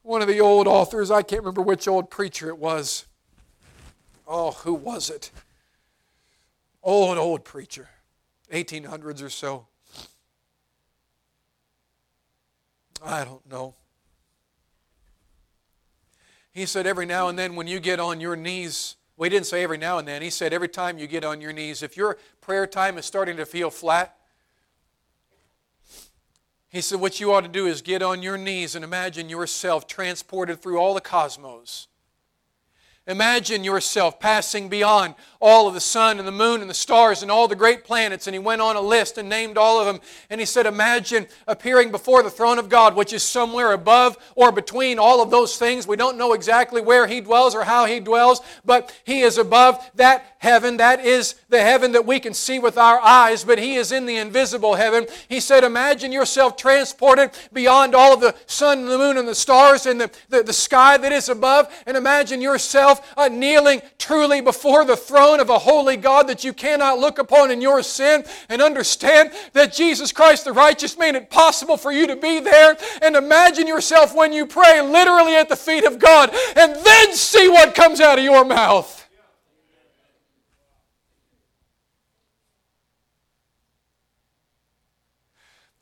One 0.07 0.23
of 0.23 0.29
the 0.29 0.41
old 0.41 0.69
authors, 0.69 1.11
I 1.11 1.23
can't 1.23 1.43
remember 1.43 1.63
which 1.63 1.89
old 1.89 2.11
preacher 2.11 2.47
it 2.47 2.59
was. 2.59 3.07
Oh, 4.25 4.53
who 4.53 4.73
was 4.73 5.11
it? 5.11 5.33
Oh, 6.81 7.09
old, 7.09 7.19
old 7.19 7.45
preacher, 7.45 7.89
1800s 8.53 9.21
or 9.21 9.29
so. 9.29 9.67
I 13.05 13.25
don't 13.25 13.45
know. 13.51 13.75
He 16.53 16.67
said, 16.67 16.87
every 16.87 17.05
now 17.05 17.27
and 17.27 17.37
then 17.37 17.57
when 17.57 17.67
you 17.67 17.81
get 17.81 17.99
on 17.99 18.21
your 18.21 18.37
knees, 18.37 18.95
well, 19.17 19.25
he 19.25 19.31
didn't 19.31 19.47
say 19.47 19.65
every 19.65 19.77
now 19.77 19.99
and 19.99 20.07
then. 20.07 20.23
He 20.23 20.31
said, 20.31 20.53
every 20.53 20.69
time 20.69 20.99
you 20.99 21.09
get 21.09 21.25
on 21.25 21.41
your 21.41 21.53
knees, 21.53 21.83
if 21.83 21.97
your 21.97 22.17
prayer 22.41 22.69
time 22.69 22.97
is 22.97 23.07
starting 23.07 23.37
to 23.39 23.45
feel 23.45 23.71
flat, 23.71 24.17
he 26.77 26.83
said, 26.83 27.01
what 27.01 27.18
you 27.20 27.33
ought 27.33 27.41
to 27.41 27.49
do 27.49 27.66
is 27.66 27.81
get 27.81 28.03
on 28.03 28.22
your 28.22 28.37
knees 28.37 28.74
and 28.74 28.85
imagine 28.85 29.31
yourself 29.31 29.87
transported 29.87 30.61
through 30.61 30.79
all 30.79 30.93
the 30.93 31.01
cosmos 31.01 31.89
Imagine 33.09 33.63
yourself 33.63 34.19
passing 34.19 34.69
beyond 34.69 35.15
all 35.41 35.69
of 35.69 35.75
the 35.75 35.81
sun 35.81 36.19
and 36.19 36.27
the 36.27 36.33
moon 36.33 36.61
and 36.61 36.69
the 36.69 36.75
stars 36.75 37.23
and 37.23 37.31
all 37.31 37.47
the 37.47 37.55
great 37.55 37.85
planets. 37.85 38.27
And 38.27 38.35
he 38.35 38.41
went 38.41 38.61
on 38.61 38.75
a 38.75 38.81
list 38.81 39.17
and 39.17 39.29
named 39.29 39.57
all 39.57 39.79
of 39.79 39.87
them. 39.87 40.01
And 40.29 40.41
he 40.41 40.47
said, 40.47 40.67
Imagine 40.67 41.27
appearing 41.47 41.93
before 41.93 42.25
the 42.25 42.31
throne 42.31 42.59
of 42.59 42.69
God, 42.69 42.97
which 42.97 43.13
is 43.13 43.23
somewhere 43.23 43.73
above 43.73 44.17
or 44.35 44.51
between 44.51 44.99
all 44.99 45.23
of 45.23 45.31
those 45.31 45.57
things. 45.57 45.87
We 45.87 45.97
don't 45.97 46.19
know 46.19 46.33
exactly 46.33 46.81
where 46.81 47.07
he 47.07 47.21
dwells 47.21 47.55
or 47.55 47.63
how 47.63 47.85
he 47.85 48.01
dwells, 48.01 48.41
but 48.65 48.93
he 49.05 49.21
is 49.21 49.39
above 49.39 49.79
that 49.95 50.35
heaven. 50.39 50.79
That 50.79 51.05
is 51.05 51.37
the 51.49 51.63
heaven 51.63 51.93
that 51.93 52.07
we 52.07 52.19
can 52.19 52.35
see 52.35 52.59
with 52.59 52.77
our 52.77 52.99
eyes, 53.01 53.45
but 53.45 53.59
he 53.59 53.77
is 53.77 53.93
in 53.93 54.07
the 54.07 54.17
invisible 54.17 54.75
heaven. 54.75 55.07
He 55.29 55.39
said, 55.39 55.63
Imagine 55.63 56.11
yourself 56.11 56.57
transported 56.57 57.31
beyond 57.53 57.95
all 57.95 58.13
of 58.13 58.21
the 58.21 58.35
sun 58.47 58.81
and 58.81 58.89
the 58.89 58.99
moon 58.99 59.17
and 59.17 59.29
the 59.29 59.35
stars 59.35 59.87
and 59.87 60.01
the, 60.01 60.11
the, 60.29 60.43
the 60.43 60.53
sky 60.53 60.97
that 60.97 61.13
is 61.13 61.29
above. 61.29 61.73
And 61.87 61.97
imagine 61.97 62.41
yourself 62.41 62.96
yourself 62.97 63.15
uh, 63.17 63.29
kneeling 63.29 63.83
truly 63.99 64.41
before 64.41 64.85
the 64.85 64.97
throne 64.97 65.41
of 65.41 65.51
a 65.51 65.59
holy 65.59 65.97
God 65.97 66.29
that 66.29 66.45
you 66.45 66.53
cannot 66.53 66.99
look 66.99 67.19
upon 67.19 67.51
in 67.51 67.61
your 67.61 67.83
sin 67.83 68.25
and 68.49 68.63
understand 68.63 69.33
that 69.53 69.73
Jesus 69.73 70.13
Christ 70.13 70.45
the 70.45 70.53
righteous 70.53 70.99
made 70.99 71.15
it 71.15 71.31
possible 71.31 71.77
for 71.77 71.93
you 71.93 72.07
to 72.07 72.17
be 72.17 72.41
there 72.41 72.77
and 73.03 73.17
imagine 73.17 73.67
yourself 73.67 74.15
when 74.15 74.33
you 74.33 74.47
pray 74.47 74.81
literally 74.83 75.35
at 75.35 75.49
the 75.49 75.57
feet 75.57 75.85
of 75.85 75.99
God 75.99 76.31
and 76.57 76.75
then 76.85 77.15
see 77.15 77.49
what 77.49 77.75
comes 77.75 78.01
out 78.01 78.19
of 78.19 78.25
your 78.25 78.45
mouth. 78.45 78.93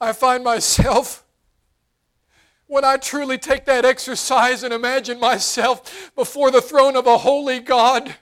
I 0.01 0.13
find 0.13 0.45
myself 0.45 1.24
when 2.67 2.85
I 2.85 2.97
truly 2.97 3.39
take 3.39 3.65
that 3.67 3.85
exercise 3.85 4.63
and 4.63 4.73
imagine 4.73 5.21
myself 5.21 6.13
before 6.15 6.51
the 6.51 6.63
throne 6.63 6.97
of 6.97 7.07
a 7.07 7.19
holy 7.19 7.61
God 7.61 8.15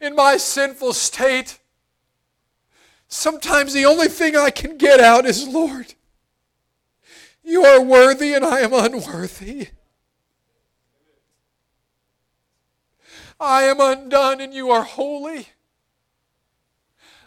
in 0.00 0.14
my 0.14 0.36
sinful 0.36 0.92
state, 0.92 1.58
sometimes 3.08 3.72
the 3.72 3.84
only 3.84 4.08
thing 4.08 4.36
I 4.36 4.50
can 4.50 4.76
get 4.76 5.00
out 5.00 5.26
is, 5.26 5.46
Lord, 5.46 5.94
you 7.42 7.64
are 7.64 7.80
worthy 7.80 8.32
and 8.32 8.44
I 8.44 8.60
am 8.60 8.72
unworthy. 8.72 9.68
I 13.38 13.64
am 13.64 13.80
undone 13.80 14.40
and 14.40 14.54
you 14.54 14.70
are 14.70 14.84
holy. 14.84 15.48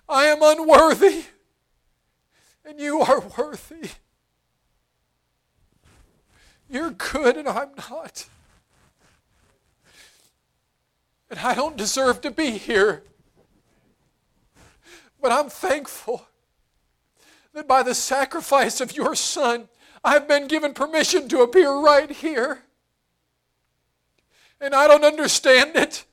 I 0.10 0.26
am 0.26 0.40
unworthy 0.42 1.26
and 2.66 2.80
you 2.80 3.02
are 3.02 3.22
worthy. 3.38 3.90
You're 6.70 6.91
good 6.91 7.38
and 7.38 7.47
I'm 7.47 7.70
not. 7.89 8.28
And 11.30 11.39
I 11.39 11.53
don't 11.53 11.78
deserve 11.78 12.22
to 12.22 12.32
be 12.32 12.51
here. 12.51 13.03
But 15.22 15.32
I'm 15.32 15.49
thankful 15.49 16.28
that 17.53 17.68
by 17.68 17.84
the 17.84 17.95
sacrifice 17.95 18.80
of 18.80 18.95
your 18.95 19.15
Son, 19.15 19.68
I've 20.03 20.28
been 20.28 20.47
given 20.47 20.74
permission 20.74 21.28
to 21.30 21.41
appear 21.41 21.72
right 21.72 22.09
here. 22.09 22.63
And 24.61 24.74
I 24.74 24.88
don't 24.88 25.03
understand 25.03 25.76
it. 25.76 26.05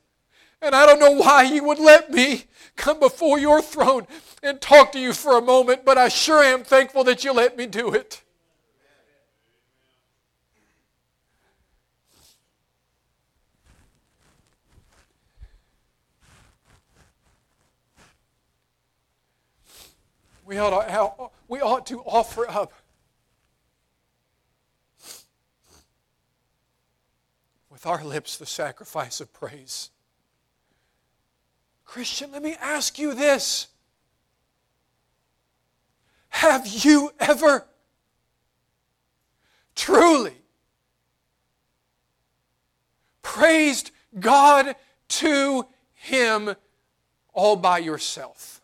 And 0.61 0.75
I 0.75 0.85
don't 0.85 0.99
know 0.99 1.11
why 1.11 1.43
you 1.43 1.63
would 1.63 1.79
let 1.79 2.11
me 2.11 2.45
come 2.75 2.99
before 2.99 3.39
your 3.39 3.61
throne 3.61 4.07
and 4.41 4.59
talk 4.59 4.91
to 4.91 4.99
you 4.99 5.13
for 5.13 5.37
a 5.37 5.41
moment, 5.41 5.85
but 5.85 5.97
I 5.97 6.09
sure 6.09 6.43
am 6.43 6.63
thankful 6.63 7.03
that 7.05 7.23
you 7.23 7.31
let 7.31 7.57
me 7.57 7.65
do 7.67 7.93
it. 7.93 8.21
We 20.45 20.57
ought 20.59 20.69
to, 20.69 21.29
we 21.47 21.59
ought 21.59 21.85
to 21.87 21.99
offer 22.01 22.49
up 22.49 22.71
with 27.69 27.85
our 27.85 28.03
lips 28.03 28.37
the 28.37 28.45
sacrifice 28.45 29.19
of 29.19 29.33
praise. 29.33 29.89
Christian, 31.83 32.31
let 32.31 32.43
me 32.43 32.55
ask 32.61 32.99
you 32.99 33.13
this. 33.13 33.67
Have 36.29 36.67
you 36.67 37.11
ever 37.19 37.65
truly 39.75 40.35
praised 43.21 43.91
God 44.19 44.75
to 45.07 45.65
Him 45.93 46.55
all 47.33 47.55
by 47.55 47.79
yourself? 47.79 48.61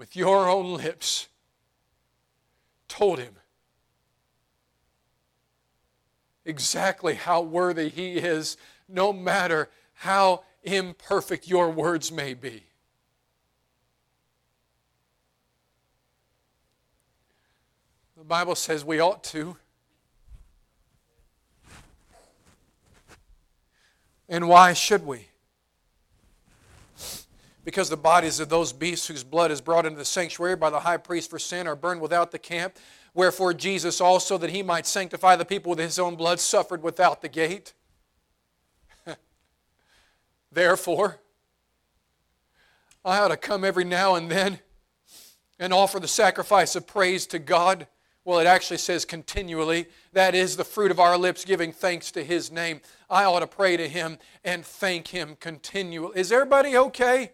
With 0.00 0.16
your 0.16 0.48
own 0.48 0.78
lips 0.78 1.28
told 2.88 3.18
him 3.18 3.34
exactly 6.46 7.16
how 7.16 7.42
worthy 7.42 7.90
he 7.90 8.14
is, 8.16 8.56
no 8.88 9.12
matter 9.12 9.68
how 9.92 10.42
imperfect 10.62 11.46
your 11.46 11.68
words 11.68 12.10
may 12.10 12.32
be. 12.32 12.62
The 18.16 18.24
Bible 18.24 18.54
says 18.54 18.82
we 18.82 19.00
ought 19.00 19.22
to. 19.24 19.58
And 24.30 24.48
why 24.48 24.72
should 24.72 25.04
we? 25.04 25.29
Because 27.64 27.90
the 27.90 27.96
bodies 27.96 28.40
of 28.40 28.48
those 28.48 28.72
beasts 28.72 29.06
whose 29.06 29.24
blood 29.24 29.50
is 29.50 29.60
brought 29.60 29.86
into 29.86 29.98
the 29.98 30.04
sanctuary 30.04 30.56
by 30.56 30.70
the 30.70 30.80
high 30.80 30.96
priest 30.96 31.30
for 31.30 31.38
sin 31.38 31.66
are 31.66 31.76
burned 31.76 32.00
without 32.00 32.30
the 32.30 32.38
camp. 32.38 32.76
Wherefore 33.14 33.52
Jesus 33.52 34.00
also, 34.00 34.38
that 34.38 34.50
he 34.50 34.62
might 34.62 34.86
sanctify 34.86 35.36
the 35.36 35.44
people 35.44 35.70
with 35.70 35.78
his 35.78 35.98
own 35.98 36.16
blood, 36.16 36.40
suffered 36.40 36.82
without 36.82 37.22
the 37.22 37.28
gate. 37.28 37.74
Therefore, 40.52 41.18
I 43.04 43.18
ought 43.18 43.28
to 43.28 43.36
come 43.36 43.64
every 43.64 43.84
now 43.84 44.14
and 44.14 44.30
then 44.30 44.60
and 45.58 45.72
offer 45.72 46.00
the 46.00 46.08
sacrifice 46.08 46.76
of 46.76 46.86
praise 46.86 47.26
to 47.28 47.38
God. 47.38 47.86
Well, 48.24 48.38
it 48.38 48.46
actually 48.46 48.78
says 48.78 49.04
continually. 49.04 49.86
That 50.12 50.34
is 50.34 50.56
the 50.56 50.64
fruit 50.64 50.90
of 50.90 51.00
our 51.00 51.16
lips 51.16 51.44
giving 51.44 51.72
thanks 51.72 52.10
to 52.12 52.22
His 52.22 52.52
name. 52.52 52.80
I 53.08 53.24
ought 53.24 53.40
to 53.40 53.46
pray 53.46 53.76
to 53.76 53.88
Him 53.88 54.18
and 54.44 54.64
thank 54.64 55.08
Him 55.08 55.36
continually. 55.40 56.18
Is 56.18 56.30
everybody 56.30 56.76
okay? 56.76 57.32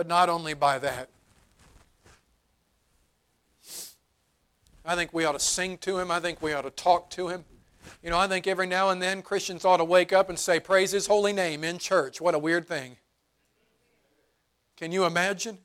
But 0.00 0.06
not 0.06 0.30
only 0.30 0.54
by 0.54 0.78
that. 0.78 1.10
I 4.82 4.94
think 4.94 5.12
we 5.12 5.26
ought 5.26 5.32
to 5.32 5.38
sing 5.38 5.76
to 5.76 5.98
him. 5.98 6.10
I 6.10 6.20
think 6.20 6.40
we 6.40 6.54
ought 6.54 6.62
to 6.62 6.70
talk 6.70 7.10
to 7.10 7.28
him. 7.28 7.44
You 8.02 8.08
know, 8.08 8.18
I 8.18 8.26
think 8.26 8.46
every 8.46 8.66
now 8.66 8.88
and 8.88 9.02
then 9.02 9.20
Christians 9.20 9.66
ought 9.66 9.76
to 9.76 9.84
wake 9.84 10.10
up 10.10 10.30
and 10.30 10.38
say, 10.38 10.58
Praise 10.58 10.90
his 10.90 11.06
holy 11.06 11.34
name 11.34 11.64
in 11.64 11.76
church. 11.76 12.18
What 12.18 12.34
a 12.34 12.38
weird 12.38 12.66
thing. 12.66 12.96
Can 14.78 14.90
you 14.90 15.04
imagine? 15.04 15.58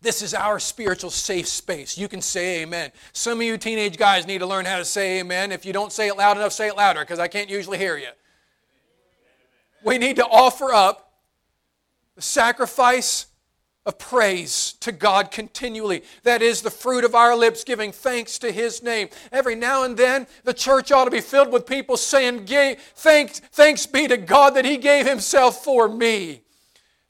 This 0.00 0.20
is 0.20 0.34
our 0.34 0.58
spiritual 0.58 1.10
safe 1.10 1.46
space. 1.46 1.96
You 1.96 2.08
can 2.08 2.20
say 2.20 2.62
amen. 2.62 2.90
Some 3.12 3.38
of 3.38 3.46
you 3.46 3.56
teenage 3.56 3.96
guys 3.96 4.26
need 4.26 4.38
to 4.38 4.46
learn 4.46 4.64
how 4.64 4.78
to 4.78 4.84
say 4.84 5.20
amen. 5.20 5.52
If 5.52 5.64
you 5.64 5.72
don't 5.72 5.92
say 5.92 6.08
it 6.08 6.16
loud 6.16 6.36
enough, 6.36 6.52
say 6.52 6.66
it 6.66 6.76
louder 6.76 7.02
because 7.02 7.20
I 7.20 7.28
can't 7.28 7.48
usually 7.48 7.78
hear 7.78 7.96
you 7.96 8.08
we 9.84 9.98
need 9.98 10.16
to 10.16 10.26
offer 10.26 10.72
up 10.72 11.12
the 12.16 12.22
sacrifice 12.22 13.26
of 13.86 13.98
praise 13.98 14.74
to 14.80 14.92
God 14.92 15.30
continually. 15.30 16.02
That 16.22 16.40
is 16.40 16.62
the 16.62 16.70
fruit 16.70 17.04
of 17.04 17.14
our 17.14 17.36
lips, 17.36 17.64
giving 17.64 17.92
thanks 17.92 18.38
to 18.38 18.50
His 18.50 18.82
name. 18.82 19.08
Every 19.30 19.54
now 19.54 19.84
and 19.84 19.96
then, 19.96 20.26
the 20.44 20.54
church 20.54 20.90
ought 20.90 21.04
to 21.04 21.10
be 21.10 21.20
filled 21.20 21.52
with 21.52 21.66
people 21.66 21.96
saying, 21.96 22.46
Thanks, 22.46 23.40
thanks 23.40 23.86
be 23.86 24.08
to 24.08 24.16
God 24.16 24.54
that 24.54 24.64
He 24.64 24.78
gave 24.78 25.06
Himself 25.06 25.62
for 25.62 25.88
me. 25.88 26.40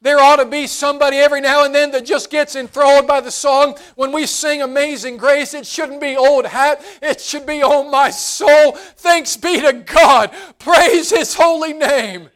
There 0.02 0.20
ought 0.20 0.36
to 0.36 0.44
be 0.44 0.66
somebody 0.66 1.16
every 1.16 1.40
now 1.40 1.64
and 1.64 1.74
then 1.74 1.92
that 1.92 2.04
just 2.04 2.28
gets 2.28 2.56
enthralled 2.56 3.06
by 3.06 3.20
the 3.20 3.30
song. 3.30 3.78
When 3.94 4.12
we 4.12 4.26
sing 4.26 4.60
Amazing 4.60 5.16
Grace, 5.16 5.54
it 5.54 5.66
shouldn't 5.66 6.00
be 6.00 6.14
old 6.14 6.44
hat, 6.44 6.84
it 7.00 7.20
should 7.20 7.46
be 7.46 7.62
Oh 7.62 7.88
my 7.88 8.10
soul. 8.10 8.72
Thanks 8.72 9.36
be 9.36 9.60
to 9.60 9.72
God. 9.72 10.30
Praise 10.58 11.10
His 11.10 11.34
holy 11.34 11.72
name. 11.72 12.28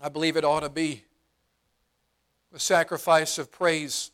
I 0.00 0.08
believe 0.08 0.36
it 0.36 0.44
ought 0.44 0.60
to 0.60 0.68
be 0.68 1.02
the 2.52 2.60
sacrifice 2.60 3.36
of 3.36 3.50
praise 3.50 4.12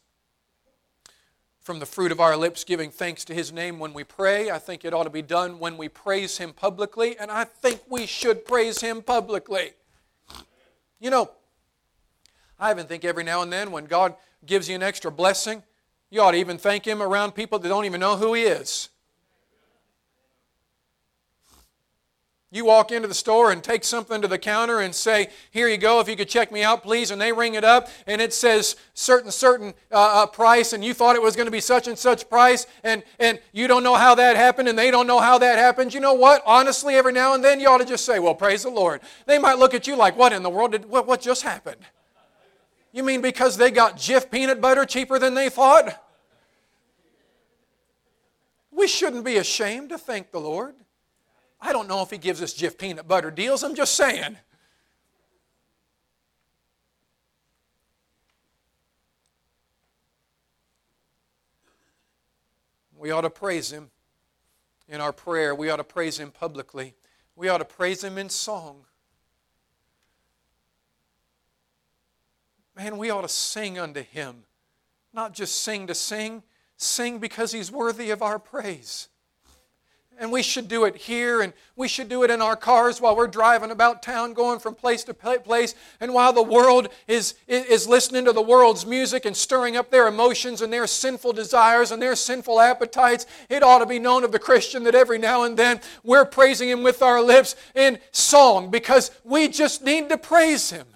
from 1.60 1.78
the 1.78 1.86
fruit 1.86 2.10
of 2.10 2.20
our 2.20 2.36
lips, 2.36 2.64
giving 2.64 2.90
thanks 2.90 3.24
to 3.26 3.34
His 3.34 3.52
name 3.52 3.78
when 3.78 3.92
we 3.92 4.02
pray. 4.02 4.50
I 4.50 4.58
think 4.58 4.84
it 4.84 4.94
ought 4.94 5.04
to 5.04 5.10
be 5.10 5.22
done 5.22 5.58
when 5.58 5.76
we 5.76 5.88
praise 5.88 6.38
Him 6.38 6.54
publicly, 6.54 7.18
and 7.18 7.30
I 7.30 7.44
think 7.44 7.82
we 7.88 8.06
should 8.06 8.46
praise 8.46 8.80
Him 8.80 9.02
publicly. 9.02 9.72
You 11.00 11.10
know, 11.10 11.30
I 12.58 12.70
even 12.70 12.86
think 12.86 13.04
every 13.04 13.24
now 13.24 13.42
and 13.42 13.52
then 13.52 13.70
when 13.70 13.84
God 13.84 14.14
gives 14.46 14.68
you 14.68 14.74
an 14.74 14.82
extra 14.82 15.10
blessing, 15.10 15.62
you 16.10 16.22
ought 16.22 16.30
to 16.30 16.38
even 16.38 16.56
thank 16.56 16.86
Him 16.86 17.02
around 17.02 17.32
people 17.32 17.58
that 17.58 17.68
don't 17.68 17.84
even 17.84 18.00
know 18.00 18.16
who 18.16 18.32
He 18.32 18.44
is. 18.44 18.88
You 22.54 22.64
walk 22.64 22.92
into 22.92 23.08
the 23.08 23.14
store 23.14 23.50
and 23.50 23.64
take 23.64 23.82
something 23.82 24.22
to 24.22 24.28
the 24.28 24.38
counter 24.38 24.78
and 24.78 24.94
say, 24.94 25.30
Here 25.50 25.66
you 25.66 25.76
go, 25.76 25.98
if 25.98 26.08
you 26.08 26.14
could 26.14 26.28
check 26.28 26.52
me 26.52 26.62
out, 26.62 26.84
please. 26.84 27.10
And 27.10 27.20
they 27.20 27.32
ring 27.32 27.54
it 27.54 27.64
up 27.64 27.88
and 28.06 28.22
it 28.22 28.32
says 28.32 28.76
certain, 28.94 29.32
certain 29.32 29.74
uh, 29.90 30.22
uh, 30.22 30.26
price, 30.26 30.72
and 30.72 30.84
you 30.84 30.94
thought 30.94 31.16
it 31.16 31.22
was 31.22 31.34
going 31.34 31.48
to 31.48 31.50
be 31.50 31.60
such 31.60 31.88
and 31.88 31.98
such 31.98 32.30
price, 32.30 32.68
and, 32.84 33.02
and 33.18 33.40
you 33.50 33.66
don't 33.66 33.82
know 33.82 33.96
how 33.96 34.14
that 34.14 34.36
happened, 34.36 34.68
and 34.68 34.78
they 34.78 34.92
don't 34.92 35.08
know 35.08 35.18
how 35.18 35.36
that 35.38 35.58
happened. 35.58 35.92
You 35.92 35.98
know 35.98 36.14
what? 36.14 36.44
Honestly, 36.46 36.94
every 36.94 37.12
now 37.12 37.34
and 37.34 37.42
then 37.42 37.58
you 37.58 37.68
ought 37.68 37.78
to 37.78 37.84
just 37.84 38.04
say, 38.04 38.20
Well, 38.20 38.36
praise 38.36 38.62
the 38.62 38.70
Lord. 38.70 39.00
They 39.26 39.40
might 39.40 39.58
look 39.58 39.74
at 39.74 39.88
you 39.88 39.96
like, 39.96 40.16
What 40.16 40.32
in 40.32 40.44
the 40.44 40.50
world 40.50 40.70
did, 40.70 40.84
what, 40.84 41.08
what 41.08 41.20
just 41.20 41.42
happened? 41.42 41.80
You 42.92 43.02
mean 43.02 43.20
because 43.20 43.56
they 43.56 43.72
got 43.72 43.96
Jif 43.96 44.30
peanut 44.30 44.60
butter 44.60 44.84
cheaper 44.84 45.18
than 45.18 45.34
they 45.34 45.48
thought? 45.48 46.00
We 48.70 48.86
shouldn't 48.86 49.24
be 49.24 49.38
ashamed 49.38 49.88
to 49.88 49.98
thank 49.98 50.30
the 50.30 50.38
Lord. 50.38 50.76
I 51.66 51.72
don't 51.72 51.88
know 51.88 52.02
if 52.02 52.10
he 52.10 52.18
gives 52.18 52.42
us 52.42 52.52
Jif 52.52 52.76
peanut 52.76 53.08
butter 53.08 53.30
deals. 53.30 53.62
I'm 53.64 53.74
just 53.74 53.94
saying. 53.94 54.36
We 62.94 63.10
ought 63.10 63.22
to 63.22 63.30
praise 63.30 63.72
him 63.72 63.90
in 64.90 65.00
our 65.00 65.12
prayer. 65.12 65.54
We 65.54 65.70
ought 65.70 65.76
to 65.76 65.84
praise 65.84 66.20
him 66.20 66.30
publicly. 66.30 66.94
We 67.34 67.48
ought 67.48 67.58
to 67.58 67.64
praise 67.64 68.04
him 68.04 68.18
in 68.18 68.28
song. 68.28 68.84
Man, 72.76 72.98
we 72.98 73.08
ought 73.08 73.22
to 73.22 73.28
sing 73.28 73.78
unto 73.78 74.02
him. 74.02 74.44
Not 75.14 75.32
just 75.32 75.62
sing 75.62 75.86
to 75.86 75.94
sing, 75.94 76.42
sing 76.76 77.20
because 77.20 77.52
he's 77.52 77.72
worthy 77.72 78.10
of 78.10 78.20
our 78.20 78.38
praise. 78.38 79.08
And 80.18 80.30
we 80.30 80.42
should 80.42 80.68
do 80.68 80.84
it 80.84 80.96
here, 80.96 81.40
and 81.40 81.52
we 81.74 81.88
should 81.88 82.08
do 82.08 82.22
it 82.22 82.30
in 82.30 82.40
our 82.40 82.54
cars 82.54 83.00
while 83.00 83.16
we're 83.16 83.26
driving 83.26 83.72
about 83.72 84.02
town, 84.02 84.32
going 84.32 84.60
from 84.60 84.74
place 84.76 85.02
to 85.04 85.14
place. 85.14 85.74
And 86.00 86.14
while 86.14 86.32
the 86.32 86.42
world 86.42 86.88
is, 87.08 87.34
is 87.48 87.88
listening 87.88 88.24
to 88.26 88.32
the 88.32 88.40
world's 88.40 88.86
music 88.86 89.24
and 89.24 89.36
stirring 89.36 89.76
up 89.76 89.90
their 89.90 90.06
emotions 90.06 90.62
and 90.62 90.72
their 90.72 90.86
sinful 90.86 91.32
desires 91.32 91.90
and 91.90 92.00
their 92.00 92.14
sinful 92.14 92.60
appetites, 92.60 93.26
it 93.48 93.62
ought 93.62 93.80
to 93.80 93.86
be 93.86 93.98
known 93.98 94.22
of 94.22 94.30
the 94.30 94.38
Christian 94.38 94.84
that 94.84 94.94
every 94.94 95.18
now 95.18 95.42
and 95.42 95.56
then 95.56 95.80
we're 96.04 96.24
praising 96.24 96.68
Him 96.68 96.82
with 96.84 97.02
our 97.02 97.20
lips 97.20 97.56
in 97.74 97.98
song 98.12 98.70
because 98.70 99.10
we 99.24 99.48
just 99.48 99.82
need 99.82 100.08
to 100.10 100.16
praise 100.16 100.70
Him. 100.70 100.86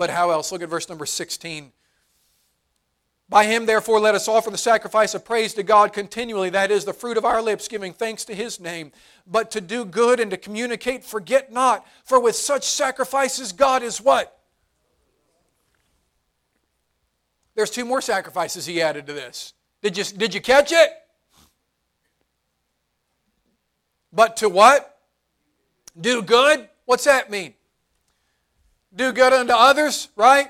But 0.00 0.08
how 0.08 0.30
else? 0.30 0.50
Look 0.50 0.62
at 0.62 0.70
verse 0.70 0.88
number 0.88 1.04
16. 1.04 1.72
By 3.30 3.44
him, 3.44 3.64
therefore, 3.64 4.00
let 4.00 4.16
us 4.16 4.26
offer 4.26 4.50
the 4.50 4.58
sacrifice 4.58 5.14
of 5.14 5.24
praise 5.24 5.54
to 5.54 5.62
God 5.62 5.92
continually. 5.92 6.50
That 6.50 6.72
is 6.72 6.84
the 6.84 6.92
fruit 6.92 7.16
of 7.16 7.24
our 7.24 7.40
lips, 7.40 7.68
giving 7.68 7.92
thanks 7.92 8.24
to 8.24 8.34
his 8.34 8.58
name. 8.58 8.90
But 9.24 9.52
to 9.52 9.60
do 9.60 9.84
good 9.84 10.18
and 10.18 10.32
to 10.32 10.36
communicate, 10.36 11.04
forget 11.04 11.52
not. 11.52 11.86
For 12.04 12.18
with 12.18 12.34
such 12.34 12.64
sacrifices, 12.64 13.52
God 13.52 13.84
is 13.84 14.00
what? 14.00 14.36
There's 17.54 17.70
two 17.70 17.84
more 17.84 18.00
sacrifices 18.00 18.66
he 18.66 18.82
added 18.82 19.06
to 19.06 19.12
this. 19.12 19.54
Did 19.80 19.96
you, 19.96 20.02
did 20.04 20.34
you 20.34 20.40
catch 20.40 20.72
it? 20.72 20.90
But 24.12 24.38
to 24.38 24.48
what? 24.48 24.98
Do 26.00 26.20
good? 26.20 26.68
What's 26.84 27.04
that 27.04 27.30
mean? 27.30 27.54
Do 28.92 29.12
good 29.12 29.32
unto 29.32 29.52
others, 29.52 30.08
right? 30.16 30.48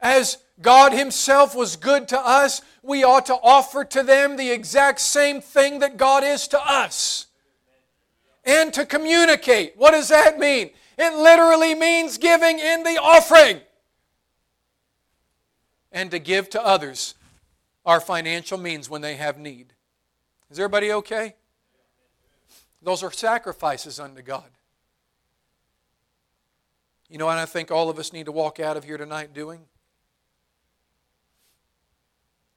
As 0.00 0.36
God 0.60 0.92
Himself 0.92 1.54
was 1.54 1.76
good 1.76 2.08
to 2.08 2.18
us, 2.18 2.62
we 2.82 3.04
ought 3.04 3.26
to 3.26 3.34
offer 3.34 3.84
to 3.84 4.02
them 4.02 4.36
the 4.36 4.50
exact 4.50 5.00
same 5.00 5.40
thing 5.40 5.78
that 5.78 5.96
God 5.96 6.24
is 6.24 6.48
to 6.48 6.60
us. 6.60 7.26
And 8.44 8.74
to 8.74 8.84
communicate. 8.84 9.74
What 9.76 9.92
does 9.92 10.08
that 10.08 10.38
mean? 10.38 10.70
It 10.98 11.16
literally 11.16 11.74
means 11.74 12.18
giving 12.18 12.58
in 12.58 12.82
the 12.82 12.98
offering. 13.00 13.60
And 15.92 16.10
to 16.10 16.18
give 16.18 16.50
to 16.50 16.64
others 16.64 17.14
our 17.86 18.00
financial 18.00 18.58
means 18.58 18.90
when 18.90 19.00
they 19.00 19.14
have 19.16 19.38
need. 19.38 19.74
Is 20.50 20.58
everybody 20.58 20.92
okay? 20.92 21.34
Those 22.82 23.02
are 23.02 23.12
sacrifices 23.12 24.00
unto 24.00 24.22
God. 24.22 24.50
You 27.08 27.18
know 27.18 27.26
what 27.26 27.38
I 27.38 27.46
think 27.46 27.70
all 27.70 27.90
of 27.90 27.98
us 27.98 28.12
need 28.12 28.26
to 28.26 28.32
walk 28.32 28.58
out 28.58 28.76
of 28.76 28.84
here 28.84 28.96
tonight 28.96 29.34
doing? 29.34 29.60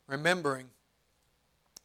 Remembering 0.07 0.67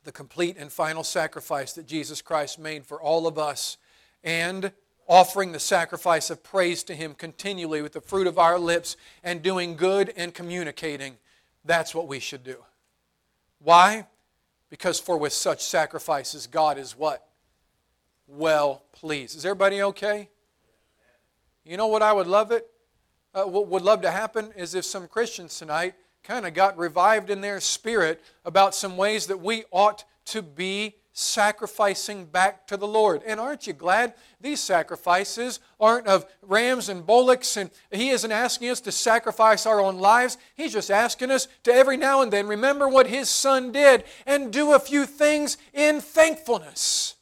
the 0.05 0.12
complete 0.12 0.57
and 0.59 0.73
final 0.73 1.05
sacrifice 1.05 1.73
that 1.75 1.87
Jesus 1.87 2.23
Christ 2.23 2.59
made 2.59 2.87
for 2.87 3.01
all 3.01 3.27
of 3.27 3.39
us 3.39 3.77
and 4.25 4.73
offering 5.07 5.53
the 5.53 5.59
sacrifice 5.61 6.31
of 6.31 6.43
praise 6.43 6.83
to 6.85 6.95
Him 6.95 7.14
continually 7.14 7.83
with 7.83 7.93
the 7.93 8.01
fruit 8.01 8.27
of 8.27 8.39
our 8.39 8.59
lips 8.59 8.97
and 9.25 9.43
doing 9.43 9.77
good 9.77 10.12
and 10.16 10.33
communicating. 10.33 11.16
That's 11.64 11.95
what 11.95 12.07
we 12.07 12.21
should 12.21 12.45
do. 12.45 12.59
Why? 13.59 14.07
Because 14.71 15.01
for 15.01 15.18
with 15.18 15.33
such 15.33 15.62
sacrifices, 15.62 16.47
God 16.47 16.79
is 16.79 16.97
what? 16.97 17.27
Well 18.29 18.85
pleased. 18.93 19.37
Is 19.37 19.45
everybody 19.45 19.83
okay? 19.83 20.29
You 21.64 21.77
know 21.77 21.89
what 21.89 22.03
I 22.03 22.12
would 22.12 22.29
love 22.29 22.53
it? 22.53 22.66
Uh, 23.35 23.45
what 23.45 23.68
would 23.68 23.83
love 23.83 24.03
to 24.03 24.11
happen 24.11 24.53
is 24.57 24.75
if 24.75 24.85
some 24.85 25.07
Christians 25.09 25.59
tonight 25.59 25.95
kind 26.23 26.47
of 26.47 26.55
got 26.55 26.79
revived 26.79 27.31
in 27.31 27.41
their 27.41 27.61
spirit 27.61 28.23
about 28.45 28.75
some 28.75 28.97
ways 28.97 29.27
that 29.27 29.41
we 29.41 29.64
ought 29.71 30.05
to 30.27 30.43
be 30.43 30.95
sacrificing 31.12 32.25
back 32.25 32.66
to 32.68 32.77
the 32.77 32.87
Lord. 32.87 33.23
And 33.27 33.41
aren't 33.41 33.66
you 33.66 33.73
glad 33.73 34.14
these 34.41 34.61
sacrifices 34.61 35.61
aren't 35.79 36.07
of 36.07 36.25
rams 36.43 36.89
and 36.89 37.05
bullocks 37.05 37.57
and 37.57 37.71
he 37.91 38.11
isn't 38.11 38.31
asking 38.31 38.71
us 38.71 38.81
to 38.83 38.93
sacrifice 38.93 39.66
our 39.66 39.81
own 39.81 39.99
lives. 39.99 40.39
He's 40.55 40.73
just 40.73 40.91
asking 40.91 41.31
us 41.31 41.49
to 41.64 41.73
every 41.73 41.97
now 41.97 42.23
and 42.23 42.33
then 42.33 42.47
remember 42.47 42.89
what 42.89 43.09
his 43.09 43.29
son 43.29 43.73
did 43.73 44.05
and 44.25 44.53
do 44.53 44.73
a 44.73 44.79
few 44.79 45.05
things 45.05 45.57
in 45.75 46.01
thankfulness. 46.01 47.16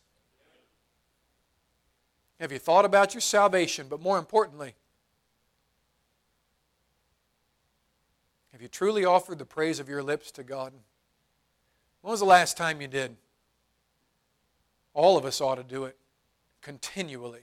Have 2.38 2.52
you 2.52 2.58
thought 2.58 2.84
about 2.84 3.14
your 3.14 3.20
salvation? 3.20 3.86
But 3.88 4.00
more 4.00 4.18
importantly, 4.18 4.74
Have 8.58 8.62
you 8.64 8.68
truly 8.68 9.04
offered 9.04 9.38
the 9.38 9.44
praise 9.44 9.78
of 9.78 9.88
your 9.88 10.02
lips 10.02 10.32
to 10.32 10.42
God? 10.42 10.72
When 12.00 12.10
was 12.10 12.18
the 12.18 12.26
last 12.26 12.56
time 12.56 12.80
you 12.80 12.88
did? 12.88 13.14
All 14.94 15.16
of 15.16 15.24
us 15.24 15.40
ought 15.40 15.54
to 15.58 15.62
do 15.62 15.84
it 15.84 15.96
continually. 16.60 17.42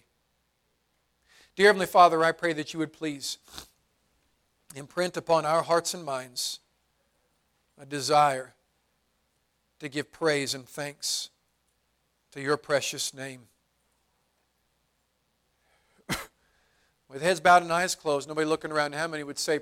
Dear 1.55 1.68
Heavenly 1.68 1.86
Father, 1.86 2.22
I 2.22 2.34
pray 2.34 2.51
that 2.51 2.74
you 2.74 2.80
would 2.80 2.91
please 2.91 3.38
imprint 4.76 5.16
upon 5.16 5.45
our 5.45 5.61
hearts 5.61 5.93
and 5.93 6.03
minds 6.03 6.59
a 7.80 7.86
desire 7.86 8.53
to 9.80 9.88
give 9.88 10.11
praise 10.11 10.53
and 10.53 10.68
thanks 10.68 11.30
to 12.34 12.41
your 12.41 12.57
precious 12.57 13.13
name. 13.13 13.43
With 17.07 17.22
heads 17.22 17.39
bowed 17.39 17.63
and 17.63 17.72
eyes 17.72 17.95
closed, 17.95 18.28
nobody 18.28 18.45
looking 18.45 18.74
around, 18.74 18.95
how 18.95 19.07
many 19.07 19.24
would 19.24 19.39
say, 19.39 19.53